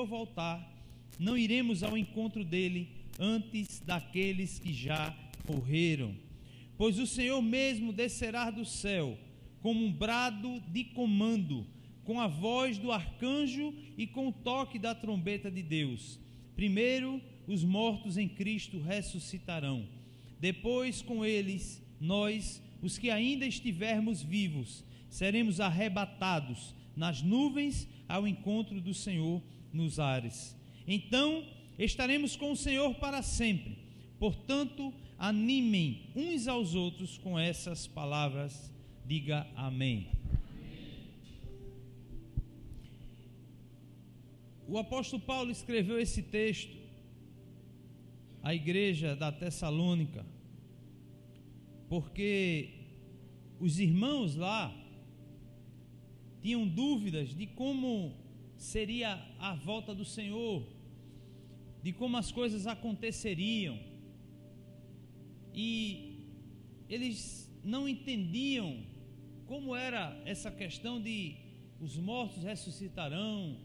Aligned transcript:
Senhor 0.00 0.06
voltar, 0.06 0.66
não 1.18 1.36
iremos 1.36 1.82
ao 1.82 1.96
encontro 1.96 2.42
dele 2.42 2.88
antes 3.18 3.80
daqueles 3.80 4.58
que 4.58 4.72
já 4.72 5.14
morreram. 5.46 6.14
Pois 6.78 6.98
o 6.98 7.06
Senhor 7.06 7.42
mesmo 7.42 7.92
descerá 7.92 8.50
do 8.50 8.64
céu 8.64 9.18
como 9.60 9.84
um 9.84 9.92
brado 9.92 10.58
de 10.68 10.84
comando, 10.84 11.66
com 12.02 12.18
a 12.18 12.26
voz 12.26 12.78
do 12.78 12.90
arcanjo 12.90 13.74
e 13.98 14.06
com 14.06 14.28
o 14.28 14.32
toque 14.32 14.78
da 14.78 14.94
trombeta 14.94 15.50
de 15.50 15.62
Deus. 15.62 16.18
Primeiro, 16.56 17.20
os 17.46 17.62
mortos 17.62 18.16
em 18.16 18.28
Cristo 18.28 18.80
ressuscitarão. 18.80 19.86
Depois, 20.40 21.02
com 21.02 21.22
eles, 21.22 21.82
nós, 22.00 22.62
os 22.80 22.96
que 22.96 23.10
ainda 23.10 23.44
estivermos 23.44 24.22
vivos, 24.22 24.82
seremos 25.10 25.60
arrebatados 25.60 26.74
nas 26.96 27.20
nuvens 27.20 27.86
ao 28.08 28.26
encontro 28.26 28.80
do 28.80 28.94
Senhor 28.94 29.42
nos 29.72 29.98
ares. 29.98 30.56
Então, 30.86 31.44
estaremos 31.78 32.36
com 32.36 32.52
o 32.52 32.56
Senhor 32.56 32.94
para 32.96 33.22
sempre. 33.22 33.78
Portanto, 34.18 34.92
animem 35.18 36.10
uns 36.14 36.48
aos 36.48 36.74
outros 36.74 37.18
com 37.18 37.38
essas 37.38 37.86
palavras. 37.86 38.72
Diga 39.06 39.46
amém. 39.56 40.08
O 44.66 44.78
apóstolo 44.78 45.20
Paulo 45.20 45.50
escreveu 45.50 45.98
esse 45.98 46.22
texto 46.22 46.76
à 48.42 48.54
igreja 48.54 49.16
da 49.16 49.32
Tessalônica, 49.32 50.24
porque 51.88 52.68
os 53.58 53.80
irmãos 53.80 54.36
lá 54.36 54.72
tinham 56.40 56.66
dúvidas 56.66 57.34
de 57.34 57.46
como 57.48 58.14
seria 58.60 59.18
a 59.38 59.54
volta 59.54 59.94
do 59.94 60.04
Senhor, 60.04 60.62
de 61.82 61.94
como 61.94 62.18
as 62.18 62.30
coisas 62.30 62.66
aconteceriam. 62.66 63.78
E 65.54 66.26
eles 66.86 67.50
não 67.64 67.88
entendiam 67.88 68.84
como 69.46 69.74
era 69.74 70.20
essa 70.26 70.50
questão 70.50 71.00
de 71.00 71.36
os 71.80 71.96
mortos 71.96 72.42
ressuscitarão 72.42 73.56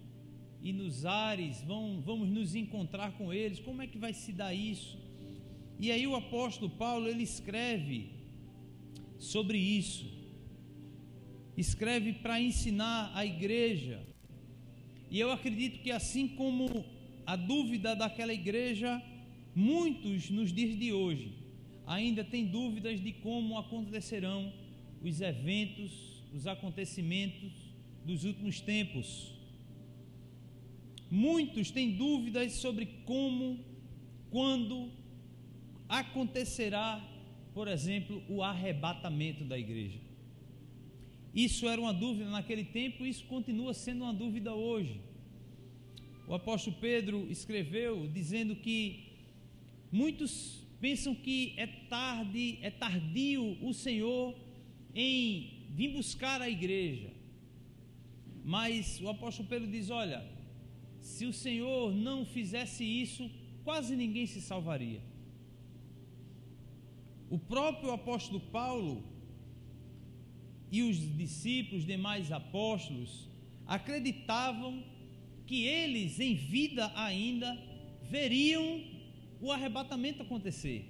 e 0.61 0.71
nos 0.71 1.05
ares 1.05 1.61
vão, 1.63 2.01
vamos 2.01 2.29
nos 2.29 2.55
encontrar 2.55 3.17
com 3.17 3.33
eles, 3.33 3.59
como 3.59 3.81
é 3.81 3.87
que 3.87 3.97
vai 3.97 4.13
se 4.13 4.31
dar 4.31 4.53
isso? 4.53 4.97
E 5.77 5.91
aí 5.91 6.07
o 6.07 6.15
apóstolo 6.15 6.71
Paulo 6.71 7.05
ele 7.05 7.23
escreve 7.23 8.11
sobre 9.19 9.57
isso. 9.57 10.05
Escreve 11.57 12.13
para 12.13 12.39
ensinar 12.39 13.11
a 13.13 13.25
igreja. 13.25 14.14
E 15.09 15.19
eu 15.19 15.31
acredito 15.31 15.79
que 15.79 15.91
assim 15.91 16.27
como 16.27 16.85
a 17.25 17.35
dúvida 17.35 17.95
daquela 17.95 18.33
igreja, 18.33 19.01
muitos 19.53 20.29
nos 20.29 20.51
dias 20.51 20.77
de 20.77 20.91
hoje 20.91 21.33
ainda 21.85 22.23
têm 22.23 22.45
dúvidas 22.45 23.01
de 23.01 23.13
como 23.13 23.57
acontecerão 23.57 24.51
os 25.01 25.21
eventos, 25.21 26.23
os 26.33 26.47
acontecimentos 26.47 27.51
dos 28.03 28.23
últimos 28.23 28.59
tempos. 28.59 29.33
Muitos 31.09 31.71
têm 31.71 31.91
dúvidas 31.91 32.53
sobre 32.53 32.87
como, 33.05 33.59
quando 34.31 34.91
acontecerá, 35.87 37.03
por 37.53 37.67
exemplo, 37.67 38.23
o 38.27 38.41
arrebatamento 38.41 39.43
da 39.43 39.57
igreja. 39.57 39.99
Isso 41.35 41.67
era 41.67 41.81
uma 41.81 41.93
dúvida 41.93 42.29
naquele 42.29 42.63
tempo 42.63 43.05
e 43.05 43.09
isso 43.09 43.25
continua 43.25 43.73
sendo 43.73 44.03
uma 44.05 44.13
dúvida 44.13 44.53
hoje. 44.53 45.01
O 46.27 46.33
apóstolo 46.33 46.77
Pedro 46.79 47.27
escreveu 47.29 48.07
dizendo 48.07 48.55
que 48.55 49.03
muitos 49.91 50.63
pensam 50.79 51.13
que 51.13 51.53
é 51.57 51.67
tarde, 51.67 52.57
é 52.61 52.71
tardio 52.71 53.57
o 53.61 53.73
Senhor 53.73 54.33
em 54.93 55.67
vir 55.71 55.89
buscar 55.89 56.41
a 56.41 56.49
igreja. 56.49 57.11
Mas 58.43 59.01
o 59.01 59.09
apóstolo 59.09 59.49
Pedro 59.49 59.69
diz: 59.69 59.89
olha, 59.89 60.25
se 61.01 61.25
o 61.25 61.33
Senhor 61.33 61.93
não 61.93 62.25
fizesse 62.25 62.83
isso, 62.83 63.29
quase 63.63 63.95
ninguém 63.95 64.25
se 64.25 64.39
salvaria. 64.41 65.01
O 67.29 67.37
próprio 67.37 67.91
apóstolo 67.91 68.39
Paulo 68.39 69.03
e 70.75 70.83
os 70.83 70.97
discípulos, 71.23 71.81
os 71.81 71.87
demais 71.87 72.31
apóstolos, 72.31 73.11
acreditavam 73.65 74.83
que 75.47 75.63
eles, 75.63 76.19
em 76.19 76.35
vida 76.35 76.91
ainda, 76.95 77.49
veriam 78.09 78.83
o 79.39 79.51
arrebatamento 79.51 80.21
acontecer. 80.21 80.81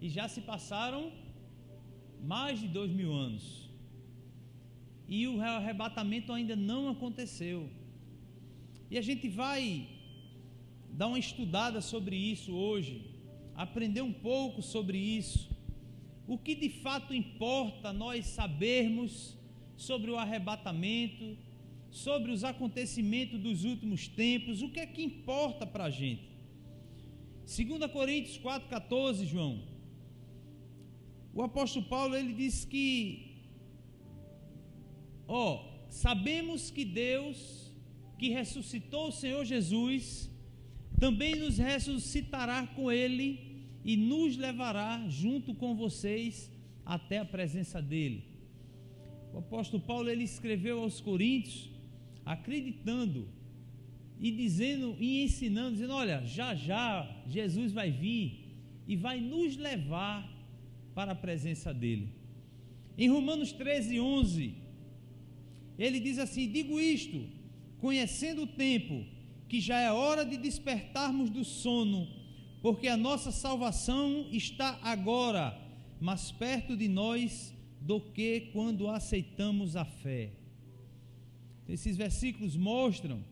E 0.00 0.08
já 0.08 0.28
se 0.28 0.40
passaram 0.42 1.12
mais 2.22 2.60
de 2.60 2.68
dois 2.68 2.90
mil 2.90 3.12
anos. 3.12 3.68
E 5.08 5.26
o 5.26 5.40
arrebatamento 5.40 6.32
ainda 6.32 6.54
não 6.54 6.88
aconteceu. 6.88 7.68
E 8.90 8.96
a 8.98 9.02
gente 9.02 9.28
vai 9.28 9.88
dar 10.92 11.08
uma 11.08 11.18
estudada 11.18 11.80
sobre 11.80 12.16
isso 12.16 12.52
hoje, 12.52 12.94
aprender 13.54 14.02
um 14.02 14.12
pouco 14.12 14.62
sobre 14.62 14.98
isso. 14.98 15.55
O 16.26 16.36
que 16.36 16.54
de 16.54 16.68
fato 16.68 17.14
importa 17.14 17.92
nós 17.92 18.26
sabermos 18.26 19.36
sobre 19.76 20.10
o 20.10 20.16
arrebatamento, 20.16 21.36
sobre 21.90 22.32
os 22.32 22.42
acontecimentos 22.42 23.40
dos 23.40 23.64
últimos 23.64 24.08
tempos, 24.08 24.62
o 24.62 24.70
que 24.70 24.80
é 24.80 24.86
que 24.86 25.02
importa 25.02 25.66
para 25.66 25.84
a 25.84 25.90
gente? 25.90 26.28
2 27.44 27.90
Coríntios 27.92 28.38
4,14, 28.38 29.24
João. 29.24 29.62
O 31.32 31.42
apóstolo 31.42 31.86
Paulo 31.86 32.16
ele 32.16 32.32
diz 32.32 32.64
que, 32.64 33.36
ó, 35.28 35.64
sabemos 35.88 36.70
que 36.70 36.84
Deus 36.84 37.66
que 38.18 38.30
ressuscitou 38.30 39.08
o 39.08 39.12
Senhor 39.12 39.44
Jesus, 39.44 40.30
também 40.98 41.34
nos 41.36 41.58
ressuscitará 41.58 42.66
com 42.68 42.90
Ele 42.90 43.45
e 43.86 43.96
nos 43.96 44.36
levará 44.36 45.08
junto 45.08 45.54
com 45.54 45.76
vocês 45.76 46.50
até 46.84 47.18
a 47.18 47.24
presença 47.24 47.80
dEle. 47.80 48.24
O 49.32 49.38
apóstolo 49.38 49.80
Paulo 49.80 50.10
ele 50.10 50.24
escreveu 50.24 50.80
aos 50.80 51.00
Coríntios, 51.00 51.70
acreditando 52.24 53.28
e 54.18 54.32
dizendo 54.32 54.96
e 54.98 55.22
ensinando, 55.22 55.72
dizendo: 55.72 55.92
Olha, 55.92 56.24
já 56.24 56.52
já 56.52 57.08
Jesus 57.28 57.70
vai 57.72 57.92
vir 57.92 58.56
e 58.88 58.96
vai 58.96 59.20
nos 59.20 59.56
levar 59.56 60.28
para 60.92 61.12
a 61.12 61.14
presença 61.14 61.72
dEle. 61.72 62.08
Em 62.98 63.08
Romanos 63.08 63.52
13, 63.52 64.00
11, 64.00 64.54
ele 65.78 66.00
diz 66.00 66.18
assim: 66.18 66.50
Digo 66.50 66.80
isto 66.80 67.24
conhecendo 67.78 68.42
o 68.42 68.46
tempo, 68.48 69.04
que 69.48 69.60
já 69.60 69.78
é 69.78 69.92
hora 69.92 70.24
de 70.24 70.36
despertarmos 70.36 71.30
do 71.30 71.44
sono, 71.44 72.08
porque 72.66 72.88
a 72.88 72.96
nossa 72.96 73.30
salvação 73.30 74.26
está 74.32 74.80
agora 74.82 75.56
mais 76.00 76.32
perto 76.32 76.76
de 76.76 76.88
nós 76.88 77.54
do 77.80 78.00
que 78.00 78.40
quando 78.52 78.88
aceitamos 78.88 79.76
a 79.76 79.84
fé. 79.84 80.32
Esses 81.68 81.96
versículos 81.96 82.56
mostram 82.56 83.22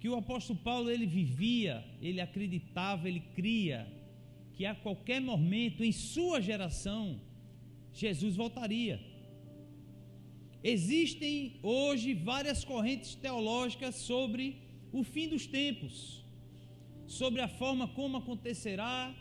que 0.00 0.08
o 0.08 0.16
apóstolo 0.16 0.58
Paulo 0.58 0.90
ele 0.90 1.06
vivia, 1.06 1.84
ele 2.02 2.20
acreditava, 2.20 3.08
ele 3.08 3.22
cria 3.36 3.86
que 4.54 4.66
a 4.66 4.74
qualquer 4.74 5.20
momento 5.20 5.84
em 5.84 5.92
sua 5.92 6.40
geração 6.40 7.20
Jesus 7.92 8.34
voltaria. 8.34 8.98
Existem 10.64 11.60
hoje 11.62 12.14
várias 12.14 12.64
correntes 12.64 13.14
teológicas 13.14 13.94
sobre 13.94 14.56
o 14.90 15.04
fim 15.04 15.28
dos 15.28 15.46
tempos, 15.46 16.24
sobre 17.18 17.40
a 17.40 17.48
forma 17.48 17.88
como 17.88 18.18
acontecerá, 18.18 19.12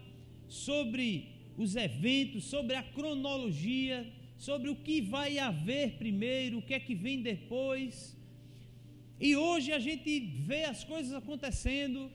sobre 0.48 1.10
os 1.58 1.76
eventos, 1.76 2.44
sobre 2.44 2.76
a 2.76 2.84
cronologia, 2.84 3.98
sobre 4.38 4.70
o 4.70 4.76
que 4.76 5.02
vai 5.02 5.40
haver 5.40 5.98
primeiro, 5.98 6.60
o 6.60 6.62
que 6.62 6.76
é 6.76 6.80
que 6.80 6.94
vem 6.94 7.24
depois. 7.24 8.16
E 9.20 9.36
hoje 9.36 9.72
a 9.72 9.80
gente 9.80 10.20
vê 10.20 10.66
as 10.66 10.84
coisas 10.84 11.14
acontecendo, 11.14 12.12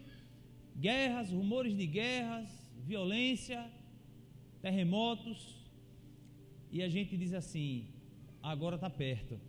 guerras, 0.76 1.30
rumores 1.30 1.76
de 1.76 1.86
guerras, 1.86 2.48
violência, 2.92 3.60
terremotos, 4.62 5.40
e 6.70 6.84
a 6.84 6.88
gente 6.88 7.16
diz 7.16 7.34
assim: 7.34 7.88
agora 8.40 8.76
está 8.76 8.88
perto. 8.88 9.40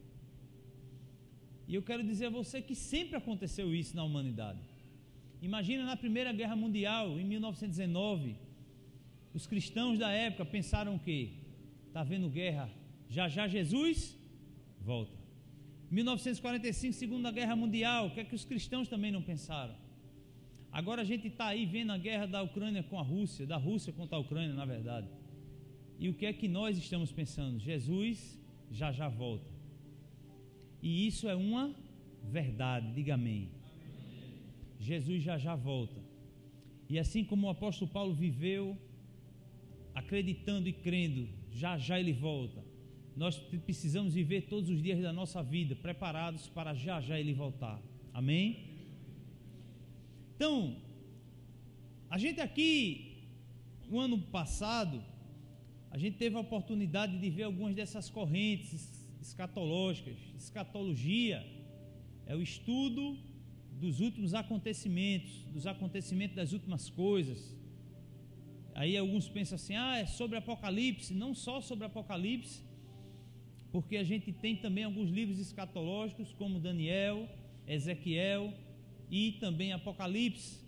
E 1.67 1.75
eu 1.75 1.83
quero 1.83 2.03
dizer 2.03 2.27
a 2.27 2.37
você 2.41 2.63
que 2.63 2.73
sempre 2.73 3.15
aconteceu 3.15 3.75
isso 3.75 3.95
na 3.95 4.03
humanidade. 4.03 4.74
Imagina 5.41 5.83
na 5.85 5.95
Primeira 5.95 6.31
Guerra 6.31 6.55
Mundial, 6.55 7.19
em 7.19 7.23
1919, 7.23 8.35
os 9.33 9.45
cristãos 9.45 9.99
da 9.99 10.11
época 10.11 10.45
pensaram 10.45 10.97
que 10.97 11.33
está 11.87 12.01
havendo 12.01 12.29
guerra, 12.29 12.69
já 13.09 13.27
já 13.27 13.47
Jesus 13.47 14.17
volta. 14.81 15.17
1945, 15.91 16.93
Segunda 16.93 17.31
Guerra 17.31 17.55
Mundial, 17.55 18.07
o 18.07 18.11
que 18.11 18.19
é 18.19 18.23
que 18.23 18.35
os 18.35 18.45
cristãos 18.45 18.87
também 18.87 19.11
não 19.11 19.21
pensaram? 19.21 19.75
Agora 20.71 21.03
a 21.03 21.05
gente 21.05 21.27
está 21.27 21.47
aí 21.47 21.65
vendo 21.65 21.91
a 21.91 21.97
guerra 21.97 22.25
da 22.25 22.41
Ucrânia 22.41 22.83
com 22.83 22.99
a 22.99 23.01
Rússia, 23.01 23.45
da 23.45 23.55
Rússia 23.55 23.93
contra 23.93 24.17
a 24.17 24.19
Ucrânia, 24.19 24.53
na 24.53 24.65
verdade. 24.65 25.07
E 25.97 26.09
o 26.09 26.13
que 26.13 26.25
é 26.25 26.33
que 26.33 26.47
nós 26.47 26.77
estamos 26.77 27.11
pensando? 27.11 27.59
Jesus 27.59 28.37
já 28.69 28.91
já 28.91 29.07
volta. 29.07 29.49
E 30.81 31.07
isso 31.07 31.29
é 31.29 31.35
uma 31.35 31.73
verdade, 32.21 32.91
diga 32.91 33.13
amém. 33.13 33.54
Jesus 34.85 35.23
já 35.23 35.37
já 35.37 35.55
volta. 35.55 35.99
E 36.87 36.99
assim 36.99 37.23
como 37.23 37.47
o 37.47 37.49
apóstolo 37.49 37.89
Paulo 37.89 38.13
viveu, 38.13 38.77
acreditando 40.01 40.69
e 40.69 40.73
crendo, 40.73 41.27
já 41.51 41.77
já 41.77 41.99
ele 41.99 42.13
volta. 42.13 42.63
Nós 43.15 43.37
precisamos 43.67 44.13
viver 44.13 44.41
todos 44.53 44.69
os 44.69 44.81
dias 44.83 45.01
da 45.01 45.11
nossa 45.11 45.41
vida 45.41 45.75
preparados 45.75 46.47
para 46.47 46.73
já 46.73 47.01
já 47.01 47.19
ele 47.19 47.33
voltar. 47.33 47.81
Amém? 48.13 48.45
Então, 50.35 50.75
a 52.09 52.17
gente 52.17 52.39
aqui, 52.41 52.75
o 53.89 53.99
ano 53.99 54.17
passado, 54.39 55.01
a 55.89 55.97
gente 55.97 56.17
teve 56.17 56.35
a 56.35 56.41
oportunidade 56.41 57.17
de 57.17 57.29
ver 57.29 57.43
algumas 57.43 57.73
dessas 57.73 58.09
correntes 58.09 58.81
escatológicas. 59.21 60.17
Escatologia 60.37 61.43
é 62.27 62.35
o 62.35 62.41
estudo 62.41 63.17
dos 63.79 63.99
últimos 63.99 64.33
acontecimentos, 64.33 65.43
dos 65.53 65.67
acontecimentos 65.67 66.35
das 66.35 66.53
últimas 66.53 66.89
coisas. 66.89 67.55
Aí 68.73 68.97
alguns 68.97 69.27
pensam 69.29 69.55
assim: 69.55 69.75
ah, 69.75 69.97
é 69.97 70.05
sobre 70.05 70.37
Apocalipse. 70.37 71.13
Não 71.13 71.33
só 71.33 71.61
sobre 71.61 71.85
Apocalipse, 71.85 72.63
porque 73.71 73.97
a 73.97 74.03
gente 74.03 74.31
tem 74.31 74.55
também 74.55 74.83
alguns 74.83 75.09
livros 75.09 75.39
escatológicos, 75.39 76.33
como 76.33 76.59
Daniel, 76.59 77.29
Ezequiel 77.67 78.53
e 79.09 79.33
também 79.33 79.73
Apocalipse. 79.73 80.59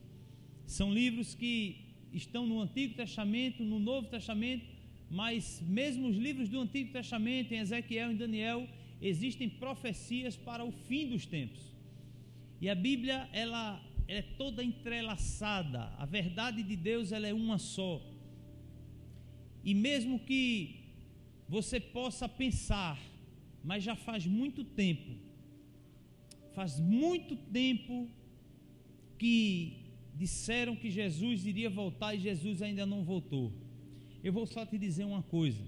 São 0.65 0.93
livros 0.93 1.33
que 1.33 1.85
estão 2.11 2.45
no 2.45 2.59
Antigo 2.61 2.95
Testamento, 2.95 3.63
no 3.63 3.79
Novo 3.79 4.07
Testamento, 4.07 4.65
mas 5.09 5.61
mesmo 5.65 6.07
os 6.09 6.17
livros 6.17 6.49
do 6.49 6.59
Antigo 6.59 6.91
Testamento, 6.91 7.53
em 7.53 7.59
Ezequiel 7.59 8.11
e 8.11 8.15
Daniel, 8.15 8.67
existem 9.01 9.47
profecias 9.49 10.35
para 10.35 10.63
o 10.65 10.71
fim 10.71 11.07
dos 11.07 11.25
tempos. 11.25 11.76
E 12.59 12.69
a 12.69 12.75
Bíblia, 12.75 13.29
ela 13.31 13.81
é 14.07 14.21
toda 14.21 14.63
entrelaçada. 14.63 15.83
A 15.97 16.05
verdade 16.05 16.63
de 16.63 16.75
Deus, 16.75 17.11
ela 17.11 17.27
é 17.27 17.33
uma 17.33 17.57
só. 17.57 18.01
E 19.63 19.73
mesmo 19.73 20.19
que 20.19 20.85
você 21.47 21.79
possa 21.79 22.27
pensar, 22.27 22.99
mas 23.63 23.83
já 23.83 23.95
faz 23.95 24.25
muito 24.25 24.63
tempo, 24.63 25.11
faz 26.53 26.79
muito 26.79 27.35
tempo 27.35 28.09
que 29.17 29.83
disseram 30.15 30.75
que 30.75 30.89
Jesus 30.89 31.45
iria 31.45 31.69
voltar 31.69 32.15
e 32.15 32.19
Jesus 32.19 32.61
ainda 32.61 32.85
não 32.85 33.03
voltou. 33.03 33.51
Eu 34.23 34.33
vou 34.33 34.45
só 34.45 34.65
te 34.65 34.77
dizer 34.77 35.03
uma 35.03 35.21
coisa. 35.21 35.63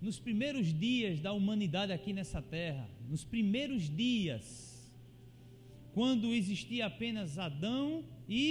Nos 0.00 0.18
primeiros 0.20 0.72
dias 0.72 1.20
da 1.20 1.32
humanidade 1.32 1.92
aqui 1.92 2.12
nessa 2.12 2.40
terra, 2.40 2.88
nos 3.08 3.24
primeiros 3.24 3.88
dias, 3.94 4.67
quando 5.98 6.32
existia 6.32 6.86
apenas 6.86 7.38
Adão 7.40 8.04
e 8.28 8.44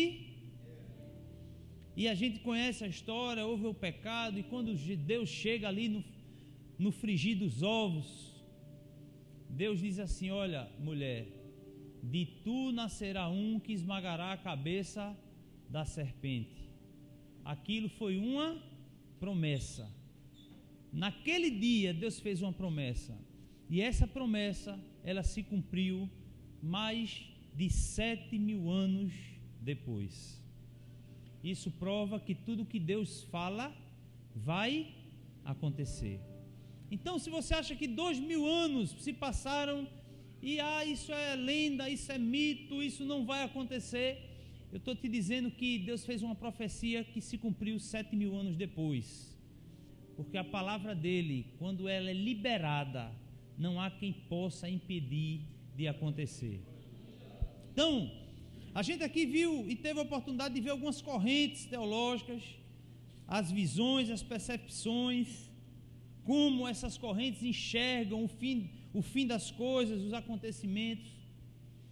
e 1.95 2.05
a 2.09 2.13
gente 2.13 2.39
conhece 2.41 2.83
a 2.83 2.88
história, 2.88 3.45
houve 3.45 3.65
o 3.67 3.73
pecado, 3.73 4.38
e 4.38 4.44
quando 4.44 4.75
Deus 4.97 5.29
chega 5.29 5.65
ali 5.69 5.88
no, 5.88 6.03
no 6.77 6.91
frigir 6.91 7.38
dos 7.38 7.63
ovos, 7.63 8.35
Deus 9.49 9.79
diz 9.79 9.97
assim: 9.97 10.29
Olha, 10.29 10.69
mulher, 10.77 11.25
de 12.03 12.25
tu 12.44 12.73
nascerá 12.73 13.29
um 13.29 13.61
que 13.61 13.71
esmagará 13.71 14.33
a 14.33 14.38
cabeça 14.49 15.17
da 15.69 15.85
serpente. 15.85 16.69
Aquilo 17.45 17.88
foi 17.88 18.17
uma 18.17 18.61
promessa. 19.21 19.89
Naquele 20.91 21.49
dia, 21.49 21.94
Deus 21.94 22.19
fez 22.19 22.41
uma 22.41 22.51
promessa, 22.51 23.17
e 23.69 23.79
essa 23.79 24.05
promessa 24.05 24.77
ela 25.01 25.23
se 25.23 25.41
cumpriu 25.44 26.09
mais 26.61 27.36
de 27.57 27.68
sete 27.69 28.38
mil 28.38 28.69
anos 28.69 29.12
depois. 29.59 30.39
Isso 31.44 31.69
prova 31.71 32.19
que 32.19 32.36
tudo 32.36 32.69
que 32.71 32.80
Deus 32.80 33.24
fala 33.24 33.75
vai 34.36 34.94
acontecer. 35.44 36.19
Então, 36.92 37.18
se 37.18 37.30
você 37.30 37.54
acha 37.54 37.75
que 37.75 37.88
dois 37.88 38.19
mil 38.19 38.45
anos 38.45 38.92
se 39.00 39.12
passaram 39.12 39.88
e 40.42 40.59
ah, 40.59 40.86
isso 40.86 41.12
é 41.12 41.36
lenda, 41.36 41.89
isso 41.89 42.12
é 42.12 42.18
mito, 42.18 42.83
isso 42.83 43.04
não 43.04 43.25
vai 43.25 43.42
acontecer, 43.44 44.09
eu 44.71 44.77
estou 44.77 44.95
te 44.95 45.07
dizendo 45.07 45.50
que 45.50 45.80
Deus 45.80 46.06
fez 46.06 46.21
uma 46.21 46.36
profecia 46.36 47.04
que 47.04 47.21
se 47.21 47.38
cumpriu 47.38 47.80
sete 47.80 48.15
mil 48.15 48.36
anos 48.36 48.56
depois. 48.56 49.36
Porque 50.15 50.38
a 50.38 50.44
palavra 50.44 50.94
dele, 50.94 51.48
quando 51.57 51.88
ela 51.88 52.09
é 52.09 52.13
liberada, 52.13 53.12
não 53.57 53.80
há 53.81 53.89
quem 53.89 54.13
possa 54.13 54.69
impedir 54.69 55.42
de 55.75 55.88
acontecer. 55.88 56.59
Então, 57.77 58.09
a 58.74 58.81
gente 58.81 59.03
aqui 59.03 59.24
viu 59.24 59.69
e 59.69 59.75
teve 59.75 60.00
a 60.00 60.01
oportunidade 60.01 60.56
de 60.56 60.62
ver 60.62 60.71
algumas 60.71 61.00
correntes 61.00 61.65
teológicas, 61.65 62.41
as 63.27 63.51
visões, 63.51 64.09
as 64.09 64.24
percepções, 64.24 65.27
como 66.24 66.68
essas 66.68 66.97
correntes 66.97 67.44
enxergam 67.44 68.24
o 68.24 68.27
fim, 68.27 68.71
o 68.95 69.03
fim 69.03 69.27
das 69.27 69.51
coisas, 69.51 70.01
os 70.01 70.12
acontecimentos. 70.12 71.12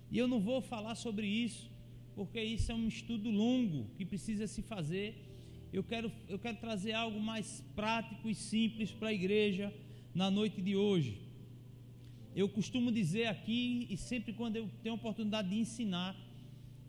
E 0.10 0.18
eu 0.18 0.28
não 0.28 0.40
vou 0.40 0.60
falar 0.60 0.96
sobre 0.96 1.28
isso, 1.28 1.70
porque 2.16 2.42
isso 2.42 2.72
é 2.72 2.74
um 2.74 2.88
estudo 2.88 3.30
longo 3.30 3.86
que 3.96 4.04
precisa 4.04 4.48
se 4.48 4.64
fazer. 4.64 5.14
Eu 5.72 5.84
quero, 5.84 6.12
eu 6.28 6.40
quero 6.40 6.58
trazer 6.58 6.94
algo 6.94 7.20
mais 7.20 7.64
prático 7.76 8.28
e 8.28 8.34
simples 8.34 8.90
para 8.90 9.10
a 9.10 9.14
igreja 9.14 9.72
na 10.16 10.31
noite 10.31 10.64
de 10.64 10.76
hoje. 10.76 11.25
Eu 12.35 12.49
costumo 12.49 12.92
dizer 12.92 13.27
aqui, 13.27 13.87
e 13.89 13.95
sempre 13.95 14.33
quando 14.33 14.57
eu 14.57 14.69
tenho 14.83 14.95
a 14.95 14.97
oportunidade 14.97 15.47
de 15.47 15.56
ensinar, 15.56 16.13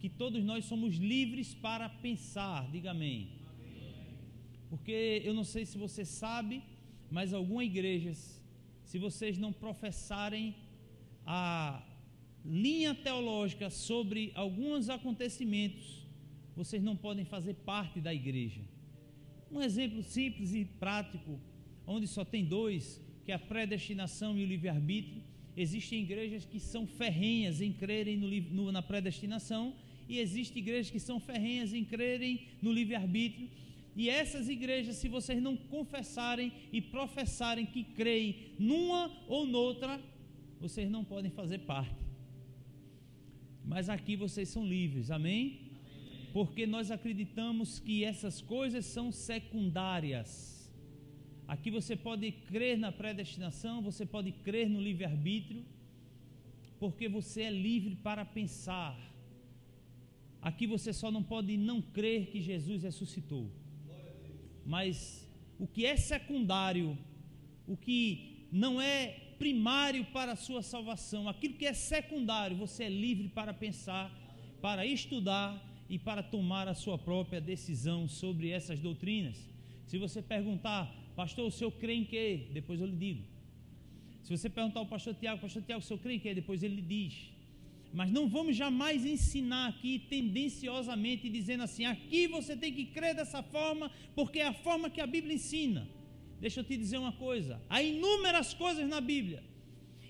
que 0.00 0.08
todos 0.08 0.42
nós 0.42 0.64
somos 0.64 0.96
livres 0.96 1.54
para 1.54 1.88
pensar, 1.88 2.68
diga 2.72 2.90
amém. 2.90 3.28
Porque 4.68 5.22
eu 5.24 5.32
não 5.32 5.44
sei 5.44 5.64
se 5.64 5.78
você 5.78 6.04
sabe, 6.04 6.64
mas 7.08 7.32
algumas 7.32 7.64
igrejas, 7.64 8.42
se 8.82 8.98
vocês 8.98 9.38
não 9.38 9.52
professarem 9.52 10.52
a 11.24 11.80
linha 12.44 12.92
teológica 12.92 13.70
sobre 13.70 14.32
alguns 14.34 14.88
acontecimentos, 14.88 16.04
vocês 16.56 16.82
não 16.82 16.96
podem 16.96 17.24
fazer 17.24 17.54
parte 17.54 18.00
da 18.00 18.12
igreja. 18.12 18.62
Um 19.48 19.62
exemplo 19.62 20.02
simples 20.02 20.52
e 20.54 20.64
prático, 20.64 21.38
onde 21.86 22.08
só 22.08 22.24
tem 22.24 22.44
dois, 22.44 23.00
que 23.24 23.30
é 23.30 23.36
a 23.36 23.38
predestinação 23.38 24.36
e 24.36 24.42
o 24.42 24.46
livre-arbítrio. 24.46 25.22
Existem 25.56 26.02
igrejas 26.02 26.44
que 26.44 26.60
são 26.60 26.86
ferrenhas 26.86 27.60
em 27.60 27.72
crerem 27.72 28.16
no, 28.16 28.28
no, 28.28 28.72
na 28.72 28.82
predestinação 28.82 29.75
e 30.08 30.18
existem 30.18 30.58
igrejas 30.58 30.90
que 30.90 31.00
são 31.00 31.18
ferrenhas 31.18 31.72
em 31.72 31.84
crerem 31.84 32.40
no 32.60 32.72
livre-arbítrio. 32.72 33.48
E 33.96 34.10
essas 34.10 34.48
igrejas, 34.48 34.96
se 34.96 35.08
vocês 35.08 35.42
não 35.42 35.56
confessarem 35.56 36.52
e 36.70 36.82
professarem 36.82 37.64
que 37.64 37.82
creem 37.82 38.52
numa 38.58 39.10
ou 39.26 39.46
noutra, 39.46 39.98
vocês 40.60 40.90
não 40.90 41.02
podem 41.02 41.30
fazer 41.30 41.60
parte. 41.60 42.04
Mas 43.64 43.88
aqui 43.88 44.14
vocês 44.14 44.48
são 44.50 44.64
livres, 44.64 45.10
amém? 45.10 45.60
Porque 46.32 46.66
nós 46.66 46.90
acreditamos 46.90 47.78
que 47.78 48.04
essas 48.04 48.42
coisas 48.42 48.84
são 48.84 49.10
secundárias 49.10 50.55
Aqui 51.46 51.70
você 51.70 51.94
pode 51.94 52.32
crer 52.32 52.76
na 52.76 52.90
predestinação, 52.90 53.80
você 53.80 54.04
pode 54.04 54.32
crer 54.32 54.68
no 54.68 54.80
livre-arbítrio, 54.80 55.64
porque 56.80 57.08
você 57.08 57.42
é 57.42 57.50
livre 57.50 57.94
para 57.96 58.24
pensar. 58.24 58.98
Aqui 60.42 60.66
você 60.66 60.92
só 60.92 61.10
não 61.10 61.22
pode 61.22 61.56
não 61.56 61.80
crer 61.80 62.26
que 62.26 62.40
Jesus 62.40 62.82
ressuscitou. 62.82 63.48
Mas 64.64 65.26
o 65.58 65.66
que 65.66 65.86
é 65.86 65.96
secundário, 65.96 66.98
o 67.66 67.76
que 67.76 68.46
não 68.50 68.80
é 68.80 69.08
primário 69.38 70.04
para 70.06 70.32
a 70.32 70.36
sua 70.36 70.62
salvação, 70.62 71.28
aquilo 71.28 71.54
que 71.54 71.66
é 71.66 71.72
secundário, 71.72 72.56
você 72.56 72.84
é 72.84 72.88
livre 72.88 73.28
para 73.28 73.54
pensar, 73.54 74.10
para 74.60 74.84
estudar 74.84 75.62
e 75.88 75.98
para 75.98 76.22
tomar 76.22 76.66
a 76.66 76.74
sua 76.74 76.98
própria 76.98 77.40
decisão 77.40 78.08
sobre 78.08 78.50
essas 78.50 78.80
doutrinas. 78.80 79.36
Se 79.86 79.98
você 79.98 80.20
perguntar, 80.20 80.92
Pastor, 81.20 81.46
o 81.46 81.50
senhor 81.50 81.73
crê 81.82 81.94
em 81.94 82.04
quê? 82.04 82.49
Depois 82.52 82.78
eu 82.80 82.87
lhe 82.87 82.96
digo. 83.06 83.23
Se 84.23 84.37
você 84.37 84.49
perguntar 84.50 84.80
ao 84.80 84.87
pastor 84.87 85.14
Tiago, 85.14 85.40
pastor 85.40 85.62
Tiago, 85.62 85.82
o 85.82 85.87
senhor 85.87 86.00
crê 86.00 86.14
em 86.14 86.20
quê? 86.20 86.35
Depois 86.35 86.62
ele 86.62 86.76
lhe 86.76 86.82
diz. 86.82 87.14
Mas 87.99 88.11
não 88.11 88.28
vamos 88.28 88.54
jamais 88.56 89.06
ensinar 89.06 89.68
aqui 89.68 89.92
tendenciosamente 90.11 91.30
dizendo 91.30 91.62
assim: 91.62 91.85
aqui 91.87 92.26
você 92.26 92.54
tem 92.56 92.73
que 92.73 92.85
crer 92.87 93.14
dessa 93.14 93.42
forma, 93.42 93.90
porque 94.14 94.40
é 94.40 94.49
a 94.49 94.52
forma 94.52 94.90
que 94.90 95.00
a 95.00 95.06
Bíblia 95.06 95.35
ensina. 95.35 95.88
Deixa 96.40 96.61
eu 96.61 96.64
te 96.64 96.76
dizer 96.76 96.99
uma 96.99 97.12
coisa: 97.12 97.62
há 97.70 97.82
inúmeras 97.82 98.52
coisas 98.52 98.87
na 98.88 99.00
Bíblia, 99.00 99.42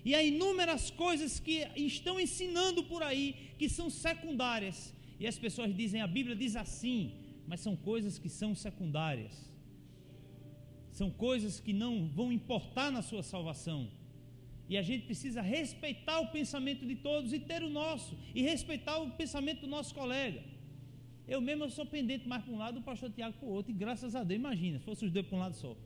E 0.03 0.15
há 0.15 0.23
inúmeras 0.23 0.89
coisas 0.89 1.39
que 1.39 1.67
estão 1.75 2.19
ensinando 2.19 2.83
por 2.83 3.03
aí 3.03 3.35
que 3.57 3.69
são 3.69 3.89
secundárias. 3.89 4.93
E 5.19 5.25
as 5.27 5.37
pessoas 5.37 5.75
dizem, 5.75 6.01
a 6.01 6.07
Bíblia 6.07 6.35
diz 6.35 6.55
assim, 6.55 7.11
mas 7.47 7.59
são 7.59 7.75
coisas 7.75 8.17
que 8.17 8.29
são 8.29 8.53
secundárias. 8.53 9.33
São 10.99 11.09
coisas 11.11 11.59
que 11.65 11.73
não 11.83 11.93
vão 12.17 12.29
importar 12.39 12.89
na 12.91 13.03
sua 13.09 13.21
salvação. 13.21 13.81
E 14.67 14.75
a 14.81 14.81
gente 14.81 15.03
precisa 15.05 15.41
respeitar 15.41 16.19
o 16.19 16.27
pensamento 16.37 16.83
de 16.91 16.95
todos 16.95 17.31
e 17.33 17.39
ter 17.39 17.61
o 17.61 17.69
nosso, 17.69 18.17
e 18.33 18.41
respeitar 18.41 18.97
o 18.97 19.11
pensamento 19.11 19.61
do 19.61 19.67
nosso 19.67 19.93
colega. 19.93 20.41
Eu 21.27 21.39
mesmo 21.39 21.65
eu 21.65 21.69
sou 21.69 21.85
pendente 21.85 22.27
mais 22.27 22.43
para 22.43 22.51
um 22.51 22.57
lado, 22.57 22.79
o 22.79 22.81
pastor 22.81 23.11
Tiago 23.11 23.37
para 23.37 23.47
o 23.47 23.51
outro, 23.51 23.71
e 23.71 23.75
graças 23.75 24.15
a 24.15 24.23
Deus, 24.23 24.39
imagina, 24.39 24.79
se 24.79 24.85
fosse 24.85 25.05
os 25.05 25.11
dois 25.11 25.27
para 25.27 25.37
um 25.37 25.39
lado 25.39 25.55
só. 25.55 25.77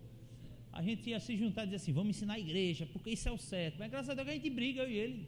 A 0.72 0.82
gente 0.82 1.10
ia 1.10 1.20
se 1.20 1.36
juntar 1.36 1.64
e 1.64 1.66
dizer 1.66 1.76
assim, 1.82 1.92
vamos 1.92 2.12
ensinar 2.16 2.36
a 2.36 2.40
igreja, 2.40 2.88
porque 2.94 3.10
isso 3.10 3.28
é 3.28 3.32
o 3.34 3.38
certo. 3.38 3.80
Mas 3.80 3.92
graças 3.92 4.10
a 4.12 4.14
Deus 4.14 4.30
a 4.30 4.32
gente 4.32 4.50
briga, 4.50 4.84
eu 4.84 4.90
e 4.90 4.98
ele. 4.98 5.28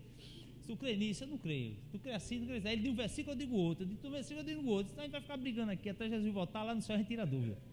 Se 0.62 0.68
tu 0.68 0.78
crê 0.78 0.96
nisso, 0.96 1.26
eu 1.26 1.28
não 1.28 1.38
creio. 1.38 1.76
Tu 1.92 2.00
crê 2.00 2.14
assim, 2.14 2.40
tu 2.40 2.46
crê 2.46 2.58
assim. 2.60 2.68
Aí 2.70 2.74
ele 2.76 2.84
diz 2.84 2.92
um 2.92 2.96
versículo, 2.96 3.34
eu 3.34 3.38
digo 3.38 3.56
outro. 3.58 3.84
Eu 3.84 3.90
digo 3.90 4.08
um 4.08 4.12
versículo, 4.12 4.48
eu 4.48 4.56
digo 4.56 4.70
outro. 4.70 4.94
Então 4.94 5.04
a 5.04 5.06
gente 5.06 5.12
vai 5.12 5.22
ficar 5.22 5.36
brigando 5.36 5.72
aqui 5.74 5.90
até 5.90 6.08
Jesus 6.08 6.34
voltar 6.34 6.64
lá 6.64 6.74
no 6.74 6.82
céu, 6.82 6.96
a 6.96 7.00
gente 7.00 7.08
tira 7.08 7.24
a 7.24 7.26
dúvida. 7.26 7.73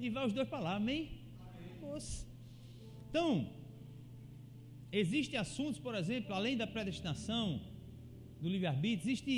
E 0.00 0.08
vai 0.08 0.26
os 0.26 0.32
dois 0.32 0.48
para 0.48 0.60
lá, 0.66 0.74
amém? 0.76 1.00
Então, 3.08 3.30
existem 4.90 5.38
assuntos, 5.38 5.78
por 5.86 5.94
exemplo, 5.94 6.34
além 6.34 6.56
da 6.56 6.66
predestinação, 6.66 7.60
do 8.40 8.48
livre-arbítrio, 8.48 9.10
existe 9.10 9.34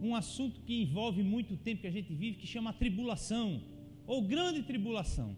um 0.00 0.14
assunto 0.22 0.60
que 0.66 0.82
envolve 0.82 1.22
muito 1.22 1.56
tempo 1.56 1.82
que 1.82 1.86
a 1.86 1.96
gente 1.98 2.12
vive, 2.12 2.38
que 2.42 2.48
chama 2.54 2.72
tribulação, 2.72 3.62
ou 4.06 4.22
grande 4.22 4.62
tribulação. 4.70 5.36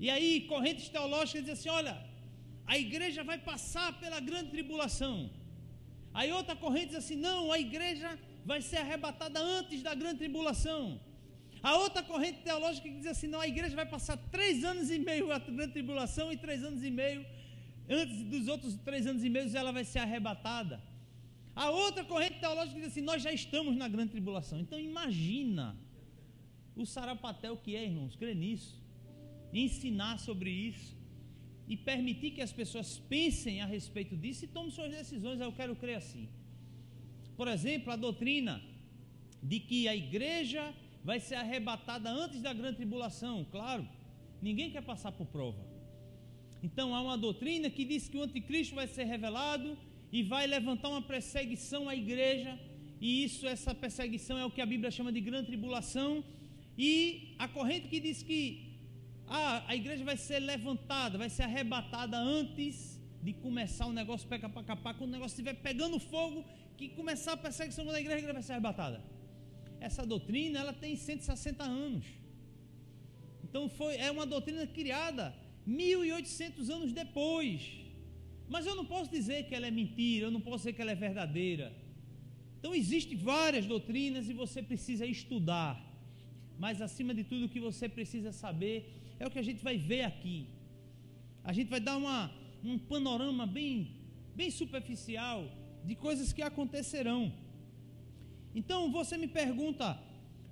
E 0.00 0.10
aí, 0.10 0.30
correntes 0.52 0.88
teológicas 0.88 1.42
dizem 1.42 1.52
assim: 1.52 1.68
olha, 1.68 1.94
a 2.66 2.76
igreja 2.76 3.22
vai 3.22 3.38
passar 3.38 3.88
pela 4.00 4.18
grande 4.18 4.50
tribulação. 4.50 5.30
Aí 6.12 6.32
outra 6.32 6.56
corrente 6.56 6.88
diz 6.88 6.96
assim: 6.96 7.18
não, 7.28 7.52
a 7.52 7.58
igreja 7.68 8.18
vai 8.44 8.60
ser 8.60 8.78
arrebatada 8.78 9.38
antes 9.40 9.80
da 9.80 9.94
grande 9.94 10.18
tribulação. 10.24 11.00
A 11.62 11.76
outra 11.76 12.02
corrente 12.02 12.40
teológica 12.40 12.88
que 12.88 12.96
diz 12.96 13.06
assim: 13.06 13.28
não, 13.28 13.40
a 13.40 13.46
igreja 13.46 13.74
vai 13.76 13.86
passar 13.86 14.16
três 14.16 14.64
anos 14.64 14.90
e 14.90 14.98
meio 14.98 15.30
a 15.30 15.38
grande 15.38 15.72
tribulação 15.72 16.32
e 16.32 16.36
três 16.36 16.64
anos 16.64 16.82
e 16.82 16.90
meio, 16.90 17.24
antes 17.88 18.22
dos 18.24 18.48
outros 18.48 18.74
três 18.84 19.06
anos 19.06 19.22
e 19.22 19.30
meio, 19.30 19.56
ela 19.56 19.72
vai 19.72 19.84
ser 19.84 20.00
arrebatada. 20.00 20.82
A 21.54 21.70
outra 21.70 22.02
corrente 22.04 22.40
teológica 22.40 22.80
diz 22.80 22.88
assim: 22.88 23.00
nós 23.02 23.22
já 23.22 23.32
estamos 23.32 23.76
na 23.76 23.86
grande 23.86 24.10
tribulação. 24.10 24.58
Então 24.58 24.78
imagina 24.78 25.76
o 26.74 26.84
sarapatel 26.84 27.56
que 27.56 27.76
é, 27.76 27.84
irmãos, 27.84 28.16
crer 28.16 28.34
nisso, 28.34 28.82
ensinar 29.52 30.18
sobre 30.18 30.50
isso 30.50 30.96
e 31.68 31.76
permitir 31.76 32.32
que 32.32 32.40
as 32.40 32.52
pessoas 32.52 32.98
pensem 32.98 33.60
a 33.60 33.66
respeito 33.66 34.16
disso 34.16 34.44
e 34.44 34.48
tomem 34.48 34.70
suas 34.70 34.90
decisões. 34.90 35.40
Eu 35.40 35.52
quero 35.52 35.76
crer 35.76 35.96
assim. 35.96 36.28
Por 37.36 37.46
exemplo, 37.46 37.92
a 37.92 37.96
doutrina 37.96 38.60
de 39.42 39.60
que 39.60 39.86
a 39.86 39.94
igreja 39.94 40.74
vai 41.04 41.18
ser 41.20 41.36
arrebatada 41.36 42.10
antes 42.10 42.40
da 42.40 42.52
grande 42.52 42.76
tribulação, 42.76 43.46
claro, 43.50 43.86
ninguém 44.40 44.70
quer 44.70 44.82
passar 44.82 45.12
por 45.12 45.26
prova. 45.26 45.64
Então 46.62 46.94
há 46.94 47.02
uma 47.02 47.18
doutrina 47.18 47.68
que 47.68 47.84
diz 47.84 48.08
que 48.08 48.16
o 48.16 48.22
anticristo 48.22 48.74
vai 48.74 48.86
ser 48.86 49.04
revelado 49.04 49.76
e 50.12 50.22
vai 50.22 50.46
levantar 50.46 50.88
uma 50.88 51.02
perseguição 51.02 51.88
à 51.88 51.96
igreja, 51.96 52.58
e 53.00 53.24
isso, 53.24 53.46
essa 53.46 53.74
perseguição 53.74 54.38
é 54.38 54.44
o 54.44 54.50
que 54.50 54.60
a 54.60 54.66
Bíblia 54.66 54.90
chama 54.90 55.10
de 55.10 55.20
grande 55.20 55.48
tribulação, 55.48 56.22
e 56.78 57.34
a 57.38 57.48
corrente 57.48 57.88
que 57.88 57.98
diz 57.98 58.22
que 58.22 58.72
ah, 59.26 59.64
a 59.66 59.74
igreja 59.74 60.04
vai 60.04 60.16
ser 60.16 60.38
levantada, 60.38 61.18
vai 61.18 61.28
ser 61.28 61.42
arrebatada 61.42 62.16
antes 62.16 63.00
de 63.22 63.32
começar 63.32 63.86
o 63.86 63.92
negócio 63.92 64.28
pega 64.28 64.48
para 64.48 64.62
capar, 64.62 64.94
quando 64.94 65.10
o 65.10 65.12
negócio 65.12 65.34
estiver 65.34 65.54
pegando 65.54 65.98
fogo, 65.98 66.44
que 66.76 66.88
começar 66.90 67.32
a 67.32 67.36
perseguição 67.36 67.84
da 67.86 68.00
igreja, 68.00 68.16
a 68.16 68.18
igreja 68.18 68.32
vai 68.32 68.42
ser 68.42 68.52
arrebatada. 68.52 69.02
Essa 69.88 70.04
doutrina, 70.12 70.58
ela 70.62 70.72
tem 70.72 70.94
160 70.96 71.64
anos. 71.64 72.06
Então 73.44 73.68
foi, 73.68 73.96
é 73.96 74.10
uma 74.16 74.26
doutrina 74.34 74.66
criada 74.66 75.34
1800 75.66 76.70
anos 76.70 76.92
depois. 76.92 77.70
Mas 78.48 78.66
eu 78.66 78.74
não 78.80 78.84
posso 78.84 79.10
dizer 79.10 79.38
que 79.46 79.54
ela 79.54 79.66
é 79.66 79.70
mentira, 79.70 80.26
eu 80.26 80.30
não 80.30 80.40
posso 80.40 80.58
dizer 80.58 80.72
que 80.74 80.82
ela 80.82 80.92
é 80.92 80.94
verdadeira. 80.94 81.66
Então 82.58 82.72
existem 82.74 83.16
várias 83.16 83.66
doutrinas 83.66 84.28
e 84.28 84.32
você 84.32 84.62
precisa 84.62 85.04
estudar. 85.04 85.72
Mas 86.58 86.80
acima 86.80 87.12
de 87.12 87.24
tudo 87.24 87.46
o 87.46 87.48
que 87.48 87.58
você 87.68 87.88
precisa 87.88 88.30
saber 88.44 88.76
é 89.18 89.26
o 89.26 89.30
que 89.30 89.38
a 89.38 89.48
gente 89.48 89.62
vai 89.68 89.76
ver 89.76 90.02
aqui. 90.02 90.46
A 91.42 91.52
gente 91.52 91.68
vai 91.68 91.80
dar 91.80 91.96
uma, 91.96 92.30
um 92.62 92.78
panorama 92.78 93.46
bem, 93.46 93.96
bem 94.36 94.50
superficial 94.50 95.38
de 95.84 95.94
coisas 95.96 96.32
que 96.32 96.42
acontecerão. 96.42 97.32
Então 98.54 98.90
você 98.92 99.16
me 99.16 99.28
pergunta, 99.28 99.98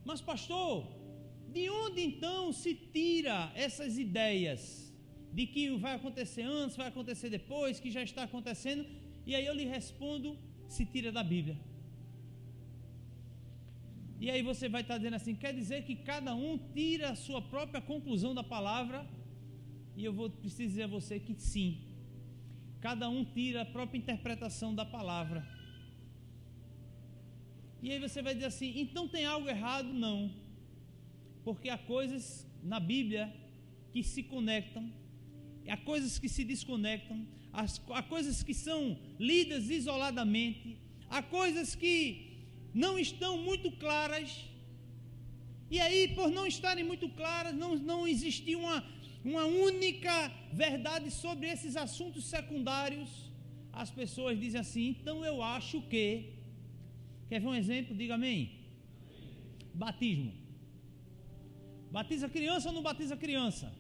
mas 0.05 0.21
pastor, 0.21 0.87
de 1.53 1.69
onde 1.69 2.01
então 2.03 2.53
se 2.53 2.75
tira 2.75 3.53
essas 3.55 3.99
ideias 3.99 4.93
de 5.33 5.47
que 5.47 5.77
vai 5.77 5.95
acontecer 5.95 6.43
antes, 6.43 6.77
vai 6.77 6.89
acontecer 6.89 7.29
depois, 7.31 7.79
que 7.79 7.91
já 7.91 8.03
está 8.03 8.23
acontecendo? 8.25 8.85
E 9.27 9.35
aí 9.35 9.47
eu 9.47 9.55
lhe 9.55 9.65
respondo: 9.65 10.37
se 10.69 10.85
tira 10.87 11.13
da 11.13 11.23
Bíblia. 11.23 11.59
E 14.21 14.31
aí 14.31 14.43
você 14.43 14.69
vai 14.69 14.83
estar 14.83 14.99
dizendo 14.99 15.17
assim: 15.17 15.35
quer 15.35 15.53
dizer 15.55 15.85
que 15.85 15.97
cada 15.97 16.35
um 16.35 16.59
tira 16.75 17.11
a 17.11 17.15
sua 17.15 17.41
própria 17.43 17.81
conclusão 17.81 18.35
da 18.35 18.45
palavra? 18.45 19.07
E 19.97 20.05
eu 20.05 20.13
vou 20.13 20.31
preciso 20.31 20.69
dizer 20.71 20.85
a 20.85 20.87
você 20.87 21.19
que 21.19 21.35
sim. 21.35 21.71
Cada 22.81 23.09
um 23.09 23.25
tira 23.25 23.63
a 23.63 23.67
própria 23.67 23.99
interpretação 23.99 24.75
da 24.75 24.85
palavra. 24.85 25.47
E 27.83 27.91
aí 27.91 27.99
você 27.99 28.21
vai 28.21 28.35
dizer 28.35 28.47
assim: 28.47 28.73
então 28.77 29.09
tem 29.09 29.25
algo 29.25 29.49
errado? 29.49 29.93
Não. 29.93 30.31
Porque 31.45 31.69
há 31.69 31.79
coisas 31.79 32.47
na 32.63 32.79
Bíblia 32.79 33.33
que 33.93 34.03
se 34.03 34.23
conectam, 34.23 34.93
há 35.69 35.77
coisas 35.77 36.19
que 36.19 36.29
se 36.29 36.45
desconectam, 36.45 37.27
há 37.53 38.03
coisas 38.03 38.43
que 38.43 38.55
são 38.55 38.99
lidas 39.19 39.71
isoladamente, 39.71 40.77
há 41.09 41.23
coisas 41.23 41.75
que 41.75 42.45
não 42.75 42.99
estão 42.99 43.39
muito 43.39 43.71
claras. 43.73 44.45
E 45.71 45.81
aí, 45.81 46.09
por 46.09 46.31
não 46.31 46.47
estarem 46.47 46.85
muito 46.85 47.09
claras, 47.09 47.55
não, 47.55 47.77
não 47.77 48.07
existia 48.07 48.59
uma, 48.59 48.85
uma 49.25 49.45
única 49.45 50.33
verdade 50.53 51.11
sobre 51.11 51.49
esses 51.49 51.77
assuntos 51.77 52.25
secundários. 52.25 53.09
As 53.73 53.91
pessoas 53.91 54.39
dizem 54.39 54.61
assim: 54.61 54.89
então 54.89 55.25
eu 55.25 55.43
acho 55.43 55.81
que. 55.83 56.40
Quer 57.31 57.41
ver 57.41 57.51
um 57.53 57.59
exemplo? 57.63 57.97
Diga 58.01 58.15
amém. 58.17 58.41
Batismo. 59.85 60.33
Batiza 61.99 62.29
criança 62.37 62.69
ou 62.69 62.75
não 62.75 62.83
batiza 62.83 63.17
criança? 63.25 63.73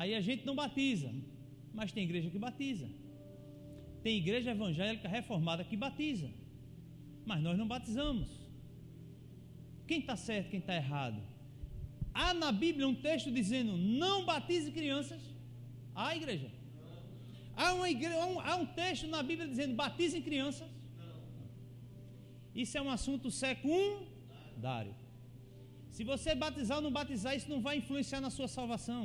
Aí 0.00 0.12
a 0.14 0.20
gente 0.20 0.44
não 0.48 0.54
batiza, 0.54 1.10
mas 1.78 1.92
tem 1.94 2.04
igreja 2.04 2.28
que 2.34 2.38
batiza. 2.38 2.88
Tem 4.04 4.18
igreja 4.18 4.50
evangélica 4.50 5.08
reformada 5.08 5.64
que 5.70 5.76
batiza 5.86 6.30
mas 7.30 7.42
nós 7.42 7.56
não 7.56 7.66
batizamos. 7.66 8.28
Quem 9.86 10.00
está 10.00 10.16
certo, 10.16 10.50
quem 10.50 10.60
está 10.60 10.74
errado? 10.74 11.20
Há 12.12 12.32
na 12.34 12.50
Bíblia 12.52 12.86
um 12.88 12.94
texto 13.08 13.30
dizendo: 13.30 13.76
não 13.76 14.24
batize 14.24 14.70
crianças. 14.70 15.20
Há 15.94 16.16
igreja? 16.16 16.50
Há, 17.56 17.88
igreja, 17.88 18.16
há, 18.22 18.26
um, 18.26 18.40
há 18.40 18.56
um 18.56 18.66
texto 18.66 19.06
na 19.06 19.22
Bíblia 19.22 19.48
dizendo: 19.48 19.74
batizem 19.74 20.22
crianças. 20.22 20.68
Isso 22.62 22.74
é 22.78 22.82
um 22.86 22.92
assunto 22.98 23.28
secundário. 23.44 24.94
Se 25.94 26.02
você 26.10 26.30
batizar 26.44 26.76
ou 26.78 26.84
não 26.86 26.92
batizar, 27.00 27.32
isso 27.38 27.50
não 27.54 27.60
vai 27.66 27.74
influenciar 27.80 28.20
na 28.26 28.30
sua 28.36 28.48
salvação. 28.58 29.04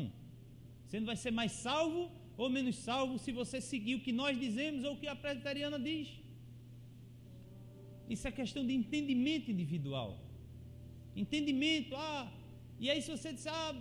Você 0.84 1.00
não 1.02 1.08
vai 1.12 1.18
ser 1.24 1.32
mais 1.40 1.52
salvo 1.68 2.02
ou 2.44 2.50
menos 2.56 2.76
salvo 2.90 3.16
se 3.26 3.32
você 3.40 3.58
seguir 3.72 3.96
o 3.96 4.04
que 4.06 4.14
nós 4.22 4.34
dizemos 4.46 4.84
ou 4.88 4.94
o 4.94 5.00
que 5.02 5.08
a 5.14 5.16
presbiteriana 5.24 5.80
diz. 5.90 6.08
Isso 8.14 8.28
é 8.30 8.32
questão 8.42 8.64
de 8.70 8.74
entendimento 8.82 9.50
individual. 9.56 10.10
Entendimento, 11.24 11.94
ah, 11.96 12.24
e 12.84 12.90
aí 12.92 13.02
se 13.06 13.12
você 13.16 13.32
disser, 13.38 13.54
ah, 13.54 13.74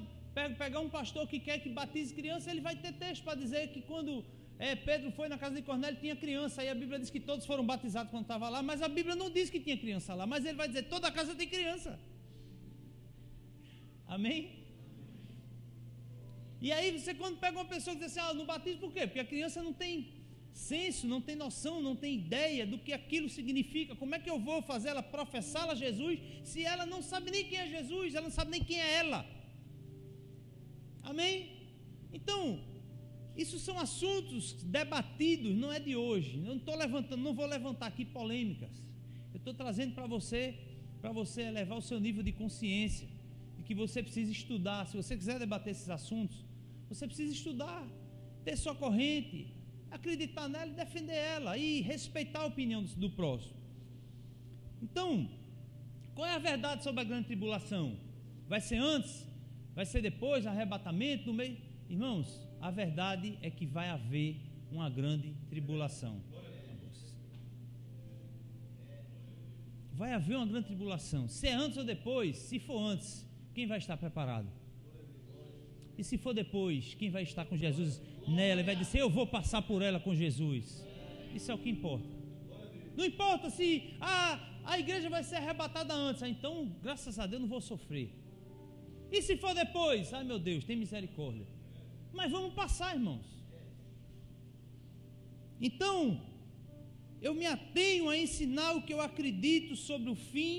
pegar 0.63 0.81
um 0.87 0.93
pastor 0.99 1.25
que 1.33 1.41
quer 1.47 1.59
que 1.65 1.71
batize 1.81 2.13
criança, 2.21 2.51
ele 2.53 2.63
vai 2.69 2.77
ter 2.85 2.93
texto 3.05 3.23
para 3.27 3.41
dizer 3.45 3.63
que 3.75 3.83
quando 3.91 4.13
é, 4.59 4.77
Pedro 4.77 5.11
foi 5.11 5.29
na 5.29 5.37
casa 5.37 5.55
de 5.57 5.63
Cornélio 5.63 5.99
tinha 6.01 6.15
criança, 6.15 6.63
aí 6.63 6.69
a 6.69 6.75
Bíblia 6.75 6.99
diz 6.99 7.11
que 7.11 7.21
todos 7.21 7.45
foram 7.45 7.65
batizados 7.67 8.11
quando 8.11 8.23
estava 8.23 8.49
lá, 8.49 8.63
mas 8.63 8.83
a 8.83 8.89
Bíblia 8.89 9.17
não 9.17 9.31
diz 9.31 9.51
que 9.51 9.61
tinha 9.61 9.77
criança 9.77 10.15
lá, 10.15 10.27
mas 10.27 10.45
ele 10.45 10.57
vai 10.57 10.69
dizer, 10.69 10.85
toda 10.85 11.11
casa 11.11 11.35
tem 11.35 11.49
criança. 11.49 11.99
Amém? 14.07 14.65
E 16.61 16.71
aí 16.73 16.99
você 16.99 17.15
quando 17.15 17.39
pega 17.39 17.59
uma 17.59 17.65
pessoa 17.65 17.95
que 17.95 18.05
diz 18.05 18.17
assim, 18.17 18.27
ah, 18.27 18.35
no 18.35 18.45
batismo 18.45 18.81
por 18.81 18.93
quê? 18.93 19.07
Porque 19.07 19.21
a 19.21 19.25
criança 19.25 19.63
não 19.63 19.73
tem 19.73 19.93
senso, 20.53 21.07
não 21.07 21.21
tem 21.21 21.35
noção, 21.35 21.83
não 21.83 21.97
tem 21.97 22.15
ideia 22.15 22.65
do 22.65 22.79
que 22.79 22.93
aquilo 22.93 23.29
significa. 23.29 23.97
Como 23.97 24.15
é 24.15 24.21
que 24.21 24.31
eu 24.31 24.39
vou 24.39 24.63
fazer 24.63 24.91
ela 24.91 25.03
professá-la 25.03 25.75
Jesus 25.75 26.21
se 26.45 26.65
ela 26.65 26.87
não 26.87 27.03
sabe 27.03 27.31
nem 27.31 27.45
quem 27.45 27.59
é 27.59 27.69
Jesus, 27.69 28.15
ela 28.15 28.29
não 28.29 28.31
sabe 28.31 28.53
nem 28.53 28.63
quem 28.63 28.81
é 28.81 28.95
ela? 28.95 29.27
Amém? 31.03 31.35
Então, 32.13 32.41
isso 33.37 33.59
são 33.59 33.79
assuntos 33.79 34.53
debatidos, 34.63 35.55
não 35.55 35.73
é 35.73 35.81
de 35.81 35.97
hoje. 35.97 36.39
Eu 36.39 36.45
não 36.45 36.57
estou 36.57 36.77
levantando, 36.77 37.23
não 37.23 37.35
vou 37.35 37.47
levantar 37.47 37.87
aqui 37.87 38.05
polêmicas. 38.05 38.71
Eu 39.33 39.39
estou 39.39 39.53
trazendo 39.53 39.95
para 39.95 40.07
você, 40.07 40.55
para 41.01 41.11
você 41.11 41.43
elevar 41.43 41.77
o 41.77 41.83
seu 41.83 41.99
nível 41.99 42.23
de 42.23 42.33
consciência, 42.33 43.09
de 43.57 43.65
que 43.65 43.75
você 43.75 44.03
precisa 44.03 44.31
estudar. 44.31 44.87
Se 44.87 44.97
você 44.97 45.17
quiser 45.17 45.39
debater 45.39 45.73
esses 45.73 45.91
assuntos, 45.91 46.45
você 46.89 47.07
precisa 47.07 47.33
estudar, 47.33 47.85
ter 48.45 48.57
sua 48.57 48.75
corrente, 48.75 49.49
acreditar 49.91 50.49
nela 50.49 50.71
e 50.71 50.75
defender 50.75 51.17
ela 51.17 51.59
e 51.59 51.81
respeitar 51.81 52.41
a 52.41 52.47
opinião 52.47 52.83
do, 52.85 52.95
do 52.95 53.11
próximo. 53.11 53.55
Então, 54.81 55.29
qual 56.15 56.29
é 56.29 56.35
a 56.35 56.39
verdade 56.39 56.85
sobre 56.85 57.01
a 57.01 57.05
grande 57.05 57.27
tribulação? 57.27 57.97
Vai 58.49 58.61
ser 58.61 58.77
antes? 58.77 59.27
Vai 59.75 59.87
ser 59.87 60.03
depois? 60.03 60.47
Arrebatamento? 60.47 61.27
No 61.27 61.35
meio? 61.35 61.57
Irmãos, 61.89 62.41
a 62.65 62.71
verdade 62.71 63.39
é 63.43 63.51
que 63.51 63.67
vai 63.67 63.91
haver 63.91 64.41
uma 64.73 64.89
grande 64.89 65.35
tribulação. 65.51 66.19
Vai 69.93 70.15
haver 70.15 70.35
uma 70.35 70.47
grande 70.47 70.69
tribulação. 70.69 71.29
Se 71.29 71.47
é 71.47 71.53
antes 71.53 71.77
ou 71.77 71.85
depois, 71.85 72.39
se 72.39 72.59
for 72.59 72.79
antes, 72.79 73.29
quem 73.53 73.67
vai 73.67 73.77
estar 73.77 73.99
preparado? 73.99 74.49
E 75.99 76.03
se 76.03 76.17
for 76.17 76.33
depois, 76.33 76.95
quem 76.95 77.11
vai 77.11 77.25
estar 77.25 77.45
com 77.45 77.55
Jesus 77.55 78.01
nela 78.27 78.63
e 78.63 78.65
vai 78.65 78.75
dizer: 78.75 79.01
Eu 79.01 79.11
vou 79.11 79.27
passar 79.27 79.61
por 79.61 79.83
ela 79.83 80.01
com 80.01 80.15
Jesus? 80.15 80.83
Isso 81.35 81.53
é 81.53 81.55
o 81.55 81.59
que 81.59 81.69
importa. 81.69 82.09
Não 82.97 83.05
importa 83.05 83.51
se 83.51 83.95
ah, 84.01 84.41
a 84.65 84.79
igreja 84.79 85.11
vai 85.11 85.23
ser 85.23 85.37
arrebatada 85.37 85.93
antes, 85.93 86.23
ah, 86.23 86.29
então, 86.31 86.75
graças 86.83 87.19
a 87.19 87.27
Deus, 87.27 87.43
não 87.43 87.49
vou 87.49 87.61
sofrer. 87.61 88.09
E 89.13 89.21
se 89.21 89.37
for 89.37 89.53
depois? 89.55 90.15
Ai 90.15 90.25
meu 90.25 90.39
Deus, 90.39 90.65
tem 90.65 90.77
misericórdia. 90.77 91.47
Mas 92.19 92.31
vamos 92.37 92.55
passar, 92.55 92.95
irmãos. 92.95 93.27
Então, 95.61 95.99
eu 97.27 97.33
me 97.41 97.47
atenho 97.47 98.09
a 98.09 98.17
ensinar 98.25 98.71
o 98.75 98.83
que 98.83 98.95
eu 98.95 99.01
acredito 99.01 99.75
sobre 99.89 100.11
o 100.11 100.15
fim, 100.33 100.55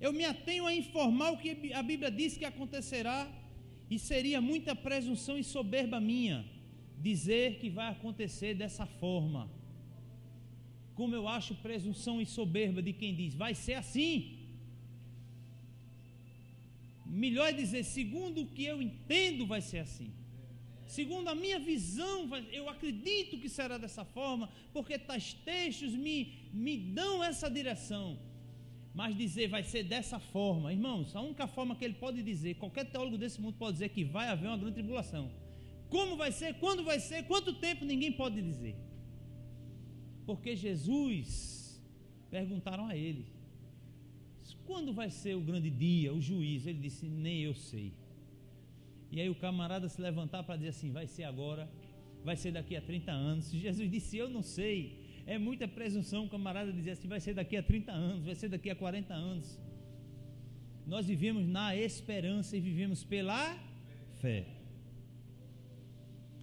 eu 0.00 0.12
me 0.12 0.24
atenho 0.24 0.64
a 0.66 0.74
informar 0.82 1.30
o 1.32 1.38
que 1.38 1.72
a 1.80 1.82
Bíblia 1.82 2.10
diz 2.10 2.36
que 2.36 2.44
acontecerá, 2.44 3.18
e 3.90 3.98
seria 3.98 4.40
muita 4.40 4.74
presunção 4.74 5.38
e 5.38 5.44
soberba 5.44 5.98
minha 5.98 6.38
dizer 7.08 7.58
que 7.58 7.70
vai 7.70 7.88
acontecer 7.90 8.54
dessa 8.54 8.86
forma. 8.86 9.42
Como 10.94 11.14
eu 11.14 11.26
acho 11.28 11.54
presunção 11.66 12.20
e 12.20 12.26
soberba 12.26 12.82
de 12.82 12.92
quem 12.92 13.14
diz, 13.14 13.34
vai 13.34 13.54
ser 13.54 13.74
assim. 13.74 14.12
Melhor 17.06 17.52
dizer, 17.52 17.82
segundo 17.84 18.42
o 18.42 18.46
que 18.46 18.64
eu 18.64 18.82
entendo, 18.82 19.46
vai 19.46 19.62
ser 19.62 19.78
assim. 19.78 20.10
Segundo 20.88 21.28
a 21.28 21.34
minha 21.34 21.58
visão, 21.58 22.28
eu 22.50 22.66
acredito 22.68 23.38
que 23.38 23.48
será 23.48 23.76
dessa 23.76 24.06
forma, 24.06 24.50
porque 24.72 24.98
tais 24.98 25.34
textos 25.34 25.92
me, 25.92 26.48
me 26.52 26.78
dão 26.78 27.22
essa 27.22 27.50
direção. 27.50 28.18
Mas 28.94 29.14
dizer 29.14 29.48
vai 29.48 29.62
ser 29.62 29.82
dessa 29.84 30.18
forma, 30.18 30.72
irmãos, 30.72 31.14
a 31.14 31.20
única 31.20 31.46
forma 31.46 31.76
que 31.76 31.84
ele 31.84 31.94
pode 31.94 32.22
dizer, 32.22 32.54
qualquer 32.54 32.86
teólogo 32.86 33.18
desse 33.18 33.38
mundo 33.38 33.56
pode 33.58 33.74
dizer 33.74 33.90
que 33.90 34.02
vai 34.02 34.28
haver 34.28 34.48
uma 34.48 34.56
grande 34.56 34.76
tribulação. 34.76 35.30
Como 35.90 36.16
vai 36.16 36.32
ser, 36.32 36.54
quando 36.54 36.82
vai 36.82 36.98
ser, 36.98 37.22
quanto 37.24 37.52
tempo, 37.52 37.84
ninguém 37.84 38.10
pode 38.10 38.40
dizer. 38.40 38.74
Porque 40.24 40.56
Jesus, 40.56 41.78
perguntaram 42.30 42.86
a 42.86 42.96
ele, 42.96 43.26
quando 44.64 44.92
vai 44.92 45.10
ser 45.10 45.34
o 45.34 45.40
grande 45.40 45.70
dia, 45.70 46.14
o 46.14 46.20
juízo? 46.20 46.68
Ele 46.70 46.78
disse, 46.78 47.06
nem 47.06 47.42
eu 47.42 47.54
sei. 47.54 47.92
E 49.10 49.20
aí 49.20 49.28
o 49.30 49.34
camarada 49.34 49.88
se 49.88 50.00
levantar 50.00 50.42
para 50.42 50.56
dizer 50.56 50.70
assim, 50.70 50.90
vai 50.90 51.06
ser 51.06 51.24
agora, 51.24 51.68
vai 52.24 52.36
ser 52.36 52.52
daqui 52.52 52.76
a 52.76 52.80
30 52.80 53.10
anos. 53.10 53.50
Jesus 53.50 53.90
disse, 53.90 54.16
eu 54.16 54.28
não 54.28 54.42
sei. 54.42 55.06
É 55.26 55.38
muita 55.38 55.66
presunção 55.66 56.24
o 56.24 56.28
camarada 56.28 56.72
dizer 56.72 56.92
assim, 56.92 57.08
vai 57.08 57.20
ser 57.20 57.34
daqui 57.34 57.56
a 57.56 57.62
30 57.62 57.92
anos, 57.92 58.24
vai 58.24 58.34
ser 58.34 58.48
daqui 58.48 58.70
a 58.70 58.76
40 58.76 59.14
anos. 59.14 59.58
Nós 60.86 61.06
vivemos 61.06 61.46
na 61.46 61.76
esperança 61.76 62.56
e 62.56 62.60
vivemos 62.60 63.04
pela 63.04 63.56
fé. 64.20 64.46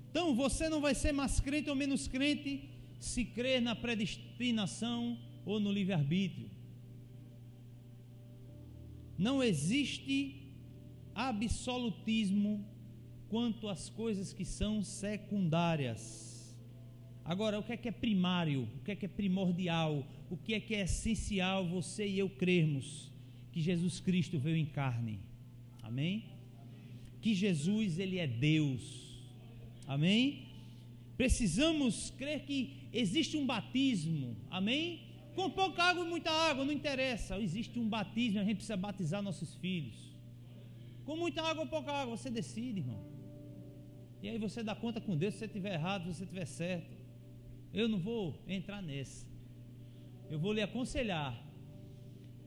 Então 0.09 0.35
você 0.35 0.69
não 0.69 0.81
vai 0.81 0.95
ser 0.95 1.11
mais 1.11 1.39
crente 1.39 1.69
ou 1.69 1.75
menos 1.75 2.07
crente 2.07 2.69
se 2.99 3.25
crer 3.25 3.61
na 3.61 3.75
predestinação 3.75 5.17
ou 5.45 5.59
no 5.59 5.71
livre-arbítrio. 5.71 6.49
Não 9.17 9.43
existe 9.43 10.44
absolutismo 11.15 12.63
quanto 13.29 13.67
às 13.69 13.89
coisas 13.89 14.33
que 14.33 14.45
são 14.45 14.83
secundárias. 14.83 16.55
Agora, 17.23 17.57
o 17.57 17.63
que 17.63 17.73
é 17.73 17.77
que 17.77 17.87
é 17.87 17.91
primário? 17.91 18.67
O 18.75 18.83
que 18.83 18.91
é 18.91 18.95
que 18.95 19.05
é 19.05 19.09
primordial? 19.09 20.05
O 20.29 20.37
que 20.37 20.53
é 20.53 20.59
que 20.59 20.75
é 20.75 20.81
essencial 20.81 21.65
você 21.65 22.05
e 22.05 22.19
eu 22.19 22.29
crermos 22.29 23.11
que 23.51 23.61
Jesus 23.61 23.99
Cristo 23.99 24.37
veio 24.37 24.57
em 24.57 24.65
carne? 24.65 25.19
Amém? 25.81 26.25
Que 27.21 27.33
Jesus 27.33 27.97
ele 27.97 28.19
é 28.19 28.27
Deus 28.27 29.05
Amém? 29.87 30.47
Precisamos 31.15 32.11
crer 32.17 32.41
que 32.41 32.87
existe 32.91 33.37
um 33.37 33.45
batismo. 33.45 34.35
Amém? 34.49 35.01
Com 35.35 35.49
pouca 35.49 35.83
água 35.83 36.05
e 36.05 36.09
muita 36.09 36.31
água, 36.31 36.65
não 36.65 36.71
interessa. 36.73 37.39
Existe 37.39 37.79
um 37.79 37.87
batismo, 37.87 38.39
a 38.39 38.43
gente 38.43 38.57
precisa 38.57 38.77
batizar 38.77 39.21
nossos 39.21 39.55
filhos. 39.55 40.14
Com 41.05 41.15
muita 41.15 41.41
água 41.41 41.63
ou 41.63 41.69
pouca 41.69 41.91
água, 41.91 42.17
você 42.17 42.29
decide, 42.29 42.79
irmão. 42.79 43.03
E 44.21 44.29
aí 44.29 44.39
você 44.39 44.63
dá 44.63 44.75
conta 44.75 44.99
com 44.99 45.15
Deus 45.15 45.33
se 45.35 45.39
você 45.39 45.45
estiver 45.45 45.73
errado, 45.73 46.05
se 46.05 46.15
você 46.15 46.23
estiver 46.23 46.45
certo. 46.45 46.97
Eu 47.71 47.87
não 47.87 47.99
vou 47.99 48.43
entrar 48.47 48.81
nessa. 48.81 49.27
Eu 50.29 50.39
vou 50.39 50.51
lhe 50.51 50.61
aconselhar. 50.61 51.39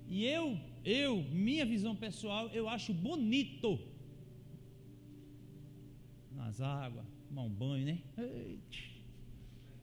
E 0.08 0.24
eu, 0.24 0.58
eu, 0.84 1.22
minha 1.22 1.64
visão 1.64 1.94
pessoal, 1.94 2.48
eu 2.48 2.68
acho 2.68 2.92
bonito 2.92 3.78
nas 6.32 6.60
águas, 6.60 7.04
tomar 7.28 7.42
um 7.42 7.50
banho, 7.50 7.86
né? 7.86 7.98
Eita. 8.16 8.78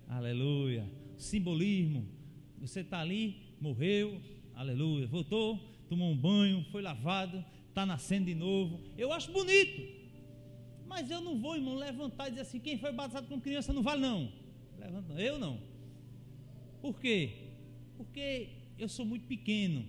Aleluia. 0.09 0.89
Simbolismo. 1.15 2.07
Você 2.59 2.81
está 2.81 2.99
ali, 2.99 3.53
morreu, 3.61 4.19
aleluia. 4.53 5.07
Voltou, 5.07 5.57
tomou 5.87 6.11
um 6.11 6.17
banho, 6.17 6.65
foi 6.71 6.81
lavado, 6.81 7.43
está 7.75 7.85
nascendo 7.85 8.27
de 8.27 8.35
novo. 8.35 8.79
Eu 8.97 9.11
acho 9.11 9.31
bonito. 9.31 9.81
Mas 10.87 11.11
eu 11.11 11.19
não 11.19 11.37
vou, 11.37 11.55
irmão, 11.55 11.75
levantar 11.75 12.27
e 12.27 12.29
dizer 12.31 12.43
assim: 12.43 12.59
quem 12.59 12.77
foi 12.77 12.91
batizado 12.93 13.27
com 13.27 13.39
criança 13.39 13.73
não 13.73 13.83
vale, 13.83 14.01
não. 14.01 14.31
Levanta, 14.79 15.13
eu 15.21 15.37
não. 15.37 15.59
Por 16.81 16.99
quê? 16.99 17.51
Porque 17.97 18.49
eu 18.79 18.87
sou 18.87 19.05
muito 19.05 19.27
pequeno 19.27 19.85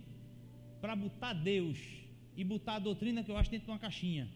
para 0.81 0.96
botar 0.96 1.33
Deus 1.33 1.79
e 2.37 2.42
botar 2.42 2.75
a 2.75 2.79
doutrina 2.81 3.22
que 3.22 3.31
eu 3.31 3.37
acho 3.37 3.51
dentro 3.51 3.66
de 3.66 3.70
uma 3.70 3.79
caixinha 3.79 4.29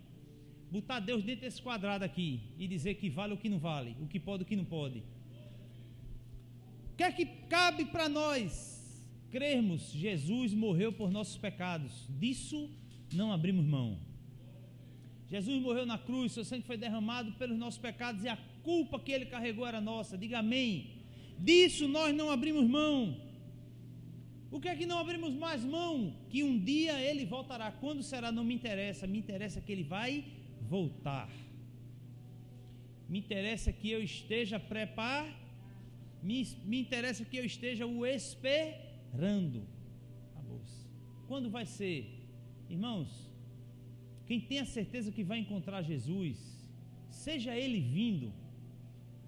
botar 0.70 1.00
Deus 1.00 1.24
dentro 1.24 1.42
desse 1.42 1.60
quadrado 1.60 2.04
aqui 2.04 2.40
e 2.56 2.68
dizer 2.68 2.94
que 2.94 3.10
vale 3.10 3.34
o 3.34 3.36
que 3.36 3.48
não 3.48 3.58
vale, 3.58 3.96
o 4.00 4.06
que 4.06 4.20
pode 4.20 4.44
o 4.44 4.46
que 4.46 4.54
não 4.54 4.64
pode. 4.64 5.02
O 6.92 6.96
que 6.96 7.02
é 7.02 7.10
que 7.10 7.26
cabe 7.26 7.86
para 7.86 8.08
nós 8.08 9.04
crermos 9.30 9.90
Jesus 9.90 10.54
morreu 10.54 10.92
por 10.92 11.10
nossos 11.10 11.36
pecados? 11.36 12.06
Disso 12.08 12.70
não 13.12 13.32
abrimos 13.32 13.64
mão. 13.64 13.98
Jesus 15.28 15.62
morreu 15.62 15.86
na 15.86 15.96
cruz, 15.96 16.32
seu 16.32 16.44
sangue 16.44 16.66
foi 16.66 16.76
derramado 16.76 17.32
pelos 17.32 17.56
nossos 17.56 17.78
pecados 17.78 18.24
e 18.24 18.28
a 18.28 18.36
culpa 18.62 18.98
que 18.98 19.12
ele 19.12 19.26
carregou 19.26 19.66
era 19.66 19.80
nossa. 19.80 20.18
Diga 20.18 20.40
amém. 20.40 20.90
Disso 21.38 21.86
nós 21.86 22.14
não 22.14 22.30
abrimos 22.30 22.68
mão. 22.68 23.16
O 24.50 24.58
que 24.60 24.68
é 24.68 24.74
que 24.74 24.86
não 24.86 24.98
abrimos 24.98 25.32
mais 25.32 25.64
mão? 25.64 26.16
Que 26.28 26.42
um 26.42 26.58
dia 26.58 27.00
ele 27.00 27.24
voltará. 27.24 27.70
Quando 27.70 28.02
será? 28.02 28.32
Não 28.32 28.42
me 28.42 28.54
interessa. 28.54 29.06
Me 29.06 29.18
interessa 29.18 29.60
que 29.60 29.70
ele 29.70 29.84
vai 29.84 30.24
voltar. 30.62 31.30
Me 33.08 33.18
interessa 33.18 33.72
que 33.72 33.90
eu 33.90 34.02
esteja 34.02 34.58
preparado, 34.60 35.34
me, 36.22 36.46
me 36.64 36.80
interessa 36.80 37.24
que 37.24 37.36
eu 37.36 37.44
esteja 37.44 37.86
o 37.86 38.06
esperando. 38.06 39.66
Acabou-se. 40.32 40.86
Quando 41.26 41.50
vai 41.50 41.66
ser? 41.66 42.19
Irmãos, 42.74 43.08
quem 44.26 44.40
tem 44.40 44.60
a 44.60 44.64
certeza 44.64 45.10
que 45.10 45.24
vai 45.30 45.38
encontrar 45.38 45.82
Jesus, 45.82 46.36
seja 47.10 47.52
ele 47.56 47.80
vindo, 47.80 48.32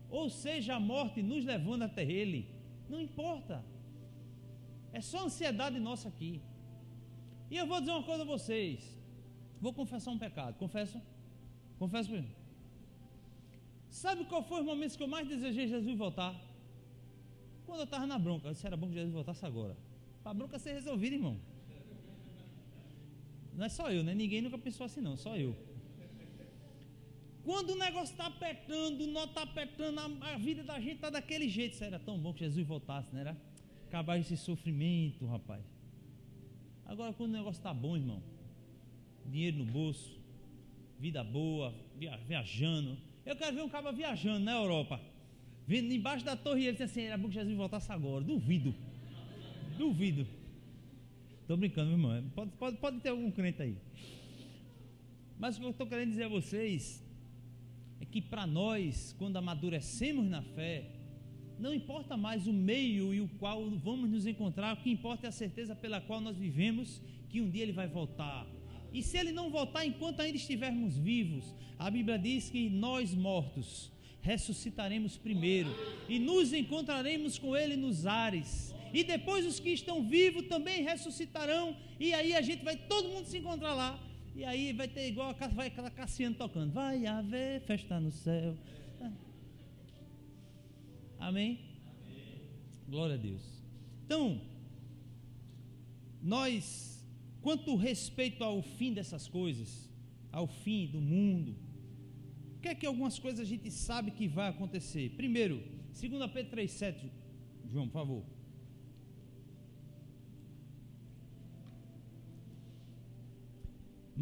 ou 0.08 0.30
seja 0.30 0.76
a 0.76 0.80
morte 0.80 1.22
nos 1.30 1.44
levando 1.44 1.82
até 1.82 2.04
ele, 2.20 2.40
não 2.88 3.00
importa. 3.00 3.56
É 4.92 5.00
só 5.00 5.24
ansiedade 5.24 5.80
nossa 5.80 6.08
aqui. 6.08 6.40
E 7.50 7.56
eu 7.56 7.66
vou 7.66 7.80
dizer 7.80 7.92
uma 7.92 8.04
coisa 8.04 8.22
a 8.22 8.26
vocês. 8.26 8.78
Vou 9.60 9.72
confessar 9.72 10.10
um 10.12 10.18
pecado. 10.18 10.54
Confesso? 10.56 11.00
Confesso. 11.78 12.12
Sabe 13.88 14.24
qual 14.24 14.42
foi 14.42 14.60
os 14.60 14.66
momentos 14.66 14.96
que 14.96 15.02
eu 15.02 15.08
mais 15.08 15.26
desejei 15.26 15.66
Jesus 15.66 15.98
voltar? 15.98 16.34
Quando 17.66 17.80
eu 17.80 17.84
estava 17.84 18.06
na 18.06 18.18
bronca. 18.18 18.48
Eu 18.48 18.52
disse, 18.52 18.66
era 18.66 18.76
bom 18.76 18.88
que 18.88 18.94
Jesus 18.94 19.12
voltasse 19.12 19.44
agora. 19.44 19.76
Para 20.22 20.30
a 20.30 20.34
bronca 20.34 20.58
ser 20.58 20.74
resolvida, 20.74 21.16
irmão. 21.16 21.38
Não 23.54 23.64
é 23.64 23.68
só 23.68 23.90
eu, 23.90 24.02
né? 24.02 24.14
Ninguém 24.14 24.40
nunca 24.40 24.58
pensou 24.58 24.86
assim, 24.86 25.00
não. 25.00 25.16
Só 25.16 25.36
eu. 25.36 25.56
Quando 27.44 27.70
o 27.70 27.76
negócio 27.76 28.12
está 28.12 28.26
apertando, 28.26 29.02
o 29.02 29.06
nó 29.08 29.24
está 29.24 29.42
apertando, 29.42 29.98
a, 29.98 30.32
a, 30.32 30.38
vida 30.38 30.62
da 30.62 30.78
gente 30.78 30.96
está 30.96 31.10
daquele 31.10 31.48
jeito. 31.48 31.74
Isso 31.74 31.84
era 31.84 31.98
tão 31.98 32.18
bom 32.18 32.32
que 32.32 32.40
Jesus 32.40 32.66
voltasse, 32.66 33.12
não 33.12 33.20
era? 33.20 33.36
Acabar 33.88 34.18
esse 34.18 34.36
sofrimento, 34.36 35.26
rapaz. 35.26 35.64
Agora, 36.86 37.12
quando 37.12 37.30
o 37.30 37.32
negócio 37.32 37.58
está 37.58 37.74
bom, 37.74 37.96
irmão, 37.96 38.22
dinheiro 39.26 39.58
no 39.58 39.64
bolso, 39.64 40.20
vida 40.98 41.24
boa, 41.24 41.74
viajando. 42.26 42.96
Eu 43.26 43.34
quero 43.34 43.56
ver 43.56 43.62
um 43.62 43.68
cara 43.68 43.90
viajando 43.92 44.40
na 44.40 44.52
Europa, 44.52 45.00
vindo 45.66 45.92
embaixo 45.92 46.24
da 46.24 46.36
torre 46.36 46.62
ele 46.62 46.72
disse 46.72 46.84
assim: 46.84 47.02
era 47.02 47.18
bom 47.18 47.28
que 47.28 47.34
Jesus 47.34 47.56
voltasse 47.56 47.90
agora. 47.90 48.24
Duvido, 48.24 48.74
duvido. 49.76 50.26
Estou 51.42 51.56
brincando, 51.56 51.90
irmão. 51.90 52.24
Pode, 52.34 52.50
pode, 52.52 52.76
pode 52.78 53.00
ter 53.00 53.10
algum 53.10 53.30
crente 53.30 53.60
aí. 53.60 53.76
Mas 55.38 55.56
o 55.56 55.60
que 55.60 55.66
eu 55.66 55.70
estou 55.70 55.86
querendo 55.86 56.10
dizer 56.10 56.24
a 56.24 56.28
vocês 56.28 57.04
é 58.00 58.04
que 58.04 58.22
para 58.22 58.46
nós, 58.46 59.14
quando 59.18 59.36
amadurecemos 59.36 60.28
na 60.28 60.40
fé, 60.40 60.88
não 61.58 61.74
importa 61.74 62.16
mais 62.16 62.46
o 62.46 62.52
meio 62.52 63.12
e 63.12 63.20
o 63.20 63.28
qual 63.40 63.68
vamos 63.70 64.08
nos 64.08 64.26
encontrar, 64.26 64.74
o 64.74 64.76
que 64.78 64.90
importa 64.90 65.26
é 65.26 65.28
a 65.28 65.32
certeza 65.32 65.74
pela 65.74 66.00
qual 66.00 66.20
nós 66.20 66.36
vivemos 66.36 67.02
que 67.28 67.40
um 67.40 67.50
dia 67.50 67.62
ele 67.62 67.72
vai 67.72 67.88
voltar. 67.88 68.46
E 68.92 69.02
se 69.02 69.16
ele 69.18 69.32
não 69.32 69.50
voltar 69.50 69.84
enquanto 69.84 70.20
ainda 70.20 70.36
estivermos 70.36 70.96
vivos, 70.96 71.54
a 71.78 71.90
Bíblia 71.90 72.18
diz 72.18 72.50
que 72.50 72.70
nós 72.70 73.14
mortos 73.14 73.90
ressuscitaremos 74.20 75.16
primeiro 75.16 75.70
e 76.08 76.18
nos 76.18 76.52
encontraremos 76.52 77.38
com 77.38 77.56
ele 77.56 77.76
nos 77.76 78.06
ares. 78.06 78.71
E 78.92 79.02
depois 79.02 79.46
os 79.46 79.58
que 79.58 79.70
estão 79.70 80.06
vivos 80.06 80.46
também 80.48 80.82
ressuscitarão, 80.82 81.76
e 81.98 82.12
aí 82.12 82.34
a 82.34 82.42
gente 82.42 82.62
vai 82.64 82.76
todo 82.76 83.08
mundo 83.08 83.26
se 83.26 83.38
encontrar 83.38 83.74
lá 83.74 83.98
e 84.34 84.44
aí 84.44 84.72
vai 84.72 84.88
ter 84.88 85.08
igual 85.08 85.36
a, 85.38 85.48
vai 85.48 85.66
aquela 85.66 85.90
Cassiano 85.90 86.34
tocando. 86.34 86.72
Vai 86.72 87.06
haver 87.06 87.60
festa 87.62 88.00
no 88.00 88.10
céu. 88.10 88.56
Amém? 89.00 89.18
Amém? 91.18 91.58
Glória 92.88 93.14
a 93.14 93.18
Deus. 93.18 93.42
Então, 94.06 94.40
nós, 96.22 97.06
quanto 97.42 97.76
respeito 97.76 98.42
ao 98.42 98.62
fim 98.62 98.92
dessas 98.94 99.28
coisas, 99.28 99.90
ao 100.30 100.46
fim 100.46 100.86
do 100.86 101.00
mundo, 101.00 101.54
o 102.56 102.60
que 102.60 102.68
é 102.68 102.74
que 102.74 102.86
algumas 102.86 103.18
coisas 103.18 103.40
a 103.40 103.44
gente 103.44 103.70
sabe 103.70 104.10
que 104.10 104.26
vai 104.26 104.48
acontecer? 104.48 105.10
Primeiro, 105.10 105.62
2 105.88 106.30
Pedro 106.32 106.56
3,7, 106.56 107.10
João, 107.70 107.86
por 107.86 107.92
favor. 107.92 108.24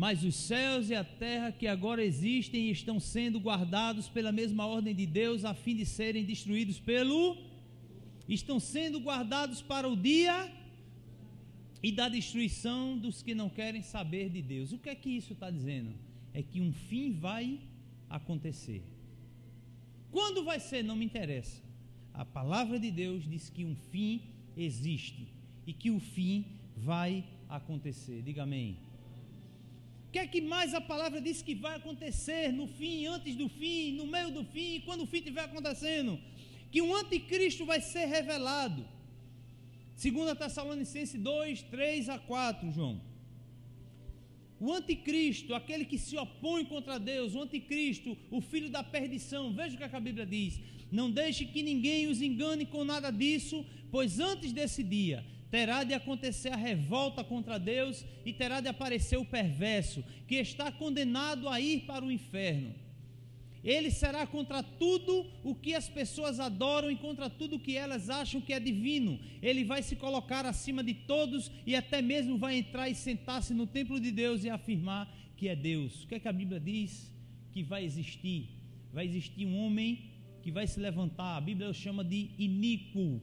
Mas 0.02 0.24
os 0.24 0.34
céus 0.34 0.88
e 0.88 0.94
a 0.94 1.04
terra 1.04 1.52
que 1.52 1.66
agora 1.66 2.02
existem 2.02 2.70
estão 2.70 2.98
sendo 2.98 3.38
guardados 3.38 4.08
pela 4.08 4.32
mesma 4.32 4.64
ordem 4.64 4.94
de 4.94 5.04
Deus, 5.04 5.44
a 5.44 5.52
fim 5.52 5.76
de 5.76 5.84
serem 5.84 6.24
destruídos 6.24 6.78
pelo. 6.80 7.36
Estão 8.26 8.58
sendo 8.58 8.98
guardados 8.98 9.60
para 9.60 9.86
o 9.86 9.94
dia 9.94 10.50
e 11.82 11.92
da 11.92 12.08
destruição 12.08 12.96
dos 12.96 13.22
que 13.22 13.34
não 13.34 13.50
querem 13.50 13.82
saber 13.82 14.30
de 14.30 14.40
Deus. 14.40 14.72
O 14.72 14.78
que 14.78 14.88
é 14.88 14.94
que 14.94 15.10
isso 15.10 15.34
está 15.34 15.50
dizendo? 15.50 15.92
É 16.32 16.42
que 16.42 16.62
um 16.62 16.72
fim 16.72 17.12
vai 17.12 17.60
acontecer. 18.08 18.82
Quando 20.10 20.42
vai 20.42 20.60
ser, 20.60 20.82
não 20.82 20.96
me 20.96 21.04
interessa. 21.04 21.60
A 22.14 22.24
palavra 22.24 22.80
de 22.80 22.90
Deus 22.90 23.28
diz 23.28 23.50
que 23.50 23.66
um 23.66 23.76
fim 23.92 24.22
existe 24.56 25.28
e 25.66 25.74
que 25.74 25.90
o 25.90 26.00
fim 26.00 26.46
vai 26.74 27.22
acontecer. 27.50 28.22
Diga 28.22 28.44
amém. 28.44 28.78
O 30.10 30.12
que 30.12 30.18
é 30.18 30.26
que 30.26 30.40
mais 30.40 30.74
a 30.74 30.80
palavra 30.80 31.20
diz 31.20 31.40
que 31.40 31.54
vai 31.54 31.76
acontecer 31.76 32.52
no 32.52 32.66
fim, 32.66 33.06
antes 33.06 33.36
do 33.36 33.48
fim, 33.48 33.92
no 33.92 34.06
meio 34.08 34.32
do 34.32 34.42
fim, 34.42 34.80
quando 34.84 35.02
o 35.02 35.06
fim 35.06 35.18
estiver 35.18 35.44
acontecendo? 35.44 36.18
Que 36.72 36.82
um 36.82 36.92
anticristo 36.96 37.64
vai 37.64 37.80
ser 37.80 38.06
revelado. 38.06 38.84
2 40.02 40.36
Tessalonicenses 40.36 41.20
2, 41.22 41.62
3 41.62 42.08
a 42.08 42.18
4, 42.18 42.72
João. 42.72 43.00
O 44.58 44.72
anticristo, 44.72 45.54
aquele 45.54 45.84
que 45.84 45.96
se 45.96 46.16
opõe 46.16 46.64
contra 46.64 46.98
Deus, 46.98 47.36
o 47.36 47.42
anticristo, 47.42 48.18
o 48.32 48.40
filho 48.40 48.68
da 48.68 48.82
perdição, 48.82 49.54
veja 49.54 49.76
o 49.76 49.78
que, 49.78 49.84
é 49.84 49.88
que 49.88 49.94
a 49.94 50.00
Bíblia 50.00 50.26
diz: 50.26 50.58
Não 50.90 51.08
deixe 51.08 51.44
que 51.44 51.62
ninguém 51.62 52.08
os 52.08 52.20
engane 52.20 52.66
com 52.66 52.82
nada 52.82 53.12
disso, 53.12 53.64
pois 53.92 54.18
antes 54.18 54.52
desse 54.52 54.82
dia 54.82 55.24
terá 55.50 55.82
de 55.82 55.94
acontecer 55.94 56.50
a 56.50 56.56
revolta 56.56 57.24
contra 57.24 57.58
Deus 57.58 58.04
e 58.24 58.32
terá 58.32 58.60
de 58.60 58.68
aparecer 58.68 59.16
o 59.16 59.24
perverso, 59.24 60.04
que 60.26 60.36
está 60.36 60.70
condenado 60.70 61.48
a 61.48 61.60
ir 61.60 61.80
para 61.80 62.04
o 62.04 62.10
inferno. 62.10 62.74
Ele 63.62 63.90
será 63.90 64.26
contra 64.26 64.62
tudo 64.62 65.26
o 65.44 65.54
que 65.54 65.74
as 65.74 65.88
pessoas 65.88 66.40
adoram 66.40 66.90
e 66.90 66.96
contra 66.96 67.28
tudo 67.28 67.56
o 67.56 67.60
que 67.60 67.76
elas 67.76 68.08
acham 68.08 68.40
que 68.40 68.54
é 68.54 68.60
divino. 68.60 69.20
Ele 69.42 69.64
vai 69.64 69.82
se 69.82 69.96
colocar 69.96 70.46
acima 70.46 70.82
de 70.82 70.94
todos 70.94 71.50
e 71.66 71.76
até 71.76 72.00
mesmo 72.00 72.38
vai 72.38 72.56
entrar 72.56 72.88
e 72.88 72.94
sentar-se 72.94 73.52
no 73.52 73.66
templo 73.66 74.00
de 74.00 74.10
Deus 74.10 74.44
e 74.44 74.50
afirmar 74.50 75.14
que 75.36 75.48
é 75.48 75.54
Deus. 75.54 76.04
O 76.04 76.06
que 76.06 76.14
é 76.14 76.20
que 76.20 76.28
a 76.28 76.32
Bíblia 76.32 76.58
diz? 76.58 77.12
Que 77.52 77.62
vai 77.62 77.84
existir. 77.84 78.48
Vai 78.92 79.04
existir 79.04 79.44
um 79.44 79.58
homem 79.58 80.10
que 80.42 80.50
vai 80.50 80.66
se 80.66 80.80
levantar. 80.80 81.36
A 81.36 81.40
Bíblia 81.40 81.68
o 81.68 81.74
chama 81.74 82.02
de 82.02 82.30
iníquo, 82.38 83.20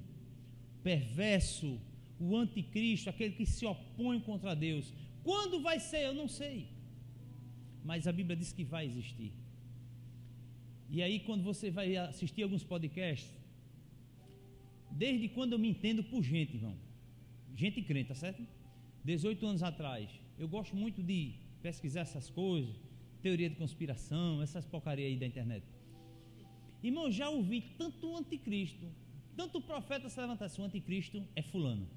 perverso, 0.83 1.79
o 2.19 2.35
anticristo, 2.35 3.09
aquele 3.09 3.33
que 3.33 3.45
se 3.45 3.65
opõe 3.65 4.19
contra 4.19 4.55
Deus. 4.55 4.93
Quando 5.23 5.61
vai 5.61 5.79
ser, 5.79 6.05
eu 6.05 6.13
não 6.13 6.27
sei. 6.27 6.67
Mas 7.83 8.07
a 8.07 8.11
Bíblia 8.11 8.35
diz 8.35 8.51
que 8.51 8.63
vai 8.63 8.85
existir. 8.85 9.31
E 10.89 11.01
aí, 11.01 11.19
quando 11.19 11.43
você 11.43 11.69
vai 11.69 11.95
assistir 11.97 12.43
alguns 12.43 12.63
podcasts, 12.63 13.31
desde 14.91 15.27
quando 15.29 15.53
eu 15.53 15.59
me 15.59 15.69
entendo 15.69 16.03
por 16.03 16.23
gente, 16.23 16.55
irmão, 16.55 16.75
gente 17.55 17.81
crente, 17.81 18.09
tá 18.09 18.15
certo? 18.15 18.45
18 19.03 19.45
anos 19.45 19.63
atrás, 19.63 20.09
eu 20.39 20.47
gosto 20.47 20.75
muito 20.75 21.03
de 21.03 21.33
pesquisar 21.61 22.01
essas 22.01 22.29
coisas, 22.29 22.75
teoria 23.21 23.49
de 23.49 23.55
conspiração, 23.55 24.41
essas 24.41 24.65
porcarias 24.65 25.11
aí 25.11 25.17
da 25.17 25.25
internet. 25.25 25.65
Irmão, 26.81 27.11
já 27.11 27.29
ouvi 27.29 27.61
tanto 27.77 28.15
anticristo, 28.15 28.87
tanto 29.35 29.59
profeta 29.61 30.09
se 30.09 30.19
levantar 30.19 30.49
o 30.57 30.63
anticristo 30.63 31.23
é 31.35 31.41
fulano. 31.41 31.87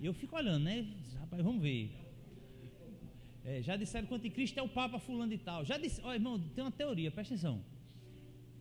E 0.00 0.06
eu 0.06 0.14
fico 0.14 0.36
olhando, 0.36 0.64
né? 0.64 0.86
Rapaz, 1.20 1.42
vamos 1.42 1.60
ver. 1.62 1.90
É, 3.44 3.62
já 3.62 3.76
disseram 3.76 4.06
que 4.06 4.12
o 4.12 4.16
anticristo 4.16 4.58
é 4.60 4.62
o 4.62 4.68
Papa 4.68 4.98
fulano 4.98 5.32
e 5.32 5.38
tal. 5.38 5.64
Já 5.64 5.76
disse, 5.78 6.00
ó, 6.04 6.14
irmão, 6.14 6.38
tem 6.54 6.62
uma 6.62 6.70
teoria, 6.70 7.10
presta 7.10 7.34
atenção. 7.34 7.64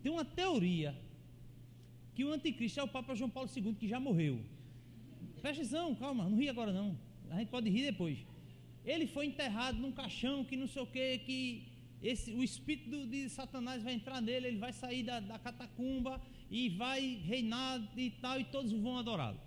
Tem 0.02 0.12
uma 0.12 0.26
teoria 0.26 0.95
que 2.15 2.23
o 2.23 2.32
anticristo 2.32 2.80
é 2.80 2.84
o 2.84 2.88
Papa 2.88 3.13
João 3.13 3.30
Paulo 3.30 3.50
II, 3.56 3.73
que 3.73 3.88
já 3.88 4.00
morreu. 4.00 4.39
Presta 5.41 5.62
atenção, 5.62 5.93
calma, 5.95 6.28
não 6.28 6.38
ri 6.38 6.50
agora 6.50 6.73
não. 6.73 6.97
A 7.30 7.38
gente 7.38 7.50
pode 7.50 7.69
rir 7.69 7.84
depois. 7.84 8.17
Ele 8.84 9.06
foi 9.06 9.26
enterrado 9.26 9.78
num 9.78 9.91
caixão 9.91 10.43
que 10.43 10.56
não 10.56 10.67
sei 10.67 10.82
o 10.82 10.88
que, 10.88 11.17
que 11.19 11.67
esse, 12.02 12.32
o 12.32 12.43
espírito 12.43 13.06
de 13.06 13.30
Satanás 13.30 13.84
vai 13.84 13.93
entrar 13.93 14.21
nele, 14.21 14.47
ele 14.47 14.58
vai 14.58 14.71
sair 14.71 15.04
da, 15.04 15.19
da 15.19 15.38
catacumba 15.38 16.21
e 16.50 16.69
vai 16.69 17.19
reinar 17.26 17.86
e 17.97 18.10
tal, 18.10 18.39
e 18.39 18.45
todos 18.45 18.71
vão 18.71 18.97
adorá-lo. 18.97 19.46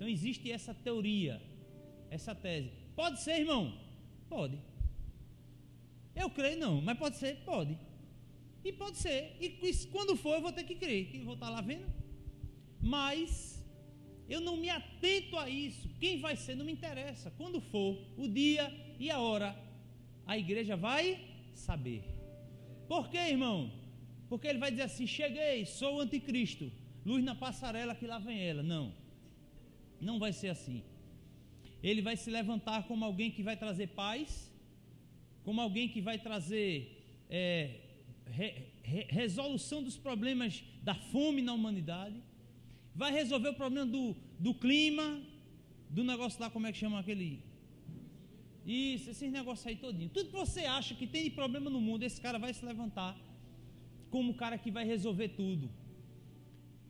Então 0.00 0.08
existe 0.08 0.50
essa 0.50 0.72
teoria, 0.72 1.38
essa 2.10 2.34
tese. 2.34 2.72
Pode 2.96 3.20
ser, 3.20 3.40
irmão? 3.40 3.70
Pode. 4.30 4.58
Eu 6.16 6.30
creio 6.30 6.58
não, 6.58 6.80
mas 6.80 6.98
pode 6.98 7.18
ser? 7.18 7.36
Pode. 7.44 7.76
E 8.64 8.72
pode 8.72 8.96
ser. 8.96 9.36
E 9.38 9.50
quando 9.92 10.16
for, 10.16 10.36
eu 10.36 10.40
vou 10.40 10.52
ter 10.52 10.64
que 10.64 10.74
crer, 10.74 11.10
que 11.10 11.18
vou 11.18 11.34
estar 11.34 11.50
lá 11.50 11.60
vendo. 11.60 11.86
Mas 12.80 13.62
eu 14.26 14.40
não 14.40 14.56
me 14.56 14.70
atento 14.70 15.36
a 15.36 15.50
isso. 15.50 15.86
Quem 16.00 16.18
vai 16.18 16.34
ser 16.34 16.54
não 16.54 16.64
me 16.64 16.72
interessa. 16.72 17.30
Quando 17.32 17.60
for 17.60 17.98
o 18.16 18.26
dia 18.26 18.72
e 18.98 19.10
a 19.10 19.20
hora, 19.20 19.54
a 20.26 20.38
igreja 20.38 20.78
vai 20.78 21.20
saber. 21.52 22.02
Por 22.88 23.10
quê, 23.10 23.18
irmão? 23.18 23.70
Porque 24.30 24.46
ele 24.46 24.58
vai 24.58 24.70
dizer 24.70 24.84
assim: 24.84 25.06
cheguei, 25.06 25.66
sou 25.66 25.96
o 25.96 26.00
anticristo. 26.00 26.72
Luz 27.04 27.22
na 27.22 27.34
passarela 27.34 27.94
que 27.94 28.06
lá 28.06 28.18
vem 28.18 28.40
ela. 28.40 28.62
Não. 28.62 28.98
Não 30.00 30.18
vai 30.18 30.32
ser 30.32 30.48
assim. 30.48 30.82
Ele 31.82 32.02
vai 32.02 32.16
se 32.16 32.30
levantar 32.30 32.86
como 32.86 33.04
alguém 33.04 33.30
que 33.30 33.42
vai 33.42 33.56
trazer 33.56 33.88
paz, 33.88 34.50
como 35.44 35.60
alguém 35.60 35.88
que 35.88 36.00
vai 36.00 36.18
trazer 36.18 36.68
é, 37.28 37.80
re, 38.26 38.48
re, 38.82 39.06
resolução 39.08 39.82
dos 39.82 39.96
problemas 39.96 40.62
da 40.82 40.94
fome 40.94 41.42
na 41.42 41.52
humanidade, 41.52 42.16
vai 42.94 43.12
resolver 43.12 43.50
o 43.50 43.54
problema 43.54 43.86
do, 43.86 44.16
do 44.38 44.52
clima, 44.54 45.22
do 45.88 46.04
negócio 46.04 46.40
lá, 46.40 46.50
como 46.50 46.66
é 46.66 46.72
que 46.72 46.78
chama 46.78 46.98
aquele. 46.98 47.42
Isso, 48.66 49.10
esses 49.10 49.32
negócios 49.32 49.66
aí 49.66 49.76
todinho. 49.76 50.10
Tudo 50.10 50.30
que 50.30 50.36
você 50.36 50.60
acha 50.60 50.94
que 50.94 51.06
tem 51.06 51.24
de 51.24 51.30
problema 51.30 51.70
no 51.70 51.80
mundo, 51.80 52.02
esse 52.02 52.20
cara 52.20 52.38
vai 52.38 52.52
se 52.52 52.64
levantar 52.64 53.16
como 54.10 54.32
o 54.32 54.34
cara 54.34 54.58
que 54.58 54.70
vai 54.70 54.84
resolver 54.84 55.28
tudo. 55.28 55.70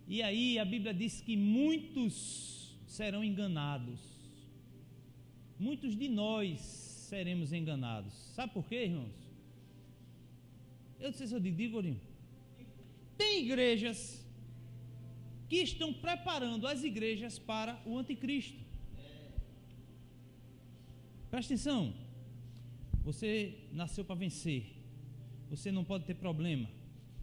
E 0.09 0.23
aí 0.23 0.59
a 0.59 0.65
Bíblia 0.65 0.93
diz 0.93 1.21
que 1.21 1.37
muitos 1.37 2.60
serão 2.91 3.23
enganados. 3.23 4.01
Muitos 5.59 5.97
de 5.97 6.09
nós 6.09 6.61
seremos 6.61 7.53
enganados. 7.53 8.13
Sabe 8.35 8.53
por 8.53 8.65
quê, 8.65 8.85
irmãos? 8.85 9.15
Eu, 10.99 11.11
não 11.11 11.17
sei 11.17 11.27
se 11.29 11.35
eu 11.35 11.41
digo, 11.41 11.81
Tem 13.17 13.45
igrejas 13.45 14.27
que 15.49 15.57
estão 15.57 15.93
preparando 15.93 16.67
as 16.67 16.83
igrejas 16.83 17.39
para 17.39 17.81
o 17.87 17.97
anticristo. 17.97 18.61
Presta 21.31 21.55
atenção. 21.55 21.95
Você 23.05 23.55
nasceu 23.73 24.05
para 24.05 24.17
vencer. 24.17 24.63
Você 25.49 25.71
não 25.71 25.85
pode 25.85 26.05
ter 26.05 26.15
problema. 26.15 26.69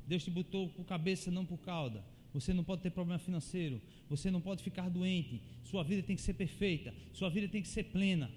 Deus 0.08 0.24
te 0.24 0.32
botou 0.32 0.70
por 0.70 0.86
cabeça, 0.86 1.30
não 1.30 1.46
por 1.46 1.58
cauda. 1.58 2.04
Você 2.38 2.54
não 2.54 2.64
pode 2.64 2.82
ter 2.84 2.92
problema 2.92 3.18
financeiro. 3.18 3.82
Você 4.10 4.30
não 4.30 4.42
pode 4.48 4.62
ficar 4.64 4.90
doente. 4.90 5.42
Sua 5.64 5.84
vida 5.84 6.04
tem 6.04 6.16
que 6.16 6.22
ser 6.22 6.34
perfeita. 6.34 6.94
Sua 7.12 7.30
vida 7.30 7.48
tem 7.48 7.64
que 7.64 7.68
ser 7.68 7.86
plena. 7.86 8.30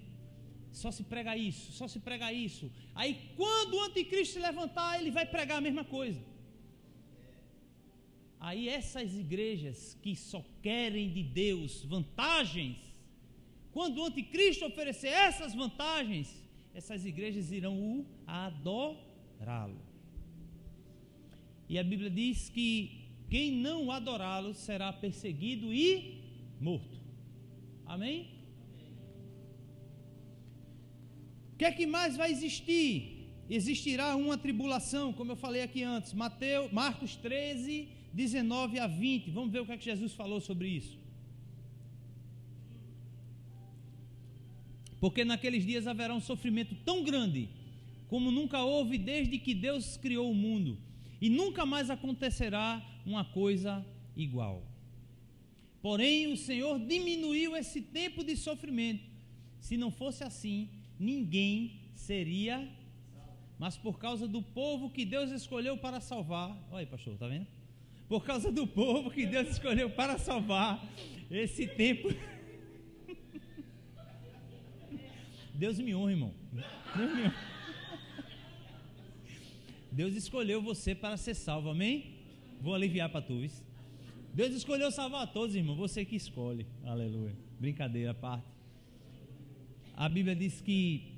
Só 0.71 0.89
se 0.89 1.03
prega 1.03 1.35
isso, 1.37 1.71
só 1.73 1.87
se 1.87 1.99
prega 1.99 2.31
isso. 2.33 2.71
Aí 2.95 3.11
quando 3.35 3.73
o 3.75 3.81
anticristo 3.83 4.33
se 4.35 4.39
levantar, 4.39 4.99
ele 4.99 5.11
vai 5.11 5.25
pregar 5.25 5.57
a 5.57 5.61
mesma 5.67 5.83
coisa. 5.83 6.19
Aí 8.39 8.67
essas 8.67 9.13
igrejas 9.23 9.95
que 10.01 10.15
só 10.15 10.43
querem 10.63 11.11
de 11.17 11.21
Deus 11.21 11.83
vantagens, 11.83 12.77
quando 13.71 13.99
o 13.99 14.05
anticristo 14.05 14.65
oferecer 14.65 15.09
essas 15.09 15.53
vantagens, 15.53 16.27
essas 16.73 17.05
igrejas 17.05 17.51
irão 17.51 17.75
o 17.77 18.05
adorá-lo. 18.25 19.79
E 21.69 21.77
a 21.77 21.83
Bíblia 21.83 22.09
diz 22.09 22.49
que 22.49 23.00
quem 23.31 23.51
não 23.51 23.89
adorá-lo 23.89 24.53
será 24.53 24.93
perseguido 24.93 25.73
e 25.73 26.21
morto. 26.59 26.99
Amém? 27.87 28.41
que 31.61 31.65
é 31.65 31.71
que 31.71 31.85
mais 31.85 32.17
vai 32.17 32.31
existir? 32.31 32.93
Existirá 33.47 34.15
uma 34.15 34.35
tribulação, 34.35 35.13
como 35.13 35.33
eu 35.33 35.35
falei 35.35 35.61
aqui 35.61 35.83
antes, 35.83 36.11
Mateus, 36.11 36.71
Marcos 36.71 37.15
13, 37.17 37.87
19 38.11 38.79
a 38.79 38.87
20. 38.87 39.29
Vamos 39.29 39.51
ver 39.51 39.59
o 39.59 39.65
que 39.67 39.73
é 39.73 39.77
que 39.77 39.85
Jesus 39.85 40.11
falou 40.13 40.41
sobre 40.41 40.67
isso. 40.69 40.97
Porque 44.99 45.23
naqueles 45.23 45.63
dias 45.63 45.85
haverá 45.85 46.15
um 46.15 46.19
sofrimento 46.19 46.73
tão 46.83 47.03
grande 47.03 47.47
como 48.07 48.31
nunca 48.31 48.63
houve 48.63 48.97
desde 48.97 49.37
que 49.37 49.53
Deus 49.53 49.97
criou 49.97 50.31
o 50.31 50.35
mundo, 50.35 50.79
e 51.21 51.29
nunca 51.29 51.65
mais 51.65 51.89
acontecerá 51.91 52.81
uma 53.05 53.23
coisa 53.23 53.85
igual. 54.17 54.65
Porém, 55.81 56.33
o 56.33 56.37
Senhor 56.37 56.79
diminuiu 56.79 57.55
esse 57.55 57.81
tempo 57.81 58.23
de 58.23 58.35
sofrimento. 58.35 59.03
Se 59.59 59.77
não 59.77 59.91
fosse 59.91 60.23
assim, 60.23 60.69
ninguém 60.99 61.79
seria, 61.93 62.67
mas 63.59 63.77
por 63.77 63.99
causa 63.99 64.27
do 64.27 64.41
povo 64.41 64.89
que 64.89 65.05
Deus 65.05 65.29
escolheu 65.29 65.77
para 65.77 66.01
salvar, 66.01 66.57
olha 66.71 66.79
aí, 66.79 66.87
pastor, 66.87 67.15
tá 67.17 67.27
vendo? 67.27 67.45
Por 68.09 68.25
causa 68.25 68.51
do 68.51 68.65
povo 68.65 69.11
que 69.11 69.25
Deus 69.25 69.49
escolheu 69.49 69.89
para 69.89 70.17
salvar, 70.17 70.83
esse 71.29 71.67
tempo. 71.67 72.09
Deus 75.53 75.79
me 75.79 75.95
honra, 75.95 76.11
irmão. 76.11 76.33
Deus 76.95 77.15
me 77.15 77.23
honra. 77.23 77.60
Deus 79.91 80.15
escolheu 80.15 80.61
você 80.61 80.95
para 80.95 81.17
ser 81.17 81.33
salvo, 81.33 81.69
amém? 81.69 82.15
Vou 82.61 82.73
aliviar 82.73 83.09
para 83.09 83.21
tu. 83.21 83.39
Deus 84.33 84.53
escolheu 84.53 84.91
salvar 84.91 85.23
a 85.23 85.27
todos, 85.27 85.55
irmão. 85.55 85.75
Você 85.75 86.05
que 86.05 86.15
escolhe. 86.15 86.65
Aleluia. 86.85 87.35
Brincadeira 87.59 88.11
à 88.11 88.13
parte 88.13 88.51
a 89.95 90.09
Bíblia 90.09 90.35
diz 90.35 90.59
que 90.61 91.13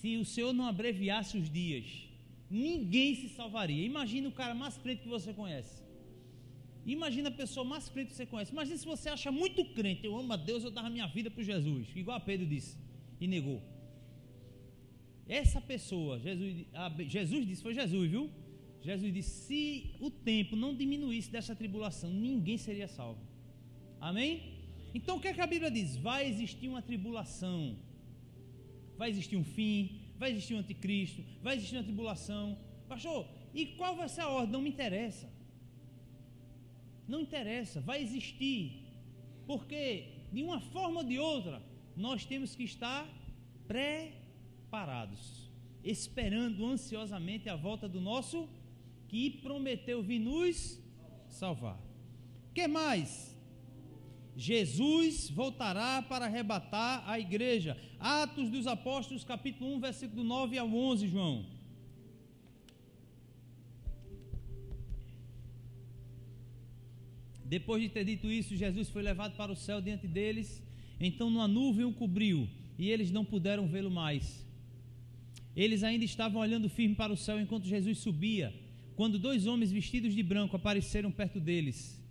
se 0.00 0.16
o 0.16 0.24
Senhor 0.24 0.54
não 0.54 0.66
abreviasse 0.66 1.36
os 1.36 1.50
dias, 1.50 1.84
ninguém 2.50 3.14
se 3.14 3.28
salvaria. 3.28 3.84
Imagina 3.84 4.26
o 4.26 4.32
cara 4.32 4.54
mais 4.54 4.78
crente 4.78 5.02
que 5.02 5.08
você 5.08 5.34
conhece. 5.34 5.82
Imagina 6.86 7.28
a 7.28 7.32
pessoa 7.32 7.62
mais 7.62 7.90
crente 7.90 8.08
que 8.10 8.16
você 8.16 8.24
conhece. 8.24 8.52
Imagina 8.52 8.78
se 8.78 8.86
você 8.86 9.10
acha 9.10 9.30
muito 9.30 9.62
crente, 9.66 10.06
eu 10.06 10.16
amo 10.16 10.32
a 10.32 10.36
Deus, 10.36 10.64
eu 10.64 10.70
dava 10.70 10.88
minha 10.88 11.06
vida 11.06 11.30
para 11.30 11.42
Jesus, 11.42 11.88
igual 11.94 12.16
a 12.16 12.20
Pedro 12.20 12.46
disse 12.46 12.76
e 13.20 13.26
negou. 13.26 13.62
Essa 15.28 15.60
pessoa, 15.60 16.18
Jesus, 16.18 16.66
Jesus 17.08 17.46
disse, 17.46 17.62
foi 17.62 17.74
Jesus, 17.74 18.10
viu? 18.10 18.30
Jesus 18.82 19.12
disse: 19.12 19.30
se 19.46 19.94
o 19.98 20.10
tempo 20.10 20.54
não 20.54 20.74
diminuísse 20.74 21.30
dessa 21.30 21.56
tribulação, 21.56 22.10
ninguém 22.10 22.58
seria 22.58 22.86
salvo. 22.86 23.20
Amém? 23.98 24.32
Então 24.94 25.16
o 25.16 25.20
que, 25.20 25.28
é 25.28 25.32
que 25.32 25.40
a 25.40 25.46
Bíblia 25.46 25.70
diz? 25.70 25.96
Vai 25.96 26.28
existir 26.28 26.68
uma 26.68 26.82
tribulação, 26.82 27.78
vai 28.98 29.08
existir 29.08 29.36
um 29.36 29.44
fim, 29.44 30.02
vai 30.18 30.30
existir 30.32 30.54
um 30.54 30.58
anticristo, 30.58 31.24
vai 31.42 31.56
existir 31.56 31.76
uma 31.76 31.82
tribulação. 31.82 32.58
Pastor, 32.86 33.26
e 33.54 33.66
qual 33.78 33.96
vai 33.96 34.08
ser 34.08 34.20
a 34.20 34.28
ordem? 34.28 34.52
Não 34.52 34.60
me 34.60 34.68
interessa. 34.68 35.32
Não 37.08 37.20
interessa, 37.20 37.80
vai 37.80 38.02
existir. 38.02 38.82
Porque, 39.46 40.08
de 40.30 40.42
uma 40.42 40.60
forma 40.60 41.00
ou 41.00 41.06
de 41.06 41.18
outra, 41.18 41.62
nós 41.96 42.26
temos 42.26 42.54
que 42.54 42.64
estar 42.64 43.08
preparados, 43.66 44.23
esperando 45.82 46.64
ansiosamente 46.64 47.48
a 47.48 47.56
volta 47.56 47.88
do 47.88 48.00
nosso 48.00 48.48
que 49.08 49.30
prometeu 49.30 50.02
vir 50.02 50.18
nos 50.18 50.80
salvar. 51.28 51.78
que 52.54 52.66
mais? 52.66 53.34
Jesus 54.36 55.30
voltará 55.30 56.02
para 56.02 56.24
arrebatar 56.24 57.08
a 57.08 57.20
igreja. 57.20 57.76
Atos 58.00 58.50
dos 58.50 58.66
Apóstolos, 58.66 59.22
capítulo 59.22 59.74
1, 59.76 59.80
versículo 59.80 60.24
9 60.24 60.58
ao 60.58 60.68
11, 60.68 61.08
João. 61.08 61.46
Depois 67.44 67.82
de 67.82 67.88
ter 67.88 68.04
dito 68.04 68.26
isso, 68.26 68.56
Jesus 68.56 68.88
foi 68.88 69.02
levado 69.02 69.36
para 69.36 69.52
o 69.52 69.56
céu 69.56 69.80
diante 69.80 70.08
deles. 70.08 70.62
Então, 70.98 71.28
uma 71.28 71.46
nuvem 71.46 71.84
o 71.84 71.92
cobriu 71.92 72.48
e 72.78 72.90
eles 72.90 73.10
não 73.10 73.24
puderam 73.24 73.68
vê-lo 73.68 73.90
mais. 73.90 74.44
Eles 75.56 75.84
ainda 75.84 76.04
estavam 76.04 76.40
olhando 76.40 76.68
firme 76.68 76.94
para 76.94 77.12
o 77.12 77.16
céu 77.16 77.40
enquanto 77.40 77.66
Jesus 77.66 77.98
subia, 77.98 78.52
quando 78.96 79.18
dois 79.18 79.46
homens 79.46 79.70
vestidos 79.70 80.14
de 80.14 80.22
branco 80.22 80.56
apareceram 80.56 81.10
perto 81.10 81.38
deles 81.40 82.02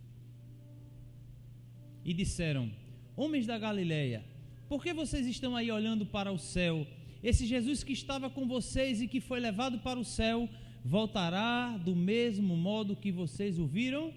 e 2.06 2.14
disseram: 2.14 2.72
Homens 3.16 3.46
da 3.46 3.58
Galileia, 3.58 4.24
por 4.70 4.84
que 4.84 4.94
vocês 4.94 5.26
estão 5.28 5.56
aí 5.56 5.72
olhando 5.72 6.06
para 6.06 6.32
o 6.32 6.38
céu? 6.38 6.88
Esse 7.22 7.46
Jesus 7.46 7.84
que 7.84 7.94
estava 7.94 8.30
com 8.30 8.48
vocês 8.48 9.02
e 9.02 9.08
que 9.08 9.22
foi 9.22 9.40
levado 9.40 9.80
para 9.80 10.00
o 10.00 10.04
céu 10.04 10.50
voltará 10.84 11.78
do 11.78 11.96
mesmo 11.96 12.58
modo 12.58 12.96
que 12.96 13.12
vocês 13.12 13.58
o 13.58 13.66
viram 13.66 14.14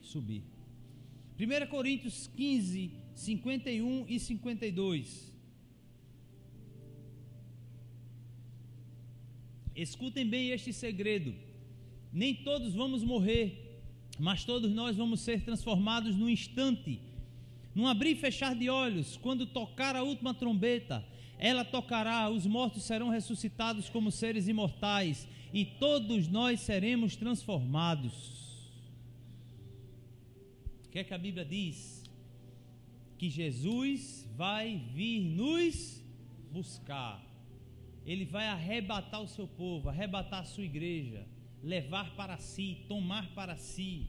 subir. 0.00 0.42
1 1.38 1.66
Coríntios 1.68 2.28
15, 2.36 2.90
51 3.14 4.06
e 4.08 4.18
52. 4.18 5.31
Escutem 9.74 10.26
bem 10.26 10.50
este 10.50 10.72
segredo: 10.72 11.34
nem 12.12 12.34
todos 12.34 12.74
vamos 12.74 13.02
morrer 13.02 13.62
mas 14.18 14.44
todos 14.44 14.70
nós 14.72 14.96
vamos 14.96 15.20
ser 15.20 15.42
transformados 15.42 16.16
num 16.16 16.28
instante, 16.28 17.00
num 17.74 17.86
abrir 17.86 18.12
e 18.12 18.16
fechar 18.16 18.54
de 18.54 18.68
olhos, 18.68 19.16
quando 19.16 19.46
tocar 19.46 19.96
a 19.96 20.02
última 20.02 20.34
trombeta, 20.34 21.04
ela 21.38 21.64
tocará, 21.64 22.30
os 22.30 22.46
mortos 22.46 22.84
serão 22.84 23.08
ressuscitados 23.08 23.88
como 23.88 24.10
seres 24.10 24.46
imortais, 24.46 25.26
e 25.52 25.64
todos 25.64 26.28
nós 26.28 26.60
seremos 26.60 27.16
transformados. 27.16 28.70
O 30.86 30.88
que 30.90 30.98
é 30.98 31.04
que 31.04 31.14
a 31.14 31.18
Bíblia 31.18 31.44
diz? 31.44 32.04
Que 33.18 33.28
Jesus 33.30 34.28
vai 34.36 34.76
vir 34.94 35.20
nos 35.20 36.02
buscar, 36.52 37.20
Ele 38.04 38.24
vai 38.24 38.46
arrebatar 38.46 39.20
o 39.20 39.28
seu 39.28 39.46
povo, 39.46 39.88
arrebatar 39.88 40.40
a 40.40 40.44
sua 40.44 40.64
igreja 40.64 41.26
levar 41.62 42.14
para 42.16 42.36
si, 42.38 42.84
tomar 42.88 43.32
para 43.34 43.56
si. 43.56 44.08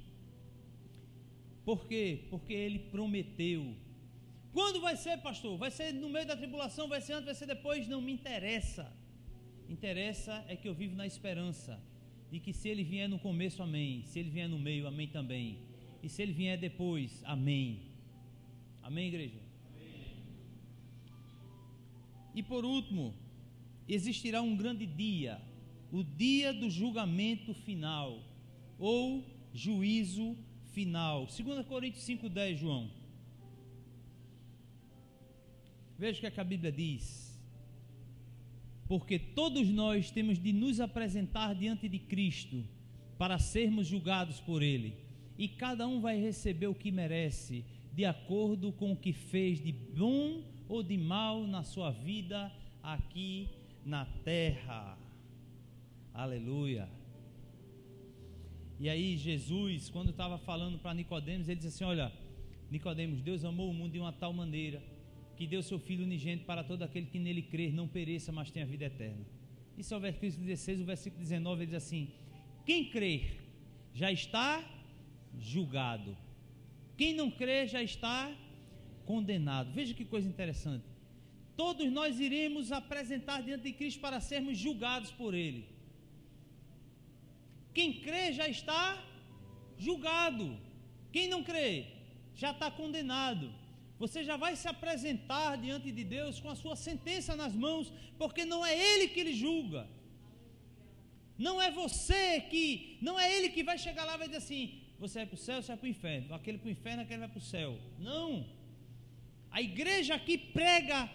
Por 1.64 1.88
quê? 1.88 2.26
Porque 2.30 2.54
ele 2.54 2.80
prometeu. 2.80 3.76
Quando 4.52 4.82
vai 4.82 4.98
ser, 4.98 5.18
pastor? 5.22 5.58
Vai 5.58 5.72
ser 5.72 5.94
no 5.94 6.10
meio 6.10 6.26
da 6.26 6.36
tribulação, 6.36 6.88
vai 6.88 7.00
ser 7.00 7.14
antes, 7.14 7.26
vai 7.26 7.36
ser 7.36 7.46
depois? 7.46 7.88
Não 7.88 8.02
me 8.02 8.12
interessa. 8.12 8.92
Interessa 9.70 10.44
é 10.48 10.56
que 10.56 10.68
eu 10.68 10.74
vivo 10.74 10.96
na 10.96 11.08
esperança 11.08 11.82
de 12.30 12.40
que 12.40 12.52
se 12.52 12.68
ele 12.68 12.84
vier 12.84 13.08
no 13.08 13.20
começo, 13.20 13.62
amém. 13.62 14.04
Se 14.06 14.20
ele 14.20 14.30
vier 14.30 14.50
no 14.50 14.60
meio, 14.60 14.88
amém 14.88 15.08
também. 15.08 15.60
E 16.02 16.10
se 16.10 16.22
ele 16.22 16.34
vier 16.34 16.58
depois, 16.58 17.24
amém. 17.24 17.94
Amém, 18.82 19.08
igreja? 19.08 19.40
Amém. 19.74 20.18
E 22.36 22.44
por 22.44 22.66
último, 22.66 23.14
existirá 23.88 24.42
um 24.42 24.56
grande 24.56 24.86
dia 24.86 25.42
o 25.92 26.04
dia 26.04 26.52
do 26.52 26.72
julgamento 26.72 27.54
final 27.54 28.20
ou 28.80 29.24
juízo 29.54 30.36
final. 30.72 31.28
2 31.28 31.66
Coríntios 31.68 32.04
5:10, 32.04 32.58
João. 32.58 32.90
Veja 35.98 36.18
o 36.18 36.22
que, 36.22 36.28
é 36.28 36.32
que 36.32 36.40
a 36.40 36.44
Bíblia 36.44 36.72
diz. 36.72 37.32
porque 38.86 39.18
todos 39.18 39.70
nós 39.70 40.12
temos 40.12 40.38
de 40.38 40.52
nos 40.52 40.80
apresentar 40.80 41.56
diante 41.56 41.88
de 41.88 41.98
Cristo 41.98 42.64
para 43.18 43.40
sermos 43.40 43.88
julgados 43.88 44.40
por 44.40 44.62
Ele, 44.62 44.94
e 45.38 45.48
cada 45.48 45.88
um 45.88 46.02
vai 46.02 46.20
receber 46.20 46.68
o 46.68 46.76
que 46.76 46.92
merece, 46.92 47.66
de 47.94 48.06
acordo 48.06 48.72
com 48.74 48.92
o 48.92 48.96
que 48.96 49.14
fez 49.14 49.64
de 49.64 49.72
bom 49.72 50.44
ou 50.68 50.84
de 50.84 50.98
mal 50.98 51.48
na 51.48 51.64
sua 51.64 51.92
vida 51.92 52.52
aqui 52.84 53.50
na 53.86 54.06
terra. 54.24 54.98
Aleluia. 56.14 56.90
E 58.80 58.90
aí 58.90 59.18
Jesus, 59.18 59.90
quando 59.90 60.10
estava 60.10 60.38
falando 60.38 60.78
para 60.78 60.94
Nicodemos, 60.94 61.48
ele 61.48 61.58
disse 61.58 61.70
assim: 61.70 61.84
"Olha, 61.84 62.12
Nicodemos, 62.70 63.22
Deus 63.22 63.44
amou 63.46 63.70
o 63.70 63.74
mundo 63.74 63.94
de 63.94 64.00
uma 64.00 64.12
tal 64.12 64.34
maneira 64.34 64.82
que 65.38 65.48
deu 65.48 65.62
seu 65.64 65.80
filho 65.80 66.04
unigênito 66.04 66.46
para 66.46 66.64
todo 66.64 66.84
aquele 66.84 67.08
que 67.08 67.20
nele 67.20 67.42
crer, 67.42 67.74
não 67.74 67.88
pereça, 67.88 68.32
mas 68.32 68.52
tenha 68.52 68.66
vida 68.66 68.86
eterna." 68.86 69.26
Isso 69.78 69.94
é 69.94 69.98
o 69.98 70.00
versículo 70.00 70.46
16, 70.46 70.82
o 70.82 70.86
versículo 70.86 71.22
19 71.22 71.62
ele 71.62 71.66
diz 71.68 71.76
assim: 71.76 72.10
"Quem 72.66 72.90
crer 72.90 73.42
já 73.94 74.12
está 74.12 74.64
julgado. 75.40 76.16
Quem 76.98 77.14
não 77.14 77.30
crê 77.32 77.68
já 77.68 77.82
está 77.82 78.36
condenado." 79.06 79.72
Veja 79.74 79.94
que 79.94 80.06
coisa 80.06 80.28
interessante. 80.28 80.93
Todos 81.56 81.92
nós 81.92 82.20
iremos 82.20 82.72
apresentar 82.72 83.42
diante 83.44 83.64
de 83.64 83.74
Cristo 83.74 84.00
para 84.00 84.20
sermos 84.20 84.58
julgados 84.58 85.12
por 85.12 85.34
ele. 85.34 85.68
Quem 87.74 87.94
crê 88.06 88.34
já 88.34 88.48
está 88.48 88.84
julgado. 89.78 90.58
Quem 91.12 91.28
não 91.28 91.44
crê 91.44 91.86
já 92.36 92.52
está 92.52 92.70
condenado. 92.72 93.54
Você 94.00 94.24
já 94.24 94.36
vai 94.36 94.56
se 94.56 94.68
apresentar 94.68 95.58
diante 95.58 95.92
de 95.92 96.04
Deus 96.04 96.40
com 96.40 96.50
a 96.50 96.56
sua 96.56 96.76
sentença 96.76 97.36
nas 97.36 97.54
mãos, 97.54 97.92
porque 98.18 98.44
não 98.44 98.66
é 98.66 98.74
Ele 98.78 99.08
que 99.08 99.24
lhe 99.24 99.34
julga. 99.34 99.88
Não 101.38 101.62
é 101.62 101.70
você 101.72 102.42
que, 102.42 102.98
não 103.02 103.20
é 103.20 103.32
Ele 103.36 103.50
que 103.50 103.64
vai 103.64 103.78
chegar 103.78 104.06
lá 104.06 104.16
e 104.16 104.18
vai 104.18 104.28
dizer 104.28 104.44
assim: 104.46 104.82
você 105.00 105.20
vai 105.20 105.28
para 105.28 105.36
o 105.36 105.38
céu, 105.38 105.62
você 105.62 105.68
vai 105.68 105.78
para 105.78 105.86
o 105.86 105.90
inferno, 105.90 106.34
aquele 106.34 106.58
para 106.58 106.68
o 106.68 106.72
inferno, 106.72 107.02
aquele 107.04 107.20
vai 107.20 107.30
para 107.30 107.38
o 107.38 107.42
céu. 107.42 107.78
Não. 108.00 108.46
A 109.52 109.62
igreja 109.62 110.16
aqui 110.16 110.38
prega 110.38 111.10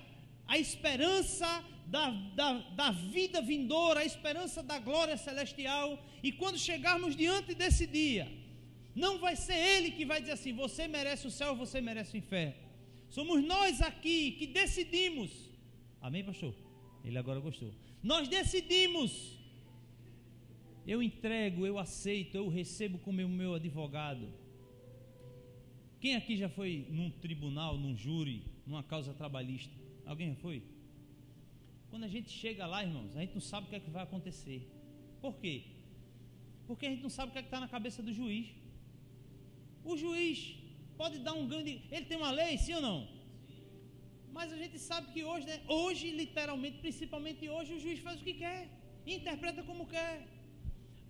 a 0.48 0.56
esperança 0.58 1.62
da, 1.86 2.10
da, 2.34 2.52
da 2.80 2.90
vida 2.90 3.40
vindoura, 3.42 4.00
a 4.00 4.04
esperança 4.04 4.62
da 4.62 4.78
glória 4.78 5.16
celestial. 5.16 6.02
E 6.22 6.32
quando 6.32 6.58
chegarmos 6.58 7.14
diante 7.14 7.54
desse 7.54 7.86
dia, 7.86 8.26
não 8.94 9.18
vai 9.18 9.36
ser 9.36 9.58
Ele 9.72 9.90
que 9.90 10.04
vai 10.06 10.20
dizer 10.20 10.32
assim: 10.32 10.52
você 10.54 10.88
merece 10.88 11.26
o 11.26 11.30
céu, 11.30 11.54
você 11.54 11.80
merece 11.80 12.14
o 12.16 12.18
inferno. 12.18 12.54
Somos 13.10 13.44
nós 13.44 13.80
aqui 13.82 14.32
que 14.32 14.46
decidimos. 14.46 15.30
Amém, 16.00 16.24
pastor? 16.24 16.54
Ele 17.04 17.18
agora 17.18 17.40
gostou. 17.40 17.72
Nós 18.02 18.26
decidimos. 18.26 19.36
Eu 20.86 21.02
entrego, 21.02 21.66
eu 21.66 21.78
aceito, 21.78 22.34
eu 22.34 22.48
recebo 22.48 22.98
como 22.98 23.18
meu, 23.18 23.28
meu 23.28 23.54
advogado. 23.54 24.26
Quem 26.00 26.14
aqui 26.16 26.34
já 26.36 26.48
foi 26.48 26.86
num 26.88 27.10
tribunal, 27.10 27.76
num 27.76 27.94
júri, 27.94 28.42
numa 28.66 28.82
causa 28.82 29.12
trabalhista? 29.12 29.74
Alguém 30.10 30.28
já 30.32 30.38
foi? 30.46 30.58
Quando 31.90 32.04
a 32.08 32.12
gente 32.14 32.30
chega 32.42 32.66
lá, 32.72 32.78
irmãos, 32.88 33.16
a 33.16 33.20
gente 33.22 33.34
não 33.38 33.46
sabe 33.52 33.66
o 33.66 33.70
que 33.70 33.76
é 33.78 33.80
que 33.86 33.90
vai 33.96 34.04
acontecer. 34.08 34.60
Por 35.24 35.34
quê? 35.42 35.54
Porque 36.68 36.86
a 36.86 36.90
gente 36.92 37.04
não 37.06 37.14
sabe 37.16 37.28
o 37.28 37.32
que 37.34 37.40
é 37.40 37.44
está 37.48 37.60
na 37.64 37.68
cabeça 37.76 38.00
do 38.06 38.12
juiz. 38.20 38.46
O 39.90 39.94
juiz 40.02 40.38
pode 41.00 41.18
dar 41.26 41.34
um 41.40 41.46
grande. 41.52 41.72
Ele 41.94 42.06
tem 42.10 42.18
uma 42.22 42.32
lei, 42.40 42.52
sim 42.64 42.74
ou 42.78 42.82
não? 42.88 42.98
Mas 44.36 44.48
a 44.56 44.58
gente 44.62 44.78
sabe 44.88 45.06
que 45.12 45.22
hoje, 45.30 45.46
né, 45.50 45.58
hoje, 45.80 46.06
literalmente, 46.22 46.78
principalmente 46.86 47.42
hoje, 47.56 47.70
o 47.76 47.80
juiz 47.84 48.00
faz 48.08 48.16
o 48.20 48.26
que 48.28 48.34
quer, 48.44 48.60
interpreta 49.18 49.62
como 49.70 49.90
quer. 49.94 50.16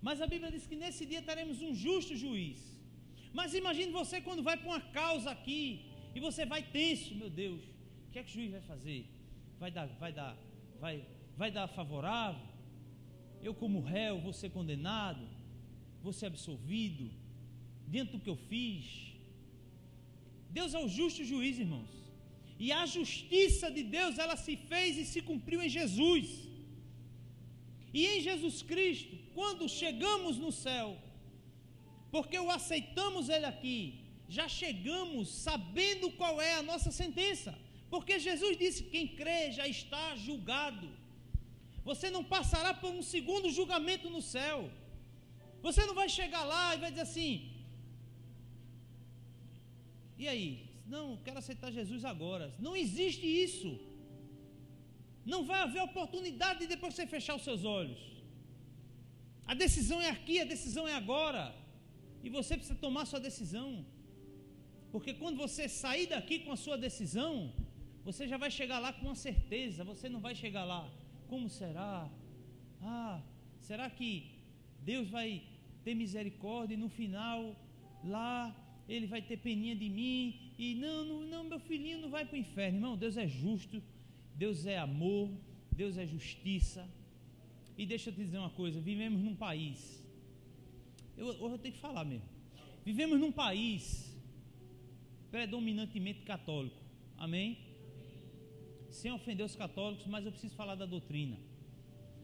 Mas 0.07 0.21
a 0.25 0.27
Bíblia 0.33 0.51
diz 0.55 0.65
que 0.69 0.81
nesse 0.83 1.05
dia 1.11 1.21
teremos 1.31 1.57
um 1.67 1.73
justo 1.85 2.21
juiz. 2.25 2.59
Mas 3.39 3.53
imagine 3.61 3.99
você 4.01 4.19
quando 4.27 4.43
vai 4.49 4.57
para 4.57 4.71
uma 4.73 4.81
causa 4.99 5.29
aqui 5.37 5.63
e 6.15 6.19
você 6.27 6.45
vai 6.53 6.61
tenso, 6.77 7.11
meu 7.21 7.29
Deus, 7.43 7.61
o 8.09 8.11
que 8.11 8.19
é 8.19 8.23
que 8.23 8.31
o 8.31 8.33
juiz 8.33 8.51
vai 8.51 8.61
fazer? 8.61 9.05
Vai 9.59 9.71
dar, 9.71 9.85
vai 10.03 10.11
dar 10.11 10.35
vai, 10.79 11.05
vai 11.37 11.51
dar 11.51 11.67
favorável? 11.67 12.47
Eu, 13.47 13.53
como 13.61 13.81
réu, 13.81 14.19
vou 14.19 14.33
ser 14.33 14.49
condenado? 14.57 15.23
Vou 16.01 16.13
ser 16.19 16.25
absolvido? 16.25 17.05
Dentro 17.95 18.17
do 18.17 18.23
que 18.23 18.29
eu 18.29 18.35
fiz? 18.35 18.85
Deus 20.49 20.73
é 20.73 20.79
o 20.79 20.89
justo 20.97 21.23
juiz, 21.23 21.59
irmãos. 21.59 21.93
E 22.57 22.71
a 22.71 22.85
justiça 22.97 23.69
de 23.77 23.83
Deus, 23.83 24.17
ela 24.17 24.35
se 24.35 24.55
fez 24.71 24.97
e 24.97 25.05
se 25.05 25.21
cumpriu 25.21 25.61
em 25.61 25.69
Jesus. 25.69 26.27
E 27.93 28.05
em 28.07 28.19
Jesus 28.21 28.57
Cristo, 28.71 29.15
quando 29.37 29.69
chegamos 29.69 30.37
no 30.37 30.51
céu, 30.51 30.97
porque 32.11 32.37
o 32.39 32.51
aceitamos 32.57 33.29
Ele 33.29 33.45
aqui, 33.45 33.79
já 34.27 34.47
chegamos 34.47 35.29
sabendo 35.29 36.11
qual 36.19 36.35
é 36.41 36.55
a 36.55 36.63
nossa 36.71 36.91
sentença. 36.91 37.57
Porque 37.93 38.15
Jesus 38.27 38.57
disse: 38.63 38.89
quem 38.93 39.07
crê 39.19 39.51
já 39.51 39.67
está 39.67 40.15
julgado. 40.15 40.89
Você 41.89 42.09
não 42.15 42.23
passará 42.35 42.73
por 42.73 42.91
um 42.97 43.03
segundo 43.13 43.55
julgamento 43.57 44.09
no 44.15 44.21
céu. 44.21 44.57
Você 45.67 45.85
não 45.85 45.95
vai 46.01 46.09
chegar 46.17 46.43
lá 46.43 46.75
e 46.75 46.81
vai 46.83 46.91
dizer 46.91 47.07
assim: 47.09 47.31
e 50.21 50.27
aí? 50.33 50.49
Não, 50.93 51.05
quero 51.25 51.39
aceitar 51.41 51.71
Jesus 51.79 52.03
agora. 52.13 52.45
Não 52.65 52.73
existe 52.83 53.25
isso. 53.45 53.69
Não 55.33 55.41
vai 55.49 55.59
haver 55.61 55.81
oportunidade 55.81 56.59
de 56.59 56.67
depois 56.73 56.93
você 56.93 57.05
fechar 57.15 57.35
os 57.39 57.45
seus 57.47 57.63
olhos. 57.79 58.01
A 59.51 59.53
decisão 59.63 59.99
é 60.07 60.09
aqui, 60.09 60.35
a 60.41 60.51
decisão 60.55 60.85
é 60.93 60.95
agora. 61.03 61.43
E 62.25 62.29
você 62.37 62.57
precisa 62.57 62.77
tomar 62.85 63.05
sua 63.05 63.21
decisão. 63.29 63.69
Porque 64.91 65.13
quando 65.21 65.37
você 65.45 65.63
sair 65.69 66.07
daqui 66.15 66.39
com 66.45 66.51
a 66.51 66.61
sua 66.65 66.77
decisão, 66.87 67.33
você 68.03 68.27
já 68.27 68.37
vai 68.37 68.49
chegar 68.49 68.79
lá 68.79 68.91
com 68.93 69.05
uma 69.05 69.15
certeza, 69.15 69.83
você 69.83 70.07
não 70.09 70.19
vai 70.19 70.35
chegar 70.35 70.63
lá. 70.63 70.89
Como 71.27 71.49
será? 71.49 72.09
Ah, 72.81 73.21
será 73.59 73.89
que 73.89 74.31
Deus 74.81 75.09
vai 75.09 75.43
ter 75.83 75.93
misericórdia 75.93 76.75
e 76.75 76.77
no 76.77 76.89
final 76.89 77.55
lá 78.03 78.55
ele 78.87 79.05
vai 79.05 79.21
ter 79.21 79.37
peninha 79.37 79.75
de 79.75 79.89
mim 79.89 80.53
e 80.57 80.75
não, 80.75 81.05
não, 81.05 81.21
não 81.21 81.43
meu 81.43 81.59
filhinho 81.59 82.01
não 82.01 82.09
vai 82.09 82.25
para 82.25 82.35
o 82.35 82.39
inferno, 82.39 82.77
irmão. 82.77 82.97
Deus 82.97 83.15
é 83.17 83.27
justo, 83.27 83.81
Deus 84.35 84.65
é 84.65 84.77
amor, 84.77 85.29
Deus 85.71 85.97
é 85.97 86.05
justiça. 86.05 86.89
E 87.77 87.85
deixa 87.85 88.09
eu 88.09 88.13
te 88.13 88.23
dizer 88.23 88.39
uma 88.39 88.49
coisa: 88.49 88.81
vivemos 88.81 89.21
num 89.21 89.35
país, 89.35 90.03
eu, 91.15 91.27
eu 91.27 91.57
tenho 91.57 91.75
que 91.75 91.79
falar 91.79 92.03
mesmo. 92.03 92.27
Vivemos 92.83 93.19
num 93.19 93.31
país 93.31 94.09
predominantemente 95.29 96.21
católico, 96.21 96.81
amém? 97.17 97.68
Sem 98.91 99.11
ofender 99.11 99.45
os 99.45 99.55
católicos, 99.55 100.05
mas 100.07 100.25
eu 100.25 100.31
preciso 100.31 100.55
falar 100.55 100.75
da 100.75 100.85
doutrina. 100.85 101.37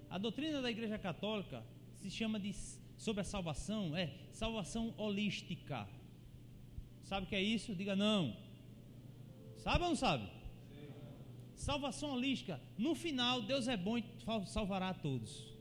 A 0.10 0.18
doutrina 0.18 0.62
da 0.62 0.70
Igreja 0.70 0.98
Católica 0.98 1.64
se 1.96 2.10
chama 2.10 2.40
de 2.40 2.54
sobre 2.98 3.22
a 3.22 3.26
salvação, 3.26 3.96
é 3.96 4.14
salvação 4.32 4.94
holística. 4.98 5.88
Sabe 7.04 7.26
o 7.26 7.30
que 7.30 7.36
é 7.36 7.42
isso? 7.42 7.76
Diga 7.76 7.96
não. 7.96 8.36
Sabe 9.58 9.84
ou 9.84 9.90
não 9.90 9.96
sabe? 9.96 10.28
Salvação 11.56 12.12
holística. 12.12 12.60
No 12.78 12.96
final, 12.96 13.42
Deus 13.42 13.68
é 13.68 13.78
bom 13.78 13.98
e 13.98 14.04
salvará 14.46 14.90
a 14.90 14.94
todos. 14.94 15.54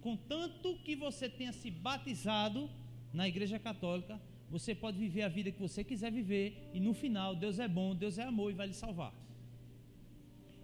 Contanto 0.00 0.78
que 0.84 0.94
você 0.94 1.28
tenha 1.28 1.52
se 1.52 1.70
batizado 1.70 2.70
na 3.12 3.26
Igreja 3.26 3.58
Católica, 3.58 4.20
você 4.48 4.74
pode 4.74 4.98
viver 4.98 5.22
a 5.22 5.28
vida 5.28 5.50
que 5.50 5.60
você 5.60 5.82
quiser 5.82 6.12
viver 6.12 6.70
e 6.72 6.78
no 6.78 6.94
final 6.94 7.34
Deus 7.34 7.58
é 7.58 7.66
bom, 7.66 7.94
Deus 7.94 8.18
é 8.18 8.22
amor 8.22 8.50
e 8.50 8.54
vai 8.54 8.68
lhe 8.68 8.74
salvar. 8.74 9.12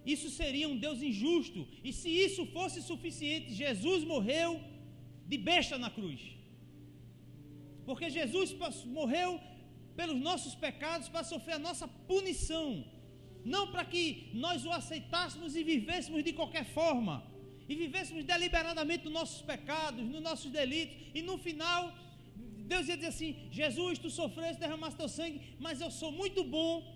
Isso 0.05 0.29
seria 0.29 0.67
um 0.67 0.77
Deus 0.77 1.01
injusto. 1.01 1.67
E 1.83 1.93
se 1.93 2.09
isso 2.09 2.45
fosse 2.47 2.81
suficiente, 2.81 3.53
Jesus 3.53 4.03
morreu 4.03 4.61
de 5.25 5.37
besta 5.37 5.77
na 5.77 5.89
cruz. 5.89 6.21
Porque 7.85 8.09
Jesus 8.09 8.55
morreu 8.85 9.39
pelos 9.95 10.19
nossos 10.19 10.55
pecados 10.55 11.07
para 11.09 11.23
sofrer 11.23 11.55
a 11.55 11.59
nossa 11.59 11.87
punição. 11.87 12.85
Não 13.45 13.71
para 13.71 13.85
que 13.85 14.29
nós 14.33 14.65
o 14.65 14.71
aceitássemos 14.71 15.55
e 15.55 15.63
vivêssemos 15.63 16.23
de 16.23 16.33
qualquer 16.33 16.65
forma. 16.65 17.25
E 17.67 17.75
vivêssemos 17.75 18.23
deliberadamente 18.25 19.05
nos 19.05 19.13
nossos 19.13 19.41
pecados, 19.41 20.05
nos 20.05 20.21
nossos 20.21 20.51
delitos. 20.51 20.95
E 21.13 21.21
no 21.21 21.37
final, 21.37 21.93
Deus 22.65 22.87
ia 22.87 22.95
dizer 22.95 23.09
assim: 23.09 23.35
Jesus, 23.51 23.99
tu 23.99 24.09
sofreste, 24.09 24.59
derramaste 24.59 24.97
teu 24.97 25.07
sangue, 25.07 25.41
mas 25.59 25.79
eu 25.79 25.91
sou 25.91 26.11
muito 26.11 26.43
bom 26.43 26.92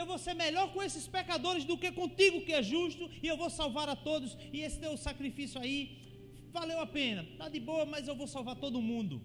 eu 0.00 0.04
vou 0.10 0.18
ser 0.24 0.34
melhor 0.44 0.66
com 0.72 0.82
esses 0.86 1.04
pecadores 1.16 1.64
do 1.70 1.76
que 1.82 1.90
contigo 2.00 2.44
que 2.46 2.52
é 2.52 2.62
justo, 2.74 3.04
e 3.22 3.26
eu 3.32 3.36
vou 3.42 3.50
salvar 3.60 3.88
a 3.88 3.96
todos, 4.08 4.36
e 4.52 4.60
esse 4.66 4.78
teu 4.84 4.92
sacrifício 5.06 5.58
aí 5.62 5.78
valeu 6.58 6.78
a 6.80 6.88
pena. 6.98 7.22
Tá 7.38 7.48
de 7.48 7.60
boa, 7.70 7.86
mas 7.94 8.06
eu 8.06 8.16
vou 8.20 8.28
salvar 8.34 8.56
todo 8.64 8.86
mundo. 8.92 9.16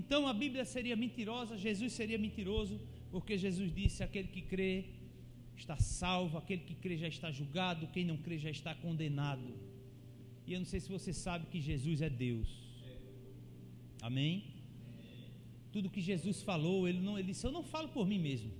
Então 0.00 0.20
a 0.32 0.34
Bíblia 0.42 0.64
seria 0.64 0.96
mentirosa, 1.04 1.56
Jesus 1.66 1.92
seria 2.00 2.18
mentiroso, 2.26 2.76
porque 3.10 3.36
Jesus 3.46 3.74
disse: 3.80 4.02
aquele 4.02 4.28
que 4.28 4.42
crê 4.52 4.72
está 5.56 5.76
salvo, 5.76 6.38
aquele 6.38 6.62
que 6.68 6.74
crê 6.74 6.96
já 7.04 7.08
está 7.08 7.30
julgado, 7.30 7.88
quem 7.94 8.04
não 8.04 8.18
crê 8.26 8.38
já 8.38 8.50
está 8.50 8.74
condenado. 8.74 9.50
E 10.46 10.52
eu 10.54 10.60
não 10.60 10.66
sei 10.66 10.80
se 10.80 10.88
você 10.96 11.12
sabe 11.12 11.46
que 11.52 11.60
Jesus 11.60 12.00
é 12.02 12.10
Deus. 12.10 12.48
Amém? 14.02 14.34
Tudo 15.72 15.94
que 15.94 16.00
Jesus 16.00 16.42
falou, 16.42 16.88
ele 16.88 17.00
não, 17.00 17.18
ele 17.18 17.28
disse: 17.28 17.46
Eu 17.46 17.52
não 17.52 17.62
falo 17.62 17.88
por 17.88 18.06
mim 18.06 18.18
mesmo. 18.18 18.50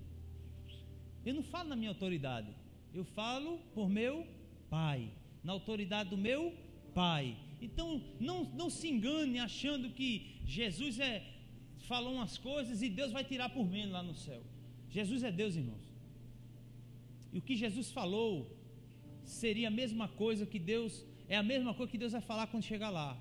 Eu 1.24 1.34
não 1.34 1.42
falo 1.42 1.68
na 1.68 1.76
minha 1.76 1.90
autoridade. 1.90 2.50
Eu 2.94 3.04
falo 3.04 3.58
por 3.74 3.88
meu 3.88 4.26
Pai, 4.68 5.10
na 5.42 5.52
autoridade 5.52 6.10
do 6.10 6.16
meu 6.16 6.54
Pai. 6.94 7.36
Então, 7.60 8.02
não, 8.18 8.44
não 8.44 8.70
se 8.70 8.88
engane 8.88 9.38
achando 9.38 9.90
que 9.90 10.40
Jesus 10.44 10.98
é 10.98 11.26
falou 11.90 12.14
umas 12.14 12.38
coisas 12.38 12.82
e 12.82 12.88
Deus 12.88 13.10
vai 13.10 13.24
tirar 13.24 13.48
por 13.50 13.66
menos 13.68 13.92
lá 13.92 14.02
no 14.02 14.14
céu. 14.14 14.42
Jesus 14.88 15.22
é 15.22 15.32
Deus, 15.32 15.56
irmãos. 15.56 15.86
E 17.32 17.38
o 17.38 17.42
que 17.42 17.56
Jesus 17.56 17.90
falou 17.90 18.32
seria 19.24 19.68
a 19.68 19.70
mesma 19.70 20.06
coisa 20.08 20.46
que 20.46 20.58
Deus, 20.58 21.04
é 21.28 21.36
a 21.36 21.42
mesma 21.42 21.72
coisa 21.74 21.90
que 21.90 21.98
Deus 21.98 22.12
vai 22.12 22.20
falar 22.20 22.46
quando 22.46 22.64
chegar 22.64 22.90
lá. 22.90 23.18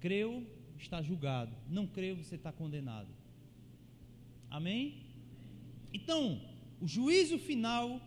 Creu, 0.00 0.46
está 0.78 1.02
julgado. 1.02 1.54
Não 1.68 1.86
creu, 1.86 2.16
você 2.16 2.36
está 2.36 2.52
condenado. 2.52 3.08
Amém? 4.50 5.02
Então, 5.92 6.40
o 6.80 6.86
juízo 6.86 7.38
final 7.38 8.00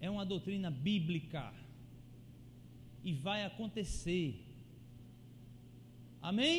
é 0.00 0.08
uma 0.10 0.24
doutrina 0.24 0.70
bíblica 0.70 1.52
e 3.04 3.12
vai 3.12 3.44
acontecer. 3.44 4.28
Amém? 6.20 6.58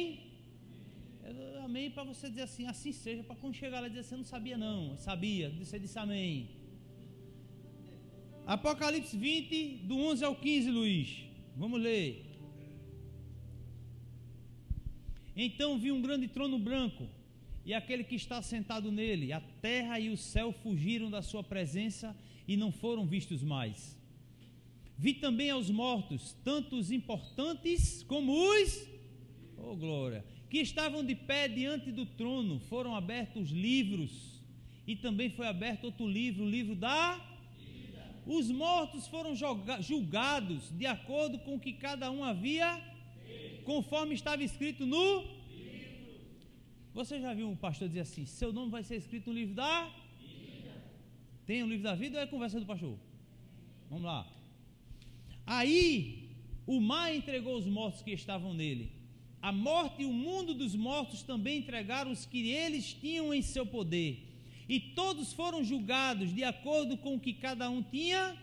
Amém 1.64 1.92
para 1.92 2.04
você 2.04 2.30
dizer 2.30 2.44
assim, 2.44 2.66
assim 2.68 2.92
seja, 2.92 3.24
para 3.24 3.36
quando 3.36 3.56
chegar 3.56 3.82
lá 3.82 3.88
dizer 3.88 4.02
assim, 4.02 4.16
eu 4.16 4.20
não 4.20 4.26
sabia 4.26 4.58
não, 4.58 4.92
eu 4.92 4.98
sabia, 4.98 5.50
você 5.50 5.78
disse 5.78 6.00
amém. 6.00 6.50
Apocalipse 8.46 9.18
20, 9.18 9.80
do 9.90 9.98
11 9.98 10.24
ao 10.24 10.36
15, 10.36 10.72
Luiz. 10.72 11.26
Vamos 11.58 11.82
ler. 11.82 12.26
Então 15.36 15.78
vi 15.78 15.92
um 15.92 16.02
grande 16.02 16.28
trono 16.30 16.58
branco 16.58 17.10
e 17.68 17.74
aquele 17.74 18.06
que 18.06 18.16
está 18.16 18.42
sentado 18.42 18.90
nele. 18.94 19.34
A 19.34 19.42
terra 19.62 20.00
e 20.00 20.10
o 20.10 20.16
céu 20.16 20.54
fugiram 20.64 21.12
da 21.12 21.22
sua 21.22 21.44
presença 21.44 22.16
e 22.48 22.56
não 22.56 22.72
foram 22.72 23.06
vistos 23.06 23.44
mais. 23.44 24.00
Vi 24.98 25.14
também 25.14 25.50
aos 25.50 25.70
mortos, 25.70 26.34
tanto 26.46 26.78
os 26.78 26.92
importantes 26.92 28.04
como 28.04 28.32
os, 28.32 28.88
oh 29.58 29.76
glória, 29.76 30.26
que 30.50 30.60
estavam 30.60 31.04
de 31.04 31.14
pé 31.14 31.50
diante 31.50 31.92
do 31.92 32.06
trono. 32.06 32.58
Foram 32.62 32.96
abertos 32.96 33.50
livros 33.50 34.42
e 34.88 34.96
também 34.96 35.30
foi 35.30 35.46
aberto 35.46 35.84
outro 35.84 36.08
livro, 36.08 36.46
o 36.46 36.50
livro 36.50 36.74
da 36.74 37.22
os 38.26 38.50
mortos 38.52 39.08
foram 39.08 39.34
julgados 39.80 40.70
de 40.72 40.86
acordo 40.86 41.40
com 41.40 41.56
o 41.56 41.60
que 41.60 41.72
cada 41.72 42.12
um 42.12 42.26
havia, 42.26 42.82
conforme 43.64 44.14
estava 44.14 44.44
escrito 44.44 44.86
no. 44.86 45.37
Você 47.00 47.22
já 47.22 47.32
viu 47.32 47.48
um 47.48 47.56
pastor 47.56 47.88
dizer 47.88 48.00
assim: 48.08 48.26
seu 48.26 48.52
nome 48.52 48.72
vai 48.72 48.84
ser 48.84 48.96
escrito 48.96 49.28
no 49.30 49.36
livro 49.36 49.54
da? 49.54 49.88
Tem 51.46 51.62
o 51.62 51.66
um 51.66 51.70
livro 51.70 51.84
da 51.84 51.94
vida 51.94 52.18
ou 52.18 52.24
é 52.24 52.26
conversa 52.26 52.60
do 52.60 52.66
pastor? 52.66 52.98
Vamos 53.88 54.06
lá. 54.06 54.28
Aí 55.46 56.32
o 56.66 56.82
mar 56.82 57.14
entregou 57.14 57.56
os 57.56 57.68
mortos 57.68 58.02
que 58.02 58.10
estavam 58.12 58.52
nele. 58.52 58.92
A 59.40 59.52
morte 59.52 60.02
e 60.02 60.06
o 60.06 60.12
mundo 60.12 60.56
dos 60.56 60.74
mortos 60.76 61.22
também 61.22 61.60
entregaram 61.60 62.12
os 62.12 62.26
que 62.26 62.50
eles 62.50 62.94
tinham 62.94 63.32
em 63.32 63.44
seu 63.44 63.64
poder 63.64 64.12
e 64.68 64.80
todos 64.80 65.32
foram 65.32 65.64
julgados 65.64 66.34
de 66.34 66.44
acordo 66.44 66.98
com 66.98 67.14
o 67.14 67.20
que 67.20 67.32
cada 67.32 67.70
um 67.70 67.84
tinha. 67.84 68.36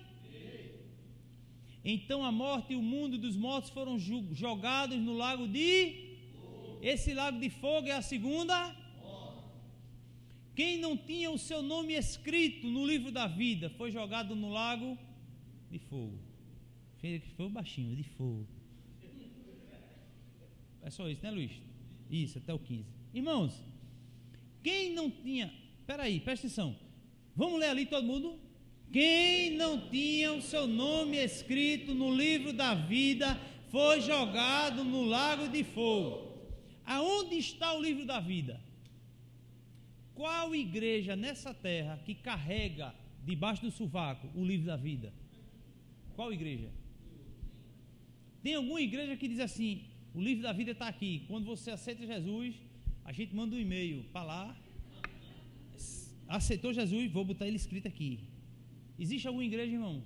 Então 1.85 2.25
a 2.25 2.31
morte 2.31 2.73
e 2.73 2.77
o 2.77 2.83
mundo 2.83 3.19
dos 3.19 3.37
mortos 3.37 3.71
foram 3.71 3.99
jogados 3.99 4.99
no 4.99 5.13
lago 5.13 5.49
de. 5.49 6.14
Esse 6.83 7.15
lago 7.15 7.39
de 7.39 7.51
fogo 7.51 7.89
é 7.89 7.93
a 7.93 8.03
segunda. 8.03 8.75
Quem 10.55 10.79
não 10.79 10.97
tinha 10.97 11.31
o 11.31 11.39
seu 11.39 11.63
nome 11.63 11.95
escrito 11.95 12.67
no 12.67 12.87
livro 12.87 13.11
da 13.11 13.27
vida 13.27 13.71
foi 13.71 13.91
jogado 13.91 14.37
no 14.37 14.51
lago 14.51 14.97
de 15.71 15.79
fogo. 15.79 16.19
Foi 17.37 17.49
baixinho, 17.49 17.97
de 17.97 18.05
fogo. 18.05 18.47
É 20.83 20.91
só 20.91 21.09
isso, 21.09 21.23
né, 21.23 21.31
Luiz? 21.31 21.53
Isso, 22.11 22.39
até 22.39 22.53
o 22.53 22.59
15. 22.59 22.85
Irmãos, 23.13 23.63
quem 24.63 24.93
não 24.93 25.11
tinha 25.11 25.53
Espera 25.85 26.05
aí, 26.05 26.19
presta 26.19 26.47
atenção. 26.47 26.75
Vamos 27.37 27.61
ler 27.61 27.69
ali 27.69 27.85
todo 27.85 28.07
mundo? 28.07 28.39
Quem 28.91 29.51
não 29.51 29.91
tinha 29.91 30.33
o 30.33 30.41
seu 30.41 30.67
nome 30.67 31.19
escrito 31.19 31.95
no 31.95 32.11
livro 32.11 32.55
da 32.55 32.75
vida 32.75 33.39
foi 33.71 34.01
jogado 34.01 34.83
no 34.83 35.05
lago 35.05 35.47
de 35.47 35.63
fogo. 35.63 36.34
Aonde 36.85 37.37
está 37.37 37.75
o 37.75 37.83
livro 37.83 38.05
da 38.07 38.21
vida? 38.21 38.61
Qual 40.15 40.55
igreja 40.55 41.17
nessa 41.17 41.53
terra 41.53 42.01
que 42.05 42.15
carrega 42.15 42.95
debaixo 43.25 43.63
do 43.63 43.71
sovaco 43.71 44.29
o 44.35 44.45
livro 44.45 44.67
da 44.67 44.77
vida? 44.77 45.13
Qual 46.15 46.33
igreja? 46.33 46.71
Tem 48.43 48.55
alguma 48.55 48.81
igreja 48.81 49.17
que 49.17 49.27
diz 49.27 49.41
assim: 49.41 49.85
o 50.15 50.21
livro 50.21 50.43
da 50.43 50.53
vida 50.53 50.73
está 50.73 50.87
aqui. 50.87 51.25
Quando 51.27 51.47
você 51.47 51.71
aceita 51.71 52.07
Jesus, 52.07 52.55
a 53.05 53.13
gente 53.13 53.35
manda 53.35 53.57
um 53.57 53.59
e-mail 53.59 54.05
para 54.13 54.25
lá 54.25 54.57
aceitou 56.29 56.73
Jesus, 56.73 57.11
vou 57.11 57.25
botar 57.25 57.47
ele 57.47 57.57
escrito 57.57 57.89
aqui. 57.89 58.21
Existe 58.99 59.27
alguma 59.27 59.45
igreja, 59.45 59.73
irmão? 59.73 60.03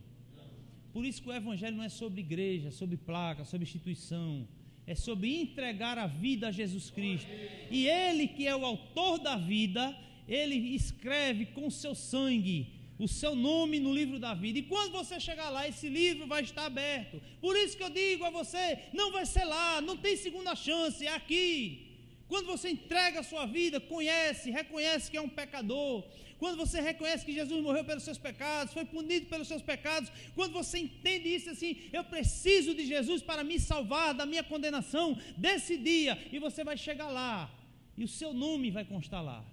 Por 0.93 1.05
isso 1.05 1.23
que 1.23 1.29
o 1.29 1.33
evangelho 1.33 1.77
não 1.77 1.85
é 1.85 1.89
sobre 1.89 2.21
igreja, 2.21 2.71
sobre 2.71 2.97
placa, 2.97 3.45
sobre 3.45 3.65
instituição. 3.65 4.49
É 4.89 4.95
sobre 4.95 5.41
entregar 5.41 5.99
a 5.99 6.07
vida 6.07 6.49
a 6.49 6.51
Jesus 6.51 6.91
Cristo. 6.91 7.31
E 7.71 7.87
ele 7.87 8.27
que 8.27 8.47
é 8.47 8.57
o 8.57 8.65
autor 8.65 9.19
da 9.19 9.37
vida, 9.37 9.95
ele 10.27 10.57
escreve 10.75 11.47
com 11.47 11.71
seu 11.71 11.95
sangue 11.95 12.79
o 12.99 13.07
seu 13.07 13.35
nome 13.35 13.79
no 13.79 13.95
livro 13.95 14.19
da 14.19 14.35
vida. 14.35 14.59
E 14.59 14.63
quando 14.63 14.91
você 14.91 15.21
chegar 15.21 15.51
lá, 15.51 15.69
esse 15.69 15.89
livro 15.89 16.27
vai 16.27 16.43
estar 16.43 16.65
aberto. 16.65 17.23
Por 17.41 17.57
isso 17.57 17.77
que 17.77 17.83
eu 17.83 17.91
digo 17.91 18.25
a 18.25 18.31
você, 18.31 18.79
não 18.93 19.13
vai 19.13 19.25
ser 19.25 19.45
lá, 19.45 19.81
não 19.81 19.97
tem 19.97 20.17
segunda 20.17 20.57
chance, 20.57 21.07
é 21.07 21.15
aqui. 21.15 21.88
Quando 22.29 22.47
você 22.47 22.69
entrega 22.69 23.21
a 23.21 23.23
sua 23.23 23.47
vida, 23.47 23.81
conhece, 23.81 24.51
reconhece 24.51 25.11
que 25.11 25.17
é 25.17 25.21
um 25.21 25.29
pecador. 25.29 26.05
Quando 26.39 26.59
você 26.59 26.81
reconhece 26.81 27.25
que 27.25 27.33
Jesus 27.33 27.61
morreu 27.63 27.85
pelos 27.85 28.03
seus 28.03 28.19
pecados, 28.19 28.73
foi 28.73 28.85
punido 28.85 29.27
pelos 29.27 29.49
seus 29.49 29.63
pecados. 29.63 30.13
Quando 30.35 30.53
você 30.53 30.79
entende 30.79 31.29
isso 31.35 31.51
assim, 31.51 31.89
eu 31.93 32.05
preciso 32.05 32.75
de 32.75 32.87
Jesus 32.87 33.23
para 33.23 33.43
me 33.43 33.59
salvar 33.59 34.13
da 34.13 34.27
minha 34.27 34.45
condenação 34.45 35.19
desse 35.37 35.77
dia. 35.77 36.19
E 36.31 36.39
você 36.39 36.63
vai 36.63 36.77
chegar 36.77 37.09
lá. 37.09 37.51
E 37.97 38.05
o 38.05 38.09
seu 38.09 38.33
nome 38.35 38.71
vai 38.71 38.85
constar 38.85 39.25
lá. 39.25 39.45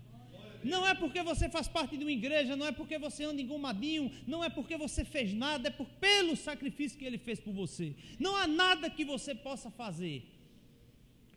Não 0.63 0.85
é 0.85 0.93
porque 0.95 1.21
você 1.23 1.47
faz 1.47 1.67
parte 1.67 1.95
de 1.95 2.03
uma 2.03 2.11
igreja, 2.11 2.55
não 2.55 2.65
é 2.65 2.71
porque 2.71 2.97
você 2.97 3.23
anda 3.23 3.41
engomadinho, 3.41 4.11
não 4.25 4.43
é 4.43 4.49
porque 4.49 4.75
você 4.75 5.05
fez 5.05 5.31
nada, 5.31 5.67
é 5.67 5.71
por, 5.71 5.85
pelo 6.07 6.35
sacrifício 6.35 6.97
que 6.97 7.05
ele 7.05 7.19
fez 7.19 7.39
por 7.39 7.53
você. 7.53 7.95
Não 8.19 8.35
há 8.35 8.47
nada 8.47 8.89
que 8.89 9.05
você 9.05 9.35
possa 9.35 9.69
fazer 9.69 10.34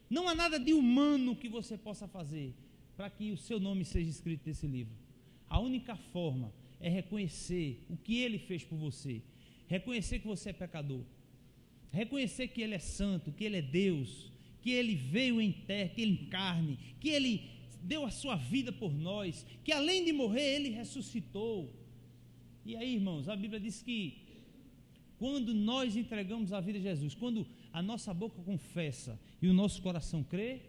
não 0.09 0.29
há 0.29 0.35
nada 0.35 0.59
de 0.59 0.73
humano 0.73 1.37
que 1.37 1.49
você 1.49 1.77
possa 1.77 2.09
fazer 2.09 2.55
para 2.97 3.11
que 3.11 3.31
o 3.31 3.37
seu 3.37 3.61
nome 3.61 3.85
seja 3.85 4.11
escrito 4.11 4.43
nesse 4.47 4.67
livro. 4.67 4.93
A 5.49 5.61
única 5.61 5.97
forma 5.97 6.53
é 6.81 6.89
reconhecer 6.89 7.85
o 7.89 7.97
que 7.97 8.19
ele 8.19 8.39
fez 8.39 8.65
por 8.65 8.77
você, 8.77 9.23
reconhecer 9.67 10.19
que 10.19 10.27
você 10.27 10.51
é 10.51 10.53
pecador, 10.53 11.03
reconhecer 11.91 12.49
que 12.49 12.61
ele 12.61 12.75
é 12.75 12.79
santo, 12.79 13.33
que 13.33 13.45
ele 13.45 13.57
é 13.57 13.63
Deus, 13.63 14.33
que 14.61 14.71
ele 14.71 14.95
veio 14.95 15.41
em 15.41 15.53
terra, 15.53 15.91
que 15.91 16.03
ele 16.03 16.13
em 16.13 16.27
carne, 16.27 16.79
que 17.01 17.09
ele 17.09 17.43
deu 17.83 18.05
a 18.05 18.11
sua 18.11 18.37
vida 18.37 18.73
por 18.73 18.93
nós, 18.93 19.47
que 19.65 19.73
além 19.73 20.05
de 20.05 20.13
morrer, 20.13 20.57
ele 20.57 20.71
ressuscitou. 20.71 21.73
E 22.65 22.77
aí, 22.77 22.95
irmãos, 22.95 23.29
a 23.29 23.37
Bíblia 23.37 23.61
diz 23.61 23.83
que 23.83 24.19
quando 25.19 25.55
nós 25.55 25.97
entregamos 25.97 26.53
a 26.53 26.61
vida 26.61 26.79
a 26.79 26.83
Jesus, 26.83 27.15
quando 27.15 27.47
a 27.79 27.83
nossa 27.83 28.13
boca 28.13 28.43
confessa 28.43 29.21
e 29.41 29.47
o 29.47 29.55
nosso 29.55 29.81
coração 29.81 30.25
crê, 30.25 30.63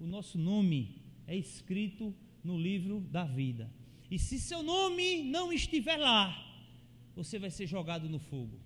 o 0.00 0.04
nosso 0.04 0.36
nome 0.36 1.00
é 1.24 1.36
escrito 1.36 2.12
no 2.42 2.58
livro 2.58 2.98
da 3.02 3.22
vida. 3.22 3.70
E 4.10 4.18
se 4.18 4.40
seu 4.40 4.64
nome 4.64 5.22
não 5.22 5.52
estiver 5.52 5.96
lá, 5.96 6.36
você 7.14 7.38
vai 7.38 7.50
ser 7.50 7.68
jogado 7.68 8.08
no 8.08 8.18
fogo. 8.18 8.58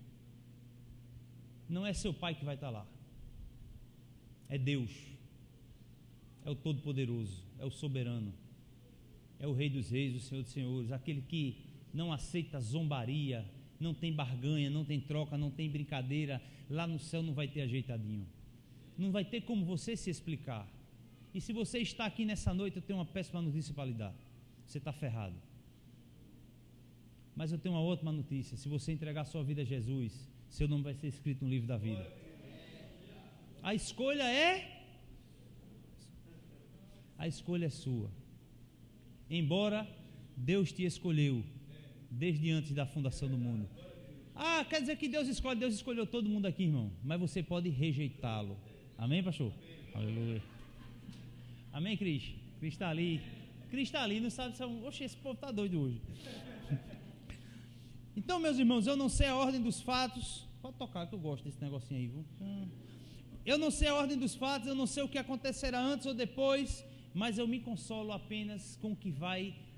Não 1.69 1.85
é 1.85 1.93
seu 1.93 2.11
pai 2.11 2.33
que 2.33 2.43
vai 2.43 2.55
estar 2.55 2.71
lá, 2.71 2.87
é 4.49 4.57
Deus, 4.57 4.89
é 6.43 6.49
o 6.49 6.55
Todo-Poderoso, 6.55 7.43
é 7.59 7.65
o 7.65 7.69
Soberano, 7.69 8.33
é 9.37 9.45
o 9.45 9.53
Rei 9.53 9.69
dos 9.69 9.91
Reis, 9.91 10.15
o 10.15 10.19
Senhor 10.19 10.41
dos 10.41 10.51
Senhores, 10.51 10.91
aquele 10.91 11.21
que 11.21 11.65
não 11.93 12.11
aceita 12.11 12.59
zombaria, 12.59 13.47
não 13.81 13.93
tem 13.93 14.13
barganha, 14.13 14.69
não 14.69 14.85
tem 14.85 14.99
troca, 14.99 15.37
não 15.37 15.49
tem 15.49 15.69
brincadeira. 15.69 16.41
Lá 16.69 16.85
no 16.87 16.99
céu 16.99 17.21
não 17.21 17.33
vai 17.33 17.47
ter 17.47 17.61
ajeitadinho. 17.61 18.27
Não 18.97 19.11
vai 19.11 19.25
ter 19.25 19.41
como 19.41 19.65
você 19.65 19.95
se 19.95 20.09
explicar. 20.09 20.67
E 21.33 21.41
se 21.41 21.51
você 21.51 21.79
está 21.79 22.05
aqui 22.05 22.23
nessa 22.25 22.53
noite, 22.53 22.77
eu 22.77 22.81
tenho 22.81 22.99
uma 22.99 23.05
péssima 23.05 23.41
notícia 23.41 23.73
para 23.73 23.85
lhe 23.85 23.93
dar. 23.93 24.13
Você 24.65 24.77
está 24.77 24.91
ferrado. 24.91 25.35
Mas 27.35 27.51
eu 27.51 27.57
tenho 27.57 27.75
uma 27.75 27.81
ótima 27.81 28.11
notícia: 28.11 28.57
se 28.57 28.67
você 28.69 28.91
entregar 28.91 29.25
sua 29.25 29.43
vida 29.43 29.61
a 29.61 29.65
Jesus, 29.65 30.29
seu 30.49 30.67
nome 30.67 30.83
vai 30.83 30.93
ser 30.93 31.07
escrito 31.07 31.43
no 31.43 31.49
livro 31.49 31.67
da 31.67 31.77
vida. 31.77 32.05
A 33.63 33.73
escolha 33.73 34.23
é. 34.23 34.83
A 37.17 37.27
escolha 37.27 37.65
é 37.65 37.69
sua. 37.69 38.11
Embora 39.29 39.87
Deus 40.35 40.71
te 40.71 40.83
escolheu 40.83 41.43
desde 42.11 42.51
antes 42.51 42.73
da 42.73 42.85
fundação 42.85 43.27
do 43.29 43.37
mundo. 43.37 43.67
Ah, 44.35 44.65
quer 44.69 44.81
dizer 44.81 44.97
que 44.97 45.07
Deus 45.07 45.27
escolhe, 45.27 45.59
Deus 45.59 45.73
escolheu 45.73 46.05
todo 46.05 46.29
mundo 46.29 46.45
aqui, 46.45 46.63
irmão. 46.63 46.91
Mas 47.03 47.19
você 47.19 47.41
pode 47.41 47.69
rejeitá-lo. 47.69 48.57
Amém, 48.97 49.23
pastor? 49.23 49.51
Aleluia. 49.95 50.41
Amém, 51.71 51.95
Cris? 51.95 52.35
Cris 52.59 52.73
está 52.73 52.89
ali. 52.89 53.21
Cris 53.69 53.87
está 53.87 54.03
ali, 54.03 54.19
não 54.19 54.29
sabe 54.29 54.55
se 54.55 54.61
é 54.61 54.67
um. 54.67 54.85
Oxe, 54.85 55.03
esse 55.03 55.15
povo 55.15 55.35
está 55.35 55.51
doido 55.51 55.79
hoje. 55.79 56.01
Então, 58.13 58.39
meus 58.39 58.59
irmãos, 58.59 58.85
eu 58.85 58.97
não 58.97 59.07
sei 59.07 59.27
a 59.27 59.35
ordem 59.35 59.61
dos 59.61 59.79
fatos. 59.79 60.45
Pode 60.61 60.75
tocar, 60.75 61.07
que 61.07 61.15
eu 61.15 61.19
gosto 61.19 61.45
desse 61.45 61.61
negocinho 61.61 61.97
aí, 61.97 62.07
viu? 62.07 62.25
Eu 63.45 63.57
não 63.57 63.71
sei 63.71 63.87
a 63.87 63.95
ordem 63.95 64.17
dos 64.17 64.35
fatos, 64.35 64.67
eu 64.67 64.75
não 64.75 64.85
sei 64.85 65.01
o 65.01 65.07
que 65.07 65.17
acontecerá 65.17 65.81
antes 65.81 66.05
ou 66.05 66.13
depois, 66.13 66.85
mas 67.13 67.37
eu 67.37 67.47
me 67.47 67.59
consolo 67.59 68.11
apenas 68.11 68.77
com 68.81 68.91
o 68.91 68.95
que 68.95 69.09
vai 69.09 69.41
acontecer, 69.45 69.70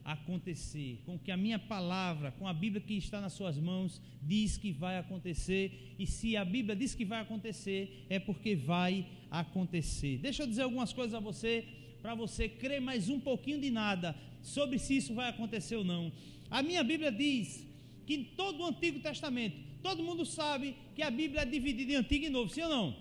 com 1.06 1.16
o 1.16 1.20
que 1.20 1.32
a 1.32 1.38
minha 1.38 1.58
palavra, 1.58 2.32
com 2.32 2.48
a 2.48 2.54
Bíblia 2.54 2.82
que 2.82 2.96
está 2.96 3.22
nas 3.22 3.34
suas 3.34 3.58
mãos, 3.58 4.02
diz 4.22 4.58
que 4.58 4.72
vai 4.72 4.98
acontecer. 4.98 5.96
E 5.98 6.06
se 6.06 6.36
a 6.36 6.44
Bíblia 6.44 6.76
diz 6.76 6.94
que 6.94 7.06
vai 7.06 7.22
acontecer, 7.22 8.06
é 8.10 8.20
porque 8.20 8.56
vai 8.56 9.06
acontecer. 9.32 10.18
Deixa 10.18 10.44
eu 10.44 10.48
dizer 10.48 10.64
algumas 10.64 10.92
coisas 10.92 11.14
a 11.14 11.20
você, 11.20 11.66
para 12.02 12.16
você 12.16 12.50
crer 12.50 12.82
mais 12.82 13.10
um 13.10 13.20
pouquinho 13.20 13.62
de 13.62 13.72
nada 13.72 14.16
sobre 14.42 14.78
se 14.78 14.98
isso 14.98 15.14
vai 15.14 15.30
acontecer 15.30 15.78
ou 15.78 15.86
não. 15.86 16.12
A 16.52 16.62
minha 16.62 16.84
Bíblia 16.84 17.12
diz 17.12 17.66
que 18.06 18.16
em 18.16 18.24
todo 18.24 18.62
o 18.62 18.66
Antigo 18.66 19.00
Testamento, 19.00 19.56
todo 19.82 20.04
mundo 20.04 20.26
sabe 20.26 20.76
que 20.96 21.02
a 21.02 21.10
Bíblia 21.10 21.42
é 21.42 21.46
dividida 21.46 21.94
em 21.94 21.96
Antigo 21.96 22.26
e 22.26 22.30
Novo, 22.30 22.54
sim 22.54 22.62
ou 22.62 22.70
não? 22.70 22.96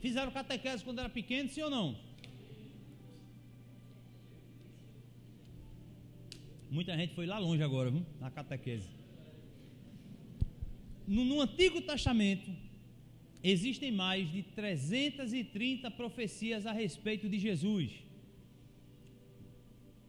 Fizeram 0.00 0.32
catequese 0.32 0.82
quando 0.82 0.98
era 0.98 1.08
pequeno, 1.08 1.48
sim 1.48 1.62
ou 1.62 1.70
não? 1.70 1.96
Muita 6.72 6.96
gente 6.96 7.14
foi 7.14 7.26
lá 7.26 7.38
longe 7.38 7.62
agora, 7.62 7.90
viu? 7.90 8.02
na 8.18 8.30
catequese. 8.30 8.88
No, 11.06 11.22
no 11.22 11.42
Antigo 11.42 11.82
Testamento, 11.82 12.50
existem 13.44 13.92
mais 13.92 14.32
de 14.32 14.42
330 14.42 15.90
profecias 15.90 16.64
a 16.64 16.72
respeito 16.72 17.28
de 17.28 17.38
Jesus. 17.38 17.90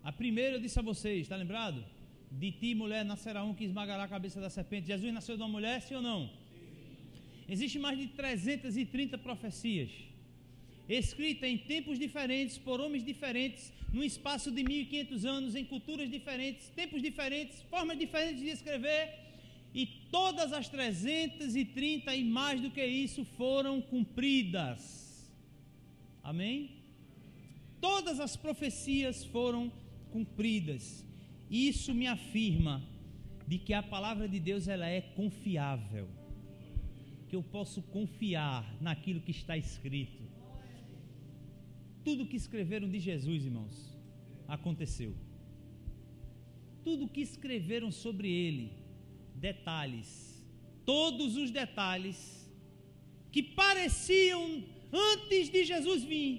A 0.02 0.14
primeira 0.14 0.56
eu 0.56 0.62
disse 0.62 0.80
a 0.80 0.82
vocês, 0.82 1.24
está 1.24 1.36
lembrado? 1.36 1.84
De 2.32 2.50
ti, 2.54 2.74
mulher, 2.74 3.04
nascerá 3.04 3.44
um 3.44 3.54
que 3.54 3.66
esmagará 3.66 4.06
a 4.06 4.08
cabeça 4.08 4.40
da 4.40 4.50
serpente. 4.50 4.88
Jesus 4.88 5.14
nasceu 5.14 5.36
de 5.36 5.44
uma 5.44 5.50
mulher, 5.50 5.82
sim 5.82 5.96
ou 5.96 6.02
não? 6.02 6.30
Existem 7.50 7.82
mais 7.82 8.00
de 8.00 8.08
330 8.08 9.18
profecias, 9.18 9.92
escritas 10.88 11.50
em 11.50 11.58
tempos 11.58 11.98
diferentes, 11.98 12.58
por 12.58 12.82
homens 12.82 13.04
diferentes, 13.04 13.72
num 13.92 14.04
espaço 14.04 14.52
de 14.52 14.64
1500 14.64 15.26
anos, 15.26 15.56
em 15.56 15.66
culturas 15.66 16.10
diferentes, 16.10 16.70
tempos 16.70 17.02
diferentes, 17.02 17.62
formas 17.70 17.98
diferentes 17.98 18.42
de 18.42 18.50
escrever, 18.50 19.24
e 19.74 19.86
todas 20.12 20.54
as 20.54 20.70
330 20.70 22.16
e 22.16 22.24
mais 22.24 22.62
do 22.62 22.70
que 22.70 22.86
isso 22.86 23.26
foram 23.26 23.82
cumpridas. 23.82 25.32
Amém? 26.24 26.72
Todas 27.82 28.20
as 28.20 28.36
profecias 28.36 29.26
foram 29.26 29.72
cumpridas. 30.12 31.04
Isso 31.50 31.94
me 31.94 32.08
afirma 32.08 32.82
de 33.48 33.58
que 33.58 33.74
a 33.74 33.84
palavra 33.84 34.28
de 34.28 34.40
Deus 34.40 34.68
ela 34.68 34.88
é 34.88 35.02
confiável 35.02 36.08
que 37.28 37.36
eu 37.36 37.44
posso 37.44 37.82
confiar 37.82 38.64
naquilo 38.80 39.20
que 39.20 39.32
está 39.32 39.58
escrito. 39.58 40.33
Tudo 42.04 42.28
que 42.28 42.36
escreveram 42.36 42.90
de 42.90 43.00
Jesus, 43.00 43.46
irmãos, 43.46 43.78
aconteceu. 44.48 45.16
Tudo 46.84 47.08
que 47.08 47.22
escreveram 47.22 47.92
sobre 47.92 48.30
ele, 48.30 48.66
detalhes, 49.36 50.10
todos 50.86 51.38
os 51.38 51.50
detalhes 51.50 52.18
que 53.32 53.42
pareciam 53.42 54.64
antes 54.92 55.50
de 55.50 55.64
Jesus 55.64 56.04
vir, 56.04 56.34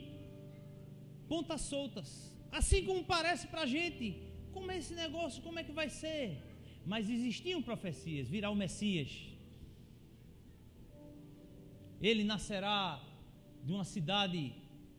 pontas 1.29 1.63
soltas, 1.63 2.09
assim 2.53 2.85
como 2.85 3.03
parece 3.05 3.47
para 3.49 3.63
a 3.63 3.67
gente, 3.67 4.07
como 4.53 4.71
é 4.71 4.79
esse 4.79 4.95
negócio, 4.95 5.43
como 5.43 5.59
é 5.59 5.65
que 5.65 5.73
vai 5.73 5.89
ser? 5.89 6.27
Mas 6.87 7.09
existiam 7.09 7.63
profecias, 7.63 8.29
virá 8.29 8.51
o 8.51 8.55
Messias, 8.55 9.11
ele 12.01 12.23
nascerá 12.23 13.03
de 13.65 13.73
uma 13.73 13.85
cidade 13.85 14.53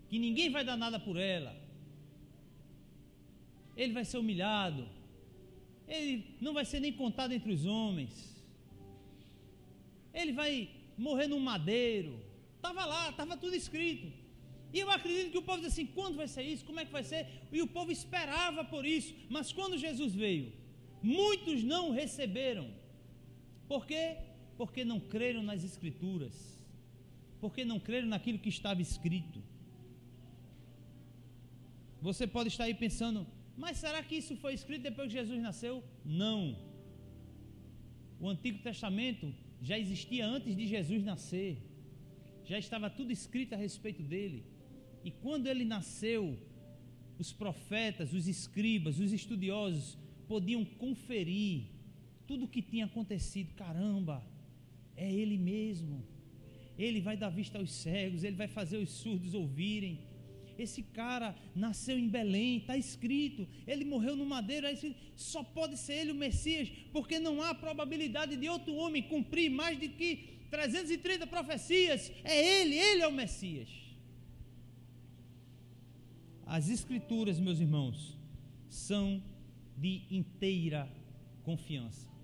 que 0.09 0.17
ninguém 0.19 0.49
vai 0.49 0.63
dar 0.63 0.77
nada 0.77 0.99
por 0.99 1.17
ela. 1.17 1.55
Ele 3.75 3.93
vai 3.93 4.05
ser 4.05 4.17
humilhado. 4.17 4.87
Ele 5.87 6.13
não 6.39 6.53
vai 6.53 6.65
ser 6.65 6.79
nem 6.79 6.93
contado 6.93 7.33
entre 7.33 7.51
os 7.51 7.65
homens. 7.65 8.13
Ele 10.13 10.31
vai 10.31 10.69
morrer 10.97 11.27
num 11.27 11.39
madeiro. 11.39 12.19
Estava 12.55 12.85
lá, 12.85 13.09
estava 13.09 13.37
tudo 13.37 13.55
escrito. 13.55 14.07
E 14.73 14.79
eu 14.79 14.89
acredito 14.89 15.31
que 15.31 15.37
o 15.37 15.47
povo 15.49 15.61
diz 15.61 15.73
assim: 15.73 15.85
quando 15.85 16.15
vai 16.15 16.27
ser 16.27 16.43
isso? 16.43 16.65
Como 16.65 16.79
é 16.79 16.85
que 16.85 16.91
vai 16.91 17.03
ser? 17.03 17.27
E 17.51 17.61
o 17.61 17.67
povo 17.67 17.91
esperava 17.91 18.63
por 18.63 18.85
isso. 18.85 19.13
Mas 19.29 19.51
quando 19.51 19.77
Jesus 19.77 20.13
veio, 20.13 20.51
muitos 21.01 21.63
não 21.63 21.91
receberam. 21.91 22.67
Por 23.67 23.85
quê? 23.85 24.17
Porque 24.57 24.83
não 24.85 24.99
creram 24.99 25.43
nas 25.43 25.63
Escrituras 25.63 26.55
porque 27.45 27.63
não 27.63 27.79
creram 27.79 28.07
naquilo 28.07 28.39
que 28.39 28.49
estava 28.49 28.81
escrito. 28.81 29.39
Você 32.01 32.27
pode 32.27 32.49
estar 32.49 32.65
aí 32.65 32.73
pensando, 32.73 33.25
mas 33.57 33.77
será 33.77 34.03
que 34.03 34.15
isso 34.15 34.35
foi 34.37 34.53
escrito 34.53 34.83
depois 34.83 35.07
que 35.07 35.17
Jesus 35.17 35.41
nasceu? 35.41 35.83
Não. 36.03 36.57
O 38.19 38.29
Antigo 38.29 38.59
Testamento 38.59 39.33
já 39.61 39.77
existia 39.77 40.25
antes 40.25 40.55
de 40.55 40.67
Jesus 40.67 41.03
nascer. 41.03 41.57
Já 42.45 42.59
estava 42.59 42.89
tudo 42.89 43.11
escrito 43.11 43.53
a 43.53 43.57
respeito 43.57 44.03
dele. 44.03 44.43
E 45.03 45.11
quando 45.11 45.47
ele 45.47 45.65
nasceu, 45.65 46.37
os 47.17 47.31
profetas, 47.31 48.13
os 48.13 48.27
escribas, 48.27 48.99
os 48.99 49.11
estudiosos 49.11 49.97
podiam 50.27 50.65
conferir 50.65 51.67
tudo 52.27 52.45
o 52.45 52.47
que 52.47 52.61
tinha 52.61 52.85
acontecido. 52.85 53.53
Caramba, 53.55 54.23
é 54.95 55.11
ele 55.11 55.37
mesmo. 55.37 56.03
Ele 56.77 56.99
vai 56.99 57.15
dar 57.15 57.29
vista 57.29 57.57
aos 57.57 57.71
cegos, 57.71 58.23
ele 58.23 58.35
vai 58.35 58.47
fazer 58.47 58.77
os 58.77 58.89
surdos 58.89 59.33
ouvirem. 59.33 59.99
Esse 60.57 60.81
cara 60.83 61.35
nasceu 61.55 61.97
em 61.97 62.07
Belém, 62.07 62.57
está 62.57 62.77
escrito. 62.77 63.47
Ele 63.67 63.85
morreu 63.85 64.15
no 64.15 64.25
madeiro, 64.25 64.67
só 65.15 65.43
pode 65.43 65.77
ser 65.77 65.93
ele 65.93 66.11
o 66.11 66.15
Messias, 66.15 66.69
porque 66.91 67.19
não 67.19 67.41
há 67.41 67.53
probabilidade 67.53 68.35
de 68.37 68.47
outro 68.49 68.73
homem 68.75 69.03
cumprir 69.03 69.49
mais 69.49 69.79
de 69.79 69.89
que 69.89 70.47
330 70.49 71.27
profecias. 71.27 72.11
É 72.23 72.61
ele, 72.61 72.75
ele 72.75 73.01
é 73.01 73.07
o 73.07 73.13
Messias. 73.13 73.69
As 76.45 76.69
Escrituras, 76.69 77.39
meus 77.39 77.59
irmãos, 77.59 78.17
são 78.69 79.21
de 79.77 80.03
inteira 80.09 80.89
confiança. 81.43 82.15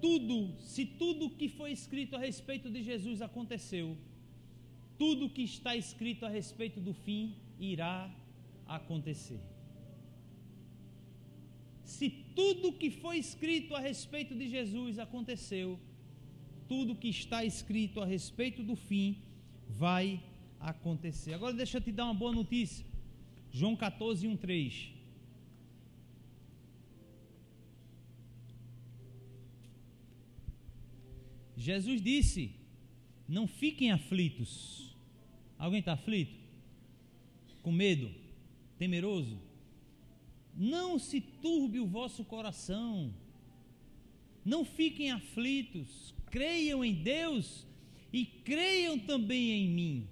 tudo, 0.00 0.54
se 0.60 0.84
tudo 0.86 1.30
que 1.30 1.48
foi 1.48 1.72
escrito 1.72 2.16
a 2.16 2.18
respeito 2.18 2.70
de 2.70 2.82
Jesus 2.82 3.20
aconteceu, 3.20 3.96
tudo 5.00 5.30
que 5.36 5.42
está 5.42 5.74
escrito 5.74 6.26
a 6.26 6.28
respeito 6.28 6.78
do 6.78 6.92
fim 6.92 7.34
irá 7.58 8.14
acontecer. 8.66 9.40
Se 11.82 12.10
tudo 12.38 12.74
que 12.80 12.90
foi 12.90 13.16
escrito 13.16 13.74
a 13.74 13.80
respeito 13.80 14.34
de 14.40 14.46
Jesus 14.56 14.98
aconteceu, 14.98 15.80
tudo 16.68 16.94
que 16.94 17.08
está 17.08 17.42
escrito 17.42 18.02
a 18.02 18.04
respeito 18.04 18.62
do 18.62 18.76
fim 18.76 19.22
vai 19.66 20.22
acontecer. 20.72 21.32
Agora 21.32 21.54
deixa 21.54 21.78
eu 21.78 21.80
te 21.80 21.90
dar 21.90 22.04
uma 22.04 22.20
boa 22.22 22.34
notícia. 22.34 22.84
João 23.50 23.74
14, 23.74 24.28
1, 24.28 24.36
3. 24.36 24.92
Jesus 31.56 32.02
disse: 32.02 32.54
Não 33.26 33.46
fiquem 33.46 33.90
aflitos. 33.92 34.89
Alguém 35.60 35.80
está 35.80 35.92
aflito? 35.92 36.34
Com 37.62 37.70
medo? 37.70 38.10
Temeroso? 38.78 39.38
Não 40.56 40.98
se 40.98 41.20
turbe 41.20 41.78
o 41.78 41.86
vosso 41.86 42.24
coração. 42.24 43.14
Não 44.42 44.64
fiquem 44.64 45.10
aflitos. 45.10 46.14
Creiam 46.30 46.82
em 46.82 46.94
Deus 46.94 47.66
e 48.10 48.24
creiam 48.24 48.98
também 48.98 49.50
em 49.50 49.68
mim. 49.68 50.08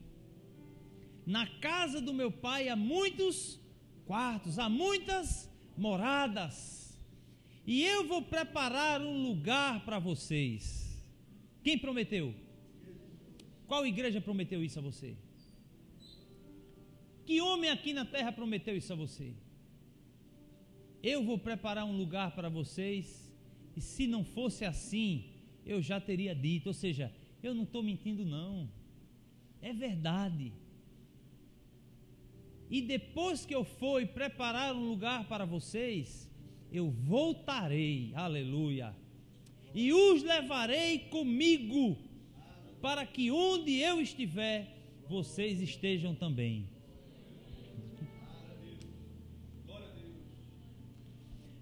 Na 1.26 1.46
casa 1.46 1.98
do 1.98 2.12
meu 2.12 2.30
pai 2.30 2.68
há 2.68 2.76
muitos 2.76 3.58
quartos, 4.04 4.58
há 4.58 4.68
muitas 4.68 5.50
moradas. 5.78 7.00
E 7.66 7.82
eu 7.82 8.06
vou 8.06 8.20
preparar 8.20 9.00
um 9.00 9.22
lugar 9.26 9.82
para 9.86 9.98
vocês. 9.98 11.02
Quem 11.64 11.78
prometeu? 11.78 12.34
Qual 13.66 13.86
igreja 13.86 14.20
prometeu 14.20 14.62
isso 14.62 14.78
a 14.78 14.82
você? 14.82 15.16
Que 17.28 17.42
homem 17.42 17.68
aqui 17.68 17.92
na 17.92 18.06
terra 18.06 18.32
prometeu 18.32 18.74
isso 18.74 18.90
a 18.90 18.96
você? 18.96 19.34
Eu 21.02 21.22
vou 21.22 21.36
preparar 21.36 21.84
um 21.84 21.94
lugar 21.94 22.34
para 22.34 22.48
vocês, 22.48 23.30
e 23.76 23.82
se 23.82 24.06
não 24.06 24.24
fosse 24.24 24.64
assim, 24.64 25.26
eu 25.66 25.82
já 25.82 26.00
teria 26.00 26.34
dito. 26.34 26.68
Ou 26.68 26.72
seja, 26.72 27.12
eu 27.42 27.52
não 27.52 27.64
estou 27.64 27.82
mentindo, 27.82 28.24
não. 28.24 28.70
É 29.60 29.74
verdade. 29.74 30.54
E 32.70 32.80
depois 32.80 33.44
que 33.44 33.54
eu 33.54 33.62
for 33.62 34.06
preparar 34.06 34.74
um 34.74 34.88
lugar 34.88 35.28
para 35.28 35.44
vocês, 35.44 36.30
eu 36.72 36.88
voltarei, 36.88 38.10
aleluia, 38.14 38.96
e 39.74 39.92
os 39.92 40.22
levarei 40.22 41.00
comigo, 41.10 41.98
para 42.80 43.04
que 43.04 43.30
onde 43.30 43.76
eu 43.76 44.00
estiver, 44.00 44.66
vocês 45.06 45.60
estejam 45.60 46.14
também. 46.14 46.77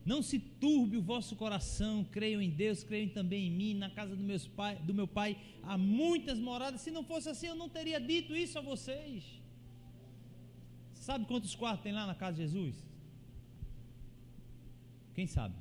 Não 0.07 0.23
se 0.23 0.39
turbe 0.39 0.97
o 0.97 1.03
vosso 1.03 1.35
coração, 1.35 2.05
creiam 2.05 2.41
em 2.41 2.49
Deus, 2.49 2.85
creiam 2.85 3.09
também 3.09 3.49
em 3.49 3.51
mim. 3.51 3.75
Na 3.75 3.91
casa 3.91 4.15
do, 4.15 4.23
meus 4.23 4.47
pai, 4.47 4.77
do 4.77 4.95
meu 4.95 5.09
pai 5.09 5.37
há 5.65 5.77
muitas 5.77 6.39
moradas. 6.39 6.81
Se 6.81 6.93
não 6.93 7.03
fosse 7.03 7.29
assim, 7.29 7.49
eu 7.49 7.57
não 7.57 7.69
teria 7.69 8.01
dito 8.01 8.35
isso 8.35 8.57
a 8.57 8.63
vocês. 8.63 9.25
Sabe 10.95 11.27
quantos 11.27 11.57
quartos 11.57 11.83
tem 11.83 11.93
lá 11.93 12.07
na 12.07 12.15
casa 12.15 12.37
de 12.37 12.43
Jesus? 12.43 12.77
Quem 15.13 15.27
sabe? 15.27 15.57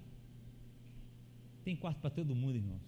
Tem 1.64 1.76
quarto 1.76 2.00
para 2.00 2.12
todo 2.12 2.36
mundo, 2.36 2.56
irmãos. 2.58 2.88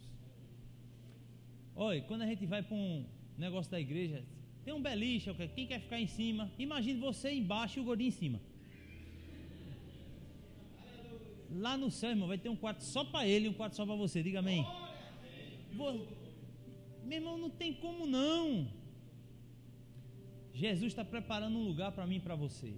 Olha, 1.75 2.01
quando 2.03 2.21
a 2.21 2.27
gente 2.27 2.45
vai 2.45 2.61
para 2.61 2.75
um 2.75 3.03
negócio 3.35 3.71
da 3.71 3.79
igreja, 3.79 4.23
tem 4.63 4.75
um 4.75 4.81
beliche, 4.81 5.33
quem 5.55 5.65
quer 5.65 5.79
ficar 5.79 5.99
em 5.99 6.07
cima? 6.07 6.51
Imagine 6.59 6.99
você 6.99 7.31
embaixo 7.31 7.79
e 7.79 7.81
o 7.81 7.85
gordinho 7.85 8.09
em 8.09 8.11
cima. 8.11 8.39
Lá 11.49 11.77
no 11.77 11.89
céu, 11.89 12.09
irmão, 12.09 12.27
vai 12.27 12.37
ter 12.37 12.49
um 12.49 12.55
quarto 12.55 12.83
só 12.83 13.03
para 13.03 13.27
ele 13.27 13.45
e 13.47 13.49
um 13.49 13.53
quarto 13.53 13.75
só 13.75 13.85
para 13.85 13.95
você. 13.95 14.21
Diga 14.21 14.39
amém. 14.39 14.65
Meu 17.03 17.17
irmão, 17.17 17.37
não 17.37 17.49
tem 17.49 17.73
como 17.73 18.05
não. 18.05 18.67
Jesus 20.53 20.91
está 20.91 21.05
preparando 21.05 21.57
um 21.57 21.63
lugar 21.63 21.91
para 21.91 22.05
mim 22.05 22.17
e 22.17 22.19
para 22.19 22.35
você. 22.35 22.73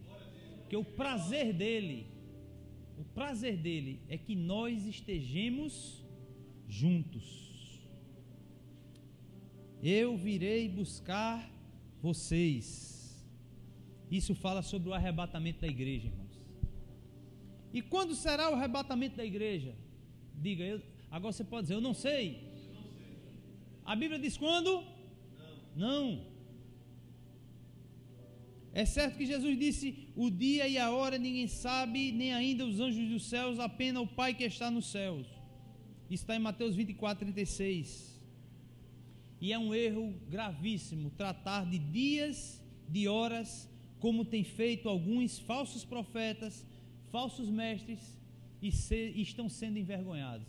Porque 0.60 0.76
o 0.76 0.84
prazer 0.84 1.54
dele, 1.54 2.06
o 2.98 3.04
prazer 3.04 3.58
dele 3.58 4.02
é 4.08 4.18
que 4.18 4.36
nós 4.36 4.86
estejamos 4.86 6.06
juntos. 6.68 7.80
Eu 9.82 10.18
virei 10.18 10.70
buscar 10.70 11.50
vocês. 12.02 13.26
Isso 14.12 14.36
fala 14.36 14.62
sobre 14.62 14.90
o 14.90 14.94
arrebatamento 14.94 15.62
da 15.62 15.68
igreja, 15.68 16.08
irmão. 16.08 16.29
E 17.74 17.82
quando 17.82 18.16
será 18.16 18.50
o 18.50 18.56
arrebatamento 18.56 19.18
da 19.18 19.26
igreja? 19.26 19.76
Diga, 20.36 20.64
eu, 20.64 20.82
agora 21.12 21.32
você 21.32 21.44
pode 21.44 21.64
dizer, 21.64 21.76
eu 21.76 21.82
não 21.82 21.94
sei. 21.94 22.50
A 23.86 23.96
Bíblia 23.96 24.20
diz 24.20 24.38
quando? 24.38 24.84
Não. 25.76 26.12
não. 26.16 26.30
É 28.74 28.86
certo 28.86 29.18
que 29.18 29.26
Jesus 29.26 29.58
disse: 29.58 30.08
o 30.16 30.30
dia 30.30 30.68
e 30.68 30.78
a 30.78 30.92
hora 30.92 31.18
ninguém 31.18 31.48
sabe, 31.48 32.12
nem 32.12 32.34
ainda 32.34 32.66
os 32.66 32.80
anjos 32.80 33.10
dos 33.10 33.26
céus, 33.26 33.60
apenas 33.60 34.04
o 34.04 34.08
Pai 34.08 34.34
que 34.34 34.44
está 34.44 34.70
nos 34.70 34.88
céus. 34.92 35.28
Isso 36.10 36.24
está 36.24 36.36
em 36.36 36.40
Mateus 36.40 36.76
24, 36.76 37.26
36. 37.26 38.20
E 39.42 39.54
é 39.54 39.60
um 39.60 39.74
erro 39.74 40.14
gravíssimo 40.30 41.12
tratar 41.12 41.66
de 41.66 41.80
dias, 41.80 42.62
de 42.88 43.08
horas, 43.08 43.70
como 44.00 44.26
tem 44.26 44.44
feito 44.44 44.90
alguns 44.90 45.40
falsos 45.40 45.86
profetas 45.86 46.66
falsos 47.12 47.50
mestres 47.50 48.18
e, 48.62 48.70
e 48.70 49.22
estão 49.22 49.50
sendo 49.50 49.78
envergonhados. 49.78 50.48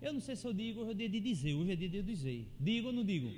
Eu 0.00 0.12
não 0.12 0.20
sei 0.20 0.34
se 0.34 0.44
eu 0.46 0.52
digo, 0.52 0.80
hoje 0.80 0.90
é 0.90 0.94
dia 0.94 1.08
de 1.08 1.20
dizer, 1.20 1.54
hoje 1.54 1.72
é 1.72 1.76
dia 1.76 1.88
de 1.88 2.02
dizer. 2.02 2.46
Digo 2.58 2.88
ou 2.88 2.92
não 2.92 3.04
digo? 3.04 3.30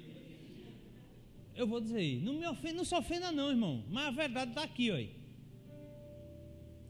Eu 1.54 1.66
vou 1.66 1.80
dizer, 1.80 2.22
não 2.22 2.34
me 2.34 2.46
ofenda, 2.46 2.74
não 2.74 2.84
se 2.84 2.94
ofenda 2.94 3.30
não, 3.30 3.50
irmão, 3.50 3.84
mas 3.90 4.06
a 4.06 4.10
verdade 4.10 4.50
está 4.50 4.64
aqui, 4.64 4.90
ó. 4.90 4.98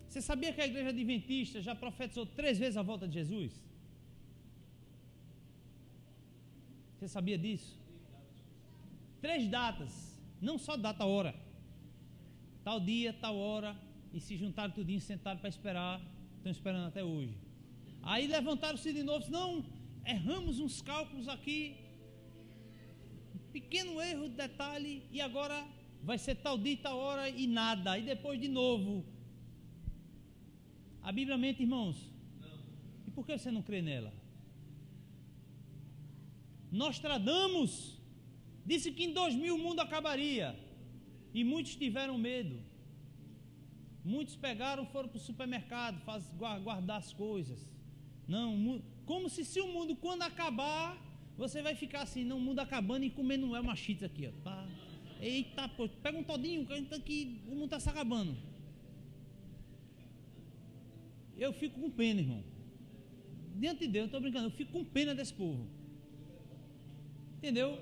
Você 0.08 0.22
sabia 0.22 0.52
que 0.52 0.60
a 0.60 0.66
igreja 0.66 0.90
adventista 0.90 1.60
já 1.60 1.74
profetizou 1.74 2.24
três 2.24 2.56
vezes 2.56 2.76
a 2.76 2.82
volta 2.82 3.06
de 3.06 3.14
Jesus? 3.14 3.52
Você 6.94 7.08
sabia 7.08 7.36
disso? 7.36 7.76
Três 9.20 9.48
datas, 9.48 10.18
não 10.40 10.56
só 10.56 10.76
data, 10.76 11.04
hora. 11.04 11.34
Tal 12.62 12.78
dia, 12.78 13.12
tal 13.12 13.36
hora, 13.36 13.76
e 14.14 14.20
se 14.20 14.36
juntaram 14.36 14.72
tudinho, 14.72 15.00
sentaram 15.00 15.40
para 15.40 15.48
esperar, 15.48 16.00
estão 16.36 16.52
esperando 16.52 16.86
até 16.86 17.02
hoje. 17.02 17.36
Aí 18.00 18.28
levantaram-se 18.28 18.92
de 18.92 19.02
novo, 19.02 19.28
não, 19.28 19.64
erramos 20.06 20.60
uns 20.60 20.80
cálculos 20.80 21.26
aqui, 21.26 21.76
pequeno 23.52 24.00
erro 24.00 24.28
de 24.28 24.36
detalhe, 24.36 25.02
e 25.10 25.20
agora 25.20 25.66
vai 26.00 26.16
ser 26.16 26.36
tal 26.36 26.56
dia, 26.56 26.76
tal 26.76 26.96
hora 26.96 27.28
e 27.28 27.48
nada, 27.48 27.98
e 27.98 28.02
depois 28.02 28.40
de 28.40 28.46
novo. 28.46 29.04
A 31.02 31.10
Bíblia 31.10 31.36
mente, 31.36 31.62
irmãos? 31.62 31.96
Não. 32.40 32.58
E 33.08 33.10
por 33.10 33.26
que 33.26 33.36
você 33.36 33.50
não 33.50 33.62
crê 33.62 33.82
nela? 33.82 34.12
Nostradamus 36.70 37.98
disse 38.64 38.92
que 38.92 39.04
em 39.04 39.12
2000 39.12 39.56
o 39.56 39.58
mundo 39.58 39.80
acabaria, 39.80 40.56
e 41.32 41.42
muitos 41.42 41.74
tiveram 41.74 42.16
medo. 42.16 42.73
Muitos 44.04 44.36
pegaram, 44.36 44.84
foram 44.86 45.08
para 45.08 45.16
o 45.16 45.20
supermercado 45.20 45.98
faz, 46.00 46.22
guardar 46.36 46.98
as 46.98 47.12
coisas. 47.12 47.66
Não, 48.28 48.82
como 49.06 49.30
se 49.30 49.44
se 49.44 49.60
o 49.60 49.68
mundo 49.68 49.96
quando 49.96 50.22
acabar, 50.22 50.98
você 51.38 51.62
vai 51.62 51.74
ficar 51.74 52.02
assim, 52.02 52.22
não, 52.22 52.36
o 52.36 52.40
mundo 52.40 52.58
acabando 52.58 53.04
e 53.04 53.10
comendo 53.10 53.56
é 53.56 53.62
machita 53.62 54.06
aqui, 54.06 54.26
ó. 54.26 54.32
Tá? 54.42 54.68
Eita, 55.20 55.68
pô, 55.70 55.88
pega 55.88 56.18
um 56.18 56.22
todinho, 56.22 56.66
que 57.04 57.40
o 57.46 57.52
mundo 57.52 57.64
está 57.64 57.80
se 57.80 57.88
acabando. 57.88 58.36
Eu 61.36 61.52
fico 61.52 61.80
com 61.80 61.90
pena, 61.90 62.20
irmão. 62.20 62.44
Diante 63.56 63.80
de 63.80 63.88
Deus, 63.88 64.04
eu 64.04 64.06
estou 64.06 64.20
brincando, 64.20 64.46
eu 64.46 64.50
fico 64.50 64.72
com 64.72 64.84
pena 64.84 65.14
desse 65.14 65.32
povo. 65.32 65.66
Entendeu? 67.38 67.78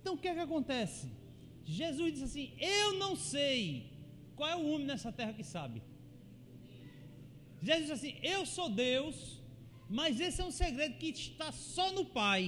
Então 0.00 0.14
o 0.14 0.18
que 0.18 0.28
é 0.28 0.34
que 0.34 0.40
acontece? 0.40 1.10
Jesus 1.64 2.12
disse 2.12 2.24
assim: 2.24 2.52
Eu 2.58 2.94
não 2.94 3.14
sei 3.14 3.89
qual 4.40 4.50
é 4.50 4.56
o 4.56 4.66
homem 4.70 4.86
nessa 4.90 5.10
terra 5.12 5.34
que 5.38 5.44
sabe? 5.44 5.78
Jesus 7.66 7.82
disse 7.82 7.96
assim: 7.98 8.14
Eu 8.34 8.46
sou 8.46 8.68
Deus, 8.70 9.16
mas 9.98 10.18
esse 10.26 10.40
é 10.40 10.44
um 10.50 10.56
segredo 10.62 10.94
que 11.00 11.08
está 11.08 11.48
só 11.52 11.86
no 11.92 12.04
Pai. 12.06 12.42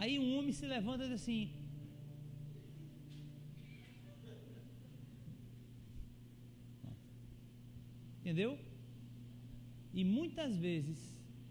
Aí 0.00 0.18
um 0.24 0.36
homem 0.36 0.52
se 0.58 0.66
levanta 0.66 1.04
e 1.04 1.08
diz 1.08 1.14
assim: 1.20 1.50
Entendeu? 8.20 8.52
E 9.94 10.04
muitas 10.04 10.58
vezes 10.66 10.98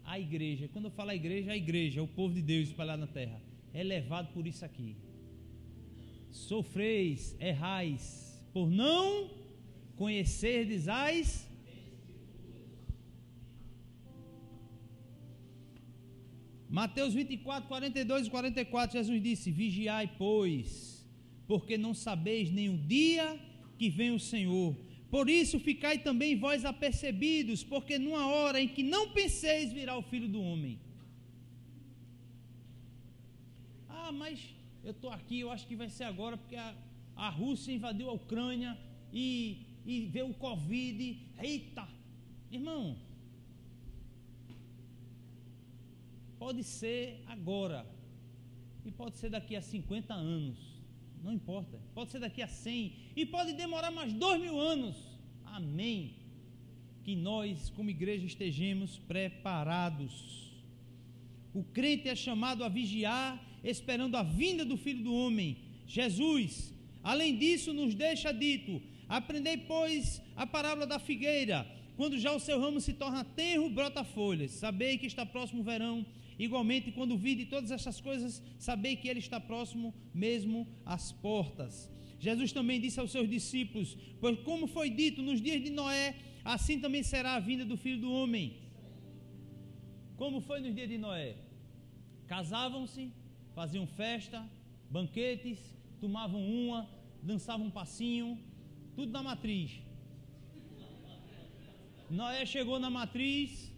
a 0.04 0.20
igreja, 0.20 0.68
quando 0.72 0.84
eu 0.84 0.94
falo 1.00 1.10
a 1.10 1.16
igreja, 1.16 1.50
a 1.50 1.56
igreja, 1.56 2.00
o 2.00 2.12
povo 2.20 2.32
de 2.32 2.42
Deus 2.52 2.68
espalhado 2.68 3.00
na 3.00 3.08
terra, 3.08 3.40
é 3.74 3.82
levado 3.82 4.32
por 4.32 4.46
isso 4.46 4.64
aqui. 4.64 4.94
Sofreis, 6.30 7.34
errais, 7.40 8.25
por 8.56 8.70
não 8.70 9.28
conhecerdes 9.96 10.88
as 10.88 11.46
Mateus 16.66 17.12
24, 17.12 17.68
42 17.68 18.28
e 18.28 18.30
44, 18.30 18.96
Jesus 18.98 19.22
disse: 19.22 19.50
Vigiai, 19.50 20.10
pois, 20.16 21.06
porque 21.46 21.76
não 21.76 21.92
sabeis 21.92 22.50
nem 22.50 22.70
o 22.70 22.78
dia 22.78 23.38
que 23.78 23.90
vem 23.90 24.12
o 24.12 24.18
Senhor. 24.18 24.74
Por 25.10 25.28
isso 25.28 25.60
ficai 25.60 25.98
também 25.98 26.34
vós 26.34 26.64
apercebidos, 26.64 27.62
porque 27.62 27.98
numa 27.98 28.26
hora 28.26 28.58
em 28.58 28.68
que 28.68 28.82
não 28.82 29.10
penseis 29.10 29.70
virá 29.70 29.98
o 29.98 30.02
filho 30.02 30.28
do 30.28 30.40
homem. 30.40 30.80
Ah, 33.86 34.10
mas 34.12 34.40
eu 34.82 34.92
estou 34.92 35.10
aqui, 35.10 35.40
eu 35.40 35.50
acho 35.50 35.66
que 35.66 35.76
vai 35.76 35.90
ser 35.90 36.04
agora, 36.04 36.38
porque 36.38 36.56
a, 36.56 36.74
a 37.16 37.30
Rússia 37.30 37.72
invadiu 37.72 38.10
a 38.10 38.12
Ucrânia 38.12 38.78
e, 39.12 39.66
e 39.84 40.06
veio 40.06 40.28
o 40.28 40.34
Covid. 40.34 41.18
Eita! 41.38 41.88
Irmão, 42.50 42.96
pode 46.38 46.62
ser 46.62 47.22
agora 47.26 47.86
e 48.84 48.90
pode 48.90 49.16
ser 49.16 49.30
daqui 49.30 49.56
a 49.56 49.62
50 49.62 50.14
anos, 50.14 50.58
não 51.22 51.32
importa. 51.32 51.80
Pode 51.94 52.10
ser 52.10 52.20
daqui 52.20 52.42
a 52.42 52.46
100 52.46 52.92
e 53.16 53.26
pode 53.26 53.52
demorar 53.54 53.90
mais 53.90 54.12
dois 54.12 54.40
mil 54.40 54.60
anos. 54.60 54.96
Amém. 55.44 56.14
que 57.02 57.14
nós, 57.14 57.70
como 57.70 57.88
igreja, 57.88 58.26
estejamos 58.26 58.98
preparados. 58.98 60.52
O 61.54 61.62
crente 61.62 62.08
é 62.08 62.16
chamado 62.16 62.64
a 62.64 62.68
vigiar, 62.68 63.40
esperando 63.62 64.16
a 64.16 64.24
vinda 64.24 64.64
do 64.64 64.76
Filho 64.76 65.04
do 65.04 65.14
Homem, 65.14 65.56
Jesus. 65.86 66.75
Além 67.12 67.32
disso, 67.42 67.72
nos 67.72 67.94
deixa 67.94 68.32
dito: 68.32 68.72
Aprendei, 69.08 69.56
pois, 69.72 70.20
a 70.34 70.44
parábola 70.44 70.86
da 70.92 70.98
figueira. 70.98 71.58
Quando 71.98 72.18
já 72.18 72.32
o 72.32 72.40
seu 72.46 72.56
ramo 72.60 72.80
se 72.86 72.92
torna 73.02 73.22
tenro, 73.24 73.70
brota 73.70 74.02
folhas. 74.02 74.50
Sabei 74.62 74.98
que 74.98 75.06
está 75.06 75.24
próximo 75.24 75.60
o 75.60 75.64
verão. 75.64 76.04
Igualmente, 76.46 76.90
quando 76.96 77.16
vide 77.16 77.44
todas 77.46 77.70
essas 77.70 78.00
coisas, 78.00 78.42
sabei 78.58 78.96
que 78.96 79.08
ele 79.08 79.20
está 79.20 79.38
próximo 79.38 79.94
mesmo 80.12 80.66
às 80.84 81.12
portas. 81.12 81.74
Jesus 82.18 82.50
também 82.50 82.80
disse 82.80 82.98
aos 82.98 83.12
seus 83.12 83.28
discípulos: 83.36 83.96
Pois, 84.20 84.36
como 84.40 84.66
foi 84.66 84.90
dito 84.90 85.22
nos 85.22 85.40
dias 85.40 85.62
de 85.62 85.70
Noé, 85.70 86.16
assim 86.44 86.80
também 86.80 87.04
será 87.04 87.34
a 87.34 87.40
vinda 87.40 87.64
do 87.64 87.76
filho 87.76 88.00
do 88.00 88.12
homem. 88.12 88.46
Como 90.16 90.40
foi 90.40 90.58
nos 90.60 90.74
dias 90.74 90.88
de 90.88 90.98
Noé? 90.98 91.36
Casavam-se, 92.26 93.12
faziam 93.54 93.86
festa, 93.86 94.44
banquetes, 94.90 95.58
tomavam 96.00 96.40
uma, 96.40 96.88
dançavam 97.26 97.66
um 97.66 97.70
passinho, 97.70 98.38
tudo 98.94 99.12
na 99.12 99.22
matriz. 99.22 99.80
Noé 102.08 102.46
chegou 102.46 102.78
na 102.78 102.88
matriz. 102.88 103.72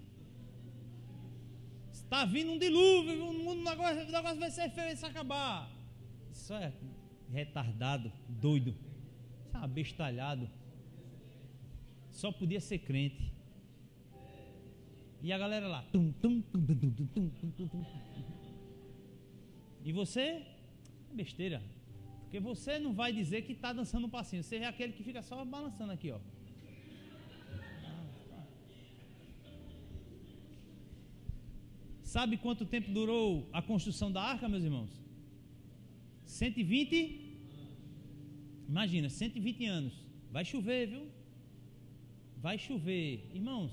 Está 1.91 2.25
vindo 2.25 2.53
um 2.53 2.59
dilúvio, 2.59 3.25
o 3.25 3.55
negócio, 3.55 4.07
o 4.07 4.39
vai 4.39 4.51
ser 4.51 4.71
feio, 4.71 4.89
vai 4.89 4.97
se 4.97 5.07
acabar. 5.07 5.71
Isso 6.31 6.53
é 6.55 6.73
retardado, 7.31 8.13
doido. 8.29 8.75
Isso 9.47 9.57
é 9.57 9.59
abestalhado. 9.59 10.49
Só 12.11 12.31
podia 12.33 12.61
ser 12.61 12.79
crente. 12.79 13.33
E 15.23 15.33
a 15.33 15.39
galera 15.39 15.67
lá. 15.69 15.83
Tum, 15.93 16.13
tum, 16.13 16.41
tum, 16.43 16.59
e 19.85 19.93
você? 19.93 20.45
Besteira. 21.13 21.63
Porque 22.29 22.41
você 22.41 22.79
não 22.79 22.93
vai 22.93 23.11
dizer 23.11 23.41
que 23.41 23.53
está 23.53 23.72
dançando 23.72 24.07
um 24.07 24.11
passinho. 24.11 24.43
Você 24.43 24.57
é 24.57 24.66
aquele 24.66 24.93
que 24.93 25.03
fica 25.03 25.22
só 25.22 25.43
balançando 25.47 25.93
aqui, 25.93 26.11
ó. 26.11 26.20
Sabe 32.03 32.37
quanto 32.37 32.66
tempo 32.66 32.91
durou 32.91 33.49
a 33.51 33.62
construção 33.62 34.12
da 34.12 34.20
arca, 34.22 34.47
meus 34.47 34.62
irmãos? 34.62 34.91
120. 36.26 37.39
Imagina, 38.68 39.09
120 39.09 39.64
anos. 39.64 39.95
Vai 40.31 40.45
chover, 40.45 40.87
viu? 40.87 41.07
Vai 42.37 42.59
chover. 42.59 43.31
Irmãos, 43.33 43.72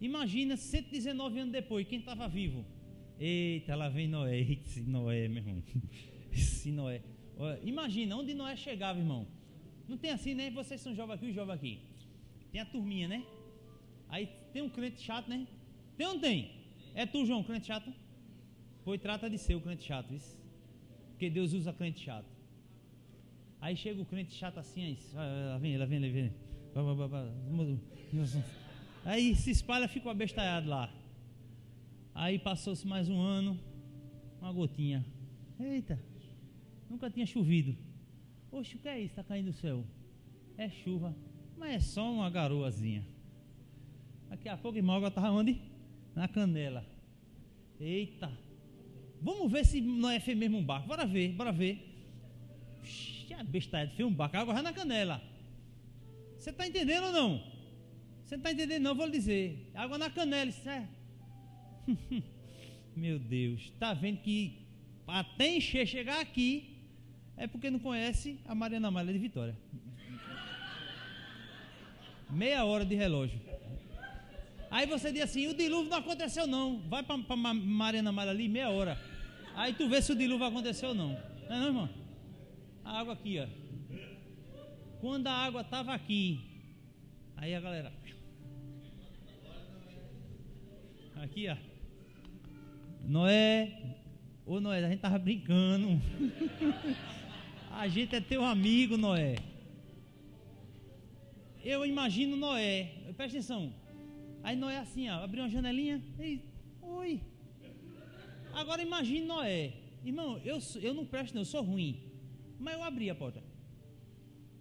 imagina 0.00 0.56
119 0.56 1.38
anos 1.38 1.52
depois, 1.52 1.86
quem 1.86 2.00
estava 2.00 2.26
vivo? 2.26 2.64
Eita, 3.20 3.76
lá 3.76 3.88
vem 3.88 4.08
Noé. 4.08 4.40
Esse 4.40 4.82
Noé, 4.82 5.28
meu 5.28 5.38
irmão. 5.44 5.62
Esse 6.32 6.72
Noé. 6.72 7.13
Imagina 7.62 8.16
onde 8.16 8.34
Noé 8.34 8.56
chegava, 8.56 8.98
irmão. 8.98 9.26
Não 9.88 9.98
tem 9.98 10.10
assim, 10.10 10.34
né? 10.34 10.50
Vocês 10.50 10.80
são 10.80 10.94
jovens 10.94 11.16
aqui 11.16 11.26
e 11.26 11.32
jovens 11.32 11.54
aqui. 11.54 11.80
Tem 12.50 12.60
a 12.60 12.66
turminha, 12.66 13.08
né? 13.08 13.24
Aí 14.08 14.28
tem 14.52 14.62
um 14.62 14.68
crente 14.68 15.00
chato, 15.00 15.28
né? 15.28 15.46
Tem 15.96 16.06
ou 16.06 16.14
não 16.14 16.20
tem? 16.20 16.50
É 16.94 17.04
tu, 17.04 17.26
João, 17.26 17.42
crente 17.42 17.66
chato? 17.66 17.92
Pois 18.84 19.00
trata 19.00 19.28
de 19.28 19.38
ser 19.38 19.54
o 19.54 19.60
crente 19.60 19.84
chato, 19.84 20.14
isso. 20.14 20.38
Porque 21.10 21.28
Deus 21.28 21.52
usa 21.52 21.72
crente 21.72 22.00
chato. 22.00 22.26
Aí 23.60 23.76
chega 23.76 24.00
o 24.00 24.04
crente 24.04 24.32
chato 24.34 24.58
assim, 24.58 24.82
aí, 24.82 25.48
lá 25.48 25.58
vem, 25.58 25.78
lá 25.78 25.86
vem, 25.86 26.00
lá 26.00 26.08
vem. 26.08 26.32
Aí 29.04 29.34
se 29.34 29.50
espalha, 29.50 29.88
fica 29.88 30.06
o 30.06 30.10
abestalhado 30.10 30.68
lá. 30.68 30.92
Aí 32.14 32.38
passou-se 32.38 32.86
mais 32.86 33.08
um 33.08 33.20
ano, 33.20 33.58
uma 34.40 34.52
gotinha. 34.52 35.04
Eita, 35.58 35.98
nunca 36.88 37.10
tinha 37.10 37.26
chovido. 37.26 37.76
Oxe, 38.50 38.76
o 38.76 38.78
que 38.78 38.88
é 38.88 38.98
isso? 39.00 39.12
Está 39.12 39.24
caindo 39.24 39.46
do 39.46 39.52
céu. 39.52 39.84
É 40.56 40.68
chuva, 40.68 41.14
mas 41.56 41.74
é 41.74 41.80
só 41.80 42.12
uma 42.12 42.30
garoazinha. 42.30 43.04
Daqui 44.28 44.48
a 44.48 44.56
pouco, 44.56 44.78
irmão, 44.78 44.96
agora 44.96 45.08
estava 45.08 45.30
onde? 45.30 45.60
Na 46.14 46.28
canela. 46.28 46.84
Eita. 47.80 48.30
Vamos 49.20 49.50
ver 49.50 49.64
se 49.64 49.80
não 49.80 50.10
é 50.10 50.20
feio 50.20 50.36
mesmo 50.36 50.58
um 50.58 50.64
barco. 50.64 50.86
Bora 50.86 51.06
ver, 51.06 51.32
bora 51.32 51.50
ver. 51.50 51.82
Oxi, 52.80 53.32
a 53.34 53.42
bestada 53.42 53.90
fez 53.90 54.06
um 54.06 54.12
barco, 54.12 54.36
já 54.36 54.62
na 54.62 54.72
canela. 54.72 55.22
Você 56.36 56.50
está 56.50 56.66
entendendo 56.66 57.04
ou 57.06 57.12
não? 57.12 57.38
Você 58.24 58.36
não 58.36 58.40
está 58.40 58.52
entendendo 58.52 58.82
não, 58.82 58.94
vou 58.94 59.06
lhe 59.06 59.12
dizer. 59.12 59.70
Água 59.74 59.98
na 59.98 60.10
canela, 60.10 60.50
isso 60.50 60.68
é. 60.68 60.86
Meu 62.96 63.18
Deus, 63.18 63.62
está 63.62 63.92
vendo 63.92 64.20
que 64.20 64.64
até 65.06 65.56
encher, 65.56 65.86
chegar 65.86 66.20
aqui, 66.20 66.73
é 67.36 67.46
porque 67.46 67.70
não 67.70 67.78
conhece 67.78 68.38
a 68.46 68.54
Mariana 68.54 68.90
Malha 68.90 69.12
de 69.12 69.18
Vitória. 69.18 69.56
Meia 72.30 72.64
hora 72.64 72.84
de 72.84 72.94
relógio. 72.94 73.40
Aí 74.70 74.86
você 74.86 75.12
diz 75.12 75.22
assim: 75.22 75.46
o 75.46 75.54
dilúvio 75.54 75.90
não 75.90 75.98
aconteceu, 75.98 76.46
não. 76.46 76.80
Vai 76.88 77.02
para 77.02 77.16
Mariana 77.36 78.12
Malha 78.12 78.30
ali, 78.30 78.48
meia 78.48 78.70
hora. 78.70 78.98
Aí 79.54 79.72
tu 79.72 79.88
vê 79.88 80.02
se 80.02 80.12
o 80.12 80.16
dilúvio 80.16 80.46
aconteceu 80.46 80.90
ou 80.90 80.94
não. 80.94 81.10
Não 81.48 81.56
é, 81.56 81.60
não, 81.60 81.66
irmão? 81.66 81.88
A 82.84 83.00
água 83.00 83.14
aqui, 83.14 83.38
ó. 83.38 83.46
Quando 85.00 85.26
a 85.26 85.32
água 85.32 85.60
estava 85.60 85.94
aqui, 85.94 86.40
aí 87.36 87.54
a 87.54 87.60
galera. 87.60 87.92
Aqui, 91.16 91.48
ó. 91.48 91.56
Noé, 93.04 93.96
ô 94.46 94.60
Noé, 94.60 94.84
a 94.84 94.88
gente 94.88 95.00
tava 95.00 95.18
brincando. 95.18 96.00
a 97.76 97.88
gente 97.88 98.14
é 98.14 98.20
teu 98.20 98.44
amigo, 98.44 98.96
Noé. 98.96 99.36
Eu 101.62 101.84
imagino 101.84 102.36
Noé, 102.36 102.90
presta 103.16 103.38
atenção. 103.38 103.72
Aí 104.42 104.56
Noé 104.56 104.78
assim, 104.78 105.08
ó, 105.08 105.24
abriu 105.24 105.42
uma 105.42 105.48
janelinha. 105.48 106.02
E, 106.18 106.40
Oi. 106.82 107.20
Agora 108.52 108.82
imagine 108.82 109.26
Noé. 109.26 109.72
Irmão, 110.04 110.40
eu, 110.44 110.58
eu 110.80 110.94
não 110.94 111.06
presto, 111.06 111.34
não, 111.34 111.42
eu 111.42 111.46
sou 111.46 111.62
ruim. 111.62 112.00
Mas 112.58 112.74
eu 112.74 112.82
abri 112.82 113.08
a 113.10 113.14
porta. 113.14 113.42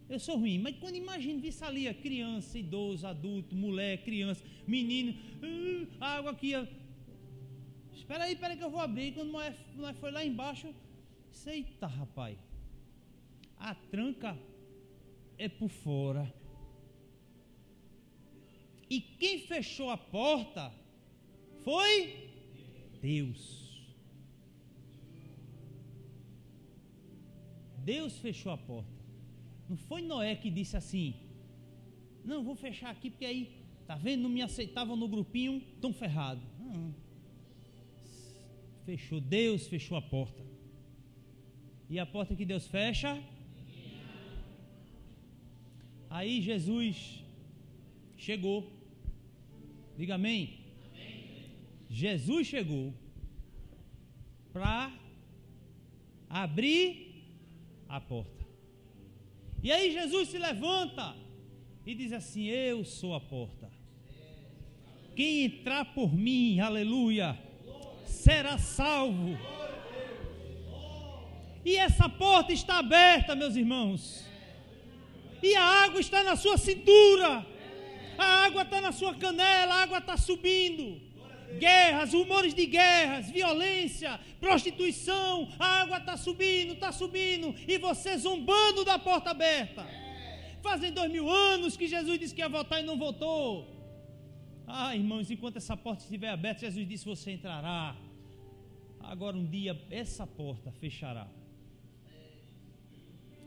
Eu 0.10 0.20
sou 0.20 0.38
ruim, 0.38 0.60
mas 0.60 0.76
quando 0.78 0.96
imagino, 0.96 1.40
visse 1.40 1.64
ali 1.64 1.88
a 1.88 1.94
criança, 1.94 2.58
idoso, 2.58 3.06
adulto, 3.08 3.56
mulher, 3.56 4.04
criança, 4.04 4.44
menino, 4.68 5.12
uh, 5.12 5.88
água 6.00 6.32
aqui, 6.32 6.56
ó, 6.56 6.66
Espera 8.04 8.26
aí, 8.26 8.34
espera 8.34 8.54
aí 8.54 8.58
que 8.58 8.64
eu 8.64 8.70
vou 8.70 8.82
abrir. 8.82 9.14
Quando 9.14 9.32
nós, 9.32 9.56
nós 9.76 9.98
foi 9.98 10.12
lá 10.12 10.24
embaixo, 10.26 10.74
eita 11.48 11.88
rapaz, 11.88 12.38
a 13.64 13.74
tranca 13.74 14.38
é 15.38 15.48
por 15.48 15.70
fora. 15.70 16.32
E 18.90 19.00
quem 19.00 19.40
fechou 19.40 19.90
a 19.90 19.98
porta 19.98 20.72
foi 21.64 22.30
Deus. 23.02 23.42
Deus 27.78 28.18
fechou 28.20 28.52
a 28.52 28.58
porta. 28.58 28.92
Não 29.70 29.78
foi 29.78 30.02
Noé 30.02 30.36
que 30.36 30.50
disse 30.50 30.76
assim: 30.76 31.16
Não, 32.24 32.44
vou 32.44 32.56
fechar 32.56 32.90
aqui 32.90 33.10
porque 33.10 33.26
aí, 33.26 33.66
tá 33.88 33.96
vendo? 33.96 34.24
Não 34.24 34.30
me 34.30 34.42
aceitavam 34.42 34.98
no 34.98 35.08
grupinho, 35.08 35.62
tão 35.80 35.94
ferrado. 35.94 36.42
Não 36.60 36.94
fechou, 38.86 39.22
Deus 39.22 39.68
fechou 39.68 39.98
a 39.98 40.02
porta. 40.02 40.44
E 41.90 41.98
a 41.98 42.06
porta 42.06 42.36
que 42.36 42.46
Deus 42.46 42.68
fecha? 42.68 43.22
Aí 46.18 46.34
Jesus 46.42 47.24
chegou. 48.16 48.72
Diga 49.98 50.14
amém. 50.14 50.60
amém. 50.94 51.56
Jesus 51.90 52.46
chegou 52.46 52.94
para 54.52 54.94
abrir 56.30 57.26
a 57.90 58.00
porta. 58.00 58.46
E 59.64 59.72
aí 59.72 59.92
Jesus 59.92 60.30
se 60.30 60.38
levanta 60.38 61.16
e 61.84 61.96
diz 61.96 62.14
assim: 62.14 62.44
Eu 62.44 62.86
sou 62.86 63.16
a 63.16 63.20
porta. 63.20 63.72
Quem 65.16 65.46
entrar 65.46 65.96
por 65.96 66.14
mim, 66.14 66.60
aleluia 66.60 67.40
será 68.06 68.60
salvo. 68.60 69.36
E 71.66 71.76
essa 71.76 72.08
porta 72.08 72.54
está 72.54 72.78
aberta, 72.78 73.36
meus 73.36 73.56
irmãos. 73.56 74.33
E 75.44 75.56
a 75.56 75.64
água 75.86 76.00
está 76.00 76.24
na 76.24 76.36
sua 76.36 76.58
cintura. 76.58 77.46
A 78.18 78.46
água 78.46 78.62
está 78.62 78.80
na 78.80 78.92
sua 78.92 79.14
canela, 79.14 79.74
a 79.74 79.82
água 79.84 79.98
está 79.98 80.16
subindo. 80.16 81.02
Guerras, 81.60 82.14
rumores 82.14 82.54
de 82.54 82.66
guerras, 82.66 83.30
violência, 83.30 84.20
prostituição, 84.40 85.52
a 85.60 85.82
água 85.82 85.98
está 85.98 86.16
subindo, 86.18 86.74
está 86.74 86.92
subindo, 86.92 87.54
e 87.68 87.78
você 87.78 88.18
zombando 88.18 88.84
da 88.84 88.98
porta 88.98 89.30
aberta. 89.32 89.86
Fazem 90.64 90.92
dois 90.92 91.12
mil 91.12 91.30
anos 91.30 91.78
que 91.78 91.88
Jesus 91.88 92.18
disse 92.18 92.34
que 92.34 92.42
ia 92.42 92.50
voltar 92.50 92.80
e 92.80 92.84
não 92.84 92.98
voltou. 92.98 93.68
Ah, 94.66 94.96
irmãos, 94.96 95.30
enquanto 95.30 95.58
essa 95.58 95.76
porta 95.76 96.04
estiver 96.04 96.30
aberta, 96.30 96.62
Jesus 96.62 96.88
disse: 96.88 97.06
Você 97.06 97.32
entrará. 97.32 97.96
Agora, 99.02 99.36
um 99.36 99.46
dia, 99.46 99.80
essa 99.92 100.26
porta 100.26 100.72
fechará. 100.72 101.28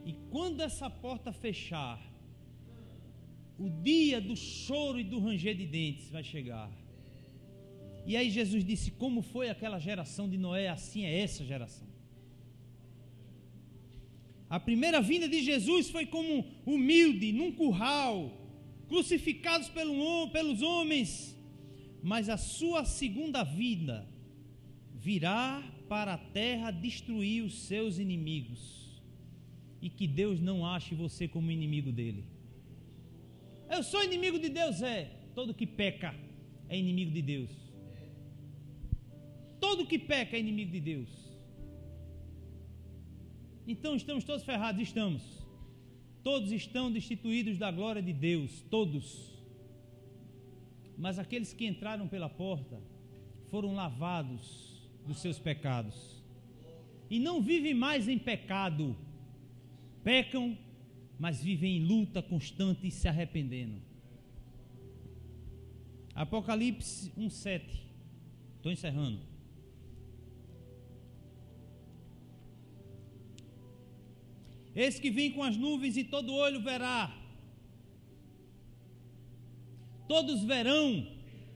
E 0.07 0.13
quando 0.31 0.61
essa 0.61 0.89
porta 0.89 1.33
fechar, 1.33 2.01
o 3.59 3.69
dia 3.69 4.21
do 4.21 4.37
choro 4.37 5.01
e 5.01 5.05
do 5.05 5.19
ranger 5.19 5.57
de 5.57 5.67
dentes 5.67 6.09
vai 6.11 6.23
chegar. 6.23 6.71
E 8.07 8.17
aí 8.17 8.31
Jesus 8.31 8.65
disse: 8.65 8.93
Como 8.93 9.21
foi 9.21 9.51
aquela 9.51 9.81
geração 9.81 10.29
de 10.29 10.39
Noé, 10.39 10.69
assim 10.69 11.05
é 11.05 11.21
essa 11.21 11.45
geração. 11.45 11.89
A 14.49 14.61
primeira 14.61 15.01
vinda 15.01 15.29
de 15.29 15.43
Jesus 15.43 15.91
foi 15.91 16.07
como 16.07 16.45
humilde, 16.65 17.33
num 17.33 17.51
curral, 17.51 18.31
crucificados 18.87 19.69
pelo, 19.69 20.31
pelos 20.31 20.63
homens, 20.63 21.37
mas 22.01 22.29
a 22.29 22.37
sua 22.37 22.85
segunda 22.85 23.43
vinda 23.43 24.09
virá 24.95 25.69
para 25.89 26.15
a 26.15 26.19
terra 26.19 26.71
destruir 26.71 27.43
os 27.43 27.67
seus 27.67 27.99
inimigos. 27.99 28.86
E 29.87 29.89
que 29.89 30.07
Deus 30.20 30.41
não 30.41 30.66
ache 30.66 30.97
você 30.97 31.28
como 31.28 31.49
inimigo 31.49 31.93
dele. 31.93 32.24
Eu 33.70 33.84
sou 33.84 34.03
inimigo 34.03 34.37
de 34.37 34.49
Deus, 34.49 34.82
é. 34.82 35.05
Todo 35.32 35.55
que 35.55 35.64
peca 35.64 36.12
é 36.68 36.76
inimigo 36.76 37.12
de 37.12 37.22
Deus. 37.22 37.53
Todo 39.61 39.87
que 39.87 39.97
peca 39.97 40.37
é 40.37 40.41
inimigo 40.41 40.72
de 40.72 40.80
Deus. 40.80 41.09
Então 43.64 43.95
estamos 43.95 44.24
todos 44.24 44.43
ferrados, 44.43 44.82
estamos. 44.82 45.22
Todos 46.24 46.51
estão 46.51 46.91
destituídos 46.91 47.57
da 47.57 47.70
glória 47.70 48.03
de 48.03 48.12
Deus, 48.12 48.62
todos. 48.68 49.07
Mas 50.99 51.16
aqueles 51.16 51.53
que 51.53 51.64
entraram 51.64 52.09
pela 52.09 52.28
porta 52.28 52.82
foram 53.53 53.72
lavados 53.72 54.45
dos 55.07 55.18
seus 55.18 55.39
pecados. 55.39 55.97
E 57.09 57.20
não 57.20 57.41
vivem 57.41 57.72
mais 57.72 58.09
em 58.09 58.18
pecado. 58.18 58.97
Pecam, 60.07 60.57
mas 61.19 61.43
vivem 61.43 61.79
em 61.79 61.85
luta 61.85 62.23
constante 62.23 62.87
e 62.87 62.93
se 62.93 63.09
arrependendo. 63.09 63.83
Apocalipse 66.15 67.13
1:7. 67.19 67.65
Estou 68.57 68.71
encerrando. 68.71 69.19
Esse 74.77 75.01
que 75.01 75.11
vem 75.11 75.33
com 75.33 75.43
as 75.43 75.57
nuvens 75.57 75.97
e 75.97 76.05
todo 76.05 76.33
olho 76.33 76.63
verá. 76.63 77.13
Todos 80.07 80.45
verão, 80.45 81.05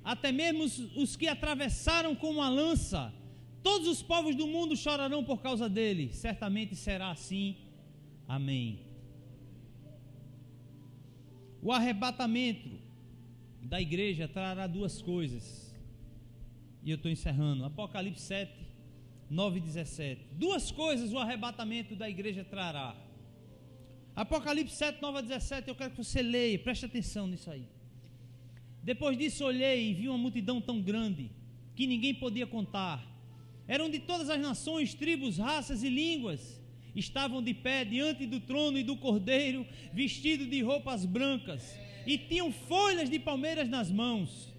até 0.03 0.33
mesmo 0.33 0.65
os, 0.65 0.77
os 0.97 1.15
que 1.15 1.29
atravessaram 1.29 2.17
com 2.17 2.33
uma 2.33 2.49
lança. 2.49 3.15
Todos 3.63 3.87
os 3.87 4.03
povos 4.03 4.35
do 4.35 4.49
mundo 4.49 4.77
chorarão 4.77 5.23
por 5.23 5.41
causa 5.41 5.69
dele. 5.69 6.13
Certamente 6.13 6.75
será 6.75 7.13
assim. 7.13 7.70
Amém. 8.31 8.79
O 11.61 11.73
arrebatamento 11.73 12.71
da 13.61 13.81
igreja 13.81 14.29
trará 14.29 14.69
duas 14.69 15.03
coisas. 15.03 15.75
E 16.85 16.93
eu 16.93 16.95
estou 16.95 17.11
encerrando. 17.11 17.65
Apocalipse 17.65 18.23
7, 18.23 18.53
9 19.29 19.59
e 19.59 19.61
17. 19.63 20.29
Duas 20.35 20.71
coisas 20.71 21.13
o 21.13 21.19
arrebatamento 21.19 21.97
da 21.97 22.09
igreja 22.09 22.45
trará. 22.45 22.95
Apocalipse 24.15 24.77
7, 24.77 25.03
9 25.03 25.19
a 25.19 25.21
17, 25.23 25.69
eu 25.69 25.75
quero 25.75 25.91
que 25.91 25.97
você 25.97 26.23
leia, 26.23 26.57
preste 26.57 26.85
atenção 26.85 27.27
nisso 27.27 27.51
aí. 27.51 27.67
Depois 28.81 29.19
disso 29.19 29.45
olhei 29.45 29.91
e 29.91 29.95
vi 29.95 30.09
uma 30.09 30.19
multidão 30.19 30.61
tão 30.61 30.81
grande 30.81 31.33
que 31.75 31.85
ninguém 31.85 32.15
podia 32.15 32.47
contar. 32.47 33.05
Eram 33.67 33.91
de 33.91 33.99
todas 33.99 34.31
as 34.31 34.41
nações, 34.41 34.95
tribos, 34.95 35.37
raças 35.39 35.83
e 35.83 35.89
línguas. 35.89 36.60
Estavam 36.95 37.43
de 37.43 37.55
pé 37.55 37.85
diante 37.85 38.27
do 38.27 38.41
trono 38.41 38.79
e 38.79 38.83
do 38.83 38.97
cordeiro, 38.97 39.67
vestidos 39.93 40.49
de 40.49 40.61
roupas 40.63 41.05
brancas, 41.05 41.79
e 42.07 42.19
tinham 42.19 42.53
folhas 42.53 43.09
de 43.09 43.19
palmeiras 43.19 43.69
nas 43.69 43.91
mãos. 43.91 44.53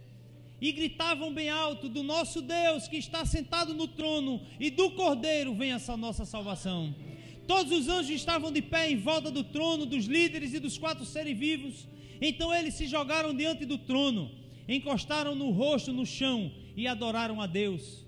E 0.61 0.71
gritavam 0.71 1.33
bem 1.33 1.49
alto: 1.49 1.89
Do 1.89 2.03
nosso 2.03 2.41
Deus 2.41 2.87
que 2.87 2.97
está 2.97 3.25
sentado 3.25 3.73
no 3.73 3.87
trono 3.87 4.41
e 4.59 4.69
do 4.69 4.91
cordeiro 4.91 5.55
vem 5.55 5.71
essa 5.71 5.97
nossa 5.97 6.23
salvação. 6.23 6.93
Todos 7.47 7.71
os 7.71 7.89
anjos 7.89 8.11
estavam 8.11 8.51
de 8.51 8.61
pé 8.61 8.89
em 8.89 8.97
volta 8.97 9.31
do 9.31 9.43
trono, 9.43 9.85
dos 9.85 10.05
líderes 10.05 10.53
e 10.53 10.59
dos 10.59 10.77
quatro 10.77 11.03
seres 11.03 11.37
vivos. 11.37 11.87
Então 12.21 12.53
eles 12.53 12.75
se 12.75 12.85
jogaram 12.85 13.35
diante 13.35 13.65
do 13.65 13.77
trono, 13.77 14.31
encostaram 14.67 15.35
no 15.35 15.49
rosto 15.49 15.91
no 15.91 16.05
chão 16.05 16.51
e 16.77 16.87
adoraram 16.87 17.41
a 17.41 17.47
Deus, 17.47 18.05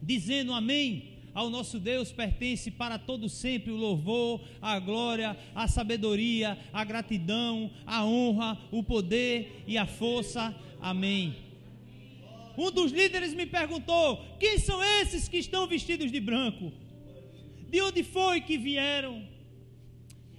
dizendo: 0.00 0.52
Amém. 0.52 1.11
Ao 1.34 1.48
nosso 1.48 1.78
Deus 1.78 2.12
pertence 2.12 2.70
para 2.70 2.98
todo 2.98 3.28
sempre 3.28 3.70
o 3.70 3.76
louvor, 3.76 4.42
a 4.60 4.78
glória, 4.78 5.36
a 5.54 5.66
sabedoria, 5.66 6.58
a 6.72 6.84
gratidão, 6.84 7.70
a 7.86 8.04
honra, 8.04 8.58
o 8.70 8.82
poder 8.82 9.64
e 9.66 9.78
a 9.78 9.86
força. 9.86 10.54
Amém. 10.80 11.34
Um 12.56 12.70
dos 12.70 12.92
líderes 12.92 13.32
me 13.32 13.46
perguntou: 13.46 14.22
Quem 14.38 14.58
são 14.58 14.82
esses 14.82 15.26
que 15.26 15.38
estão 15.38 15.66
vestidos 15.66 16.12
de 16.12 16.20
branco? 16.20 16.70
De 17.70 17.80
onde 17.80 18.02
foi 18.02 18.42
que 18.42 18.58
vieram? 18.58 19.26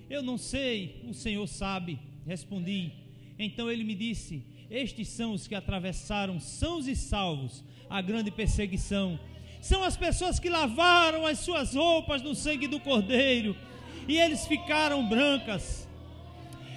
Eu 0.08 0.22
não 0.22 0.38
sei, 0.38 1.02
o 1.10 1.14
Senhor 1.14 1.48
sabe, 1.48 2.00
respondi. 2.28 2.92
Então 3.40 3.72
ele 3.72 3.84
me 3.84 3.96
disse: 3.96 4.44
Estes 4.70 5.08
são 5.08 5.34
os 5.34 5.48
que 5.48 5.56
atravessaram, 5.56 6.40
sãos 6.40 6.88
e 6.88 6.96
salvos, 6.96 7.64
a 7.90 8.00
grande 8.00 8.30
perseguição. 8.30 9.20
São 9.70 9.82
as 9.82 9.96
pessoas 9.96 10.40
que 10.42 10.50
lavaram 10.50 11.26
as 11.26 11.40
suas 11.40 11.74
roupas 11.74 12.22
no 12.22 12.36
sangue 12.36 12.68
do 12.68 12.82
Cordeiro 12.82 13.56
e 14.10 14.18
eles 14.18 14.46
ficaram 14.46 15.08
brancas. 15.08 15.88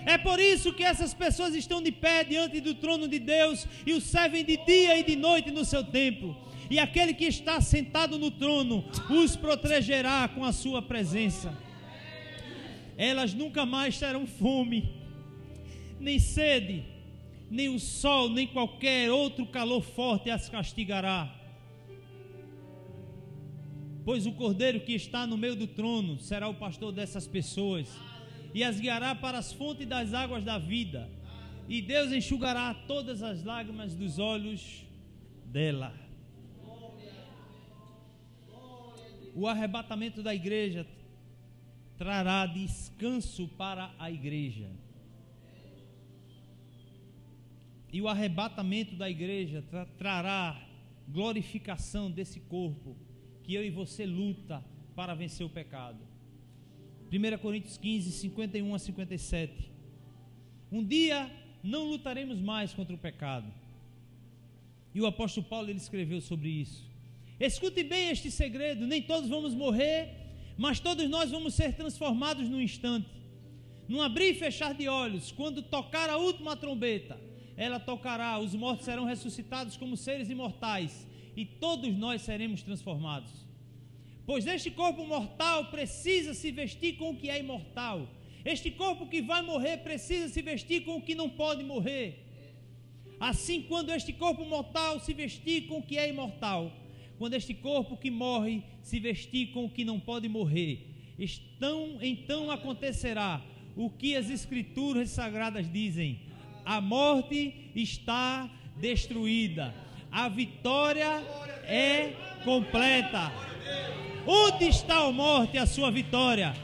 É 0.04 0.16
por 0.16 0.38
isso 0.38 0.72
que 0.72 0.84
essas 0.84 1.12
pessoas 1.12 1.52
estão 1.56 1.82
de 1.82 1.90
pé 1.90 2.22
diante 2.22 2.60
do 2.60 2.74
trono 2.74 3.08
de 3.08 3.18
Deus 3.18 3.66
e 3.84 3.92
o 3.92 4.00
servem 4.00 4.44
de 4.44 4.56
dia 4.58 4.96
e 5.00 5.02
de 5.02 5.16
noite 5.16 5.50
no 5.50 5.64
seu 5.64 5.82
templo 5.82 6.36
e 6.70 6.78
aquele 6.78 7.12
que 7.12 7.24
está 7.24 7.60
sentado 7.60 8.20
no 8.20 8.30
trono 8.30 8.84
os 9.10 9.34
protegerá 9.34 10.28
com 10.28 10.44
a 10.44 10.52
sua 10.52 10.80
presença. 10.80 11.52
Elas 12.96 13.34
nunca 13.34 13.66
mais 13.66 13.98
terão 13.98 14.28
fome, 14.28 14.88
nem 15.98 16.20
sede, 16.20 16.84
nem 17.50 17.68
o 17.68 17.80
sol, 17.80 18.28
nem 18.28 18.46
qualquer 18.46 19.10
outro 19.10 19.44
calor 19.44 19.82
forte 19.82 20.30
as 20.30 20.48
castigará. 20.48 21.35
Pois 24.06 24.24
o 24.24 24.30
cordeiro 24.30 24.78
que 24.78 24.92
está 24.92 25.26
no 25.26 25.36
meio 25.36 25.56
do 25.56 25.66
trono 25.66 26.16
será 26.20 26.48
o 26.48 26.54
pastor 26.54 26.92
dessas 26.92 27.26
pessoas 27.26 27.92
e 28.54 28.62
as 28.62 28.78
guiará 28.78 29.16
para 29.16 29.36
as 29.38 29.52
fontes 29.52 29.84
das 29.84 30.14
águas 30.14 30.44
da 30.44 30.58
vida, 30.58 31.10
e 31.68 31.82
Deus 31.82 32.12
enxugará 32.12 32.72
todas 32.72 33.20
as 33.20 33.42
lágrimas 33.42 33.96
dos 33.96 34.20
olhos 34.20 34.86
dela. 35.46 35.92
o 39.34 39.46
arrebatamento 39.48 40.22
da 40.22 40.32
igreja 40.32 40.86
trará 41.98 42.46
descanso 42.46 43.48
para 43.48 43.92
a 43.98 44.08
igreja. 44.08 44.70
E 47.92 48.00
o 48.00 48.06
arrebatamento 48.06 48.94
da 48.94 49.10
igreja 49.10 49.62
tra 49.62 49.84
trará 49.84 50.62
glorificação 51.08 52.08
desse 52.08 52.38
corpo 52.38 52.96
que 53.46 53.54
eu 53.54 53.64
e 53.64 53.70
você 53.70 54.04
luta 54.04 54.62
para 54.96 55.14
vencer 55.14 55.46
o 55.46 55.48
pecado. 55.48 56.00
1 57.12 57.38
Coríntios 57.38 57.78
15, 57.78 58.10
51 58.10 58.74
a 58.74 58.78
57. 58.78 59.70
Um 60.72 60.84
dia 60.84 61.30
não 61.62 61.84
lutaremos 61.84 62.40
mais 62.40 62.74
contra 62.74 62.94
o 62.94 62.98
pecado. 62.98 63.46
E 64.92 65.00
o 65.00 65.06
apóstolo 65.06 65.46
Paulo 65.46 65.70
ele 65.70 65.78
escreveu 65.78 66.20
sobre 66.20 66.48
isso. 66.48 66.84
Escute 67.38 67.84
bem 67.84 68.10
este 68.10 68.30
segredo: 68.32 68.84
nem 68.84 69.00
todos 69.00 69.30
vamos 69.30 69.54
morrer, 69.54 70.10
mas 70.58 70.80
todos 70.80 71.08
nós 71.08 71.30
vamos 71.30 71.54
ser 71.54 71.74
transformados 71.74 72.48
num 72.48 72.60
instante. 72.60 73.08
Num 73.86 74.02
abrir 74.02 74.30
e 74.30 74.34
fechar 74.34 74.74
de 74.74 74.88
olhos, 74.88 75.30
quando 75.30 75.62
tocar 75.62 76.10
a 76.10 76.16
última 76.16 76.56
trombeta, 76.56 77.16
ela 77.56 77.78
tocará, 77.78 78.40
os 78.40 78.52
mortos 78.54 78.84
serão 78.84 79.04
ressuscitados 79.04 79.76
como 79.76 79.96
seres 79.96 80.28
imortais, 80.28 81.06
e 81.36 81.44
todos 81.44 81.94
nós 81.96 82.22
seremos 82.22 82.62
transformados. 82.62 83.30
Pois 84.24 84.46
este 84.46 84.70
corpo 84.70 85.06
mortal 85.06 85.66
precisa 85.66 86.34
se 86.34 86.50
vestir 86.50 86.96
com 86.96 87.10
o 87.10 87.16
que 87.16 87.30
é 87.30 87.38
imortal. 87.38 88.08
Este 88.44 88.70
corpo 88.70 89.06
que 89.06 89.20
vai 89.22 89.42
morrer 89.42 89.78
precisa 89.78 90.28
se 90.28 90.40
vestir 90.42 90.84
com 90.84 90.96
o 90.96 91.02
que 91.02 91.14
não 91.14 91.28
pode 91.28 91.62
morrer. 91.62 92.24
Assim, 93.20 93.62
quando 93.62 93.90
este 93.90 94.12
corpo 94.12 94.44
mortal 94.44 95.00
se 95.00 95.12
vestir 95.14 95.66
com 95.66 95.78
o 95.78 95.82
que 95.82 95.96
é 95.96 96.08
imortal, 96.08 96.72
quando 97.18 97.34
este 97.34 97.54
corpo 97.54 97.96
que 97.96 98.10
morre 98.10 98.62
se 98.82 98.98
vestir 99.00 99.52
com 99.52 99.64
o 99.64 99.70
que 99.70 99.84
não 99.84 99.98
pode 99.98 100.28
morrer, 100.28 100.86
estão, 101.18 101.98
então 102.02 102.50
acontecerá 102.50 103.42
o 103.74 103.88
que 103.88 104.16
as 104.16 104.28
escrituras 104.28 105.10
sagradas 105.10 105.70
dizem: 105.70 106.20
a 106.64 106.80
morte 106.80 107.54
está 107.74 108.50
destruída. 108.78 109.85
A 110.10 110.28
vitória 110.28 111.22
é 111.64 112.12
completa. 112.44 113.32
Onde 114.26 114.66
está 114.66 114.98
a 114.98 115.12
morte, 115.12 115.58
a 115.58 115.66
sua 115.66 115.90
vitória? 115.90 116.54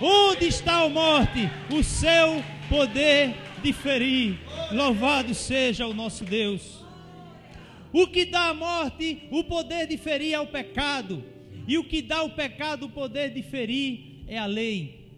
Onde 0.00 0.46
está 0.46 0.82
a 0.82 0.88
morte, 0.88 1.48
o 1.70 1.82
seu 1.84 2.42
poder 2.68 3.36
de 3.62 3.72
ferir? 3.72 4.38
Louvado 4.72 5.34
seja 5.34 5.86
o 5.86 5.94
nosso 5.94 6.24
Deus. 6.24 6.82
O 7.92 8.06
que 8.06 8.24
dá 8.24 8.48
a 8.48 8.54
morte, 8.54 9.28
o 9.30 9.44
poder 9.44 9.86
de 9.86 9.96
ferir 9.98 10.32
é 10.32 10.40
o 10.40 10.46
pecado. 10.46 11.22
E 11.68 11.78
o 11.78 11.84
que 11.84 12.02
dá 12.02 12.22
o 12.22 12.30
pecado, 12.30 12.86
o 12.86 12.90
poder 12.90 13.32
de 13.32 13.42
ferir 13.42 14.24
é 14.26 14.38
a 14.38 14.46
lei. 14.46 15.10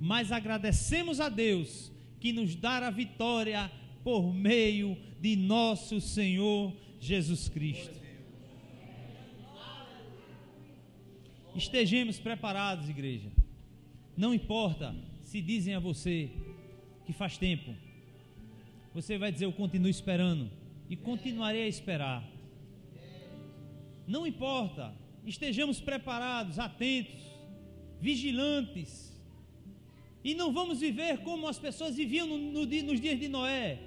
Mas 0.00 0.32
agradecemos 0.32 1.20
a 1.20 1.28
Deus 1.28 1.92
que 2.18 2.32
nos 2.32 2.54
dá 2.56 2.78
a 2.78 2.90
vitória 2.90 3.70
por 4.02 4.32
meio 4.32 4.96
de 5.20 5.36
nosso 5.36 6.00
Senhor 6.00 6.72
Jesus 7.00 7.48
Cristo. 7.48 7.94
Estejamos 11.54 12.18
preparados, 12.18 12.88
igreja. 12.88 13.30
Não 14.16 14.34
importa 14.34 14.94
se 15.22 15.40
dizem 15.40 15.74
a 15.74 15.80
você 15.80 16.30
que 17.06 17.12
faz 17.12 17.38
tempo. 17.38 17.74
Você 18.94 19.18
vai 19.18 19.32
dizer: 19.32 19.46
Eu 19.46 19.52
continuo 19.52 19.88
esperando. 19.88 20.50
E 20.88 20.96
continuarei 20.96 21.62
a 21.62 21.68
esperar. 21.68 22.22
Não 24.06 24.26
importa. 24.26 24.94
Estejamos 25.24 25.80
preparados, 25.80 26.58
atentos, 26.58 27.20
vigilantes. 28.00 29.12
E 30.22 30.34
não 30.34 30.52
vamos 30.52 30.80
viver 30.80 31.18
como 31.18 31.48
as 31.48 31.58
pessoas 31.58 31.96
viviam 31.96 32.26
no, 32.26 32.38
no, 32.38 32.66
nos 32.66 33.00
dias 33.00 33.18
de 33.18 33.28
Noé. 33.28 33.78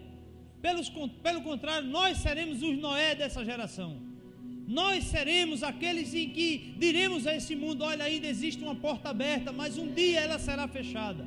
Pelos, 0.61 0.89
pelo 1.23 1.41
contrário, 1.41 1.87
nós 1.87 2.17
seremos 2.17 2.61
os 2.61 2.77
Noé 2.77 3.15
dessa 3.15 3.43
geração 3.45 4.09
nós 4.69 5.05
seremos 5.05 5.63
aqueles 5.63 6.13
em 6.13 6.29
que 6.29 6.75
diremos 6.77 7.25
a 7.25 7.35
esse 7.35 7.55
mundo: 7.55 7.83
olha, 7.83 8.05
ainda 8.05 8.27
existe 8.27 8.63
uma 8.63 8.75
porta 8.75 9.09
aberta, 9.09 9.51
mas 9.51 9.79
um 9.79 9.91
dia 9.91 10.19
ela 10.19 10.37
será 10.37 10.67
fechada. 10.67 11.25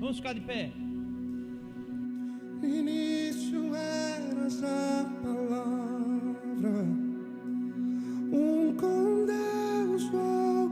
Vamos 0.00 0.16
ficar 0.16 0.32
de 0.32 0.40
pé. 0.40 0.72
Início 2.60 3.72
eras 3.72 4.64
a 4.64 5.04
palavra, 5.22 6.82
um 8.32 8.74
com 8.76 9.26
Deus 9.26 10.02
vou 10.10 10.70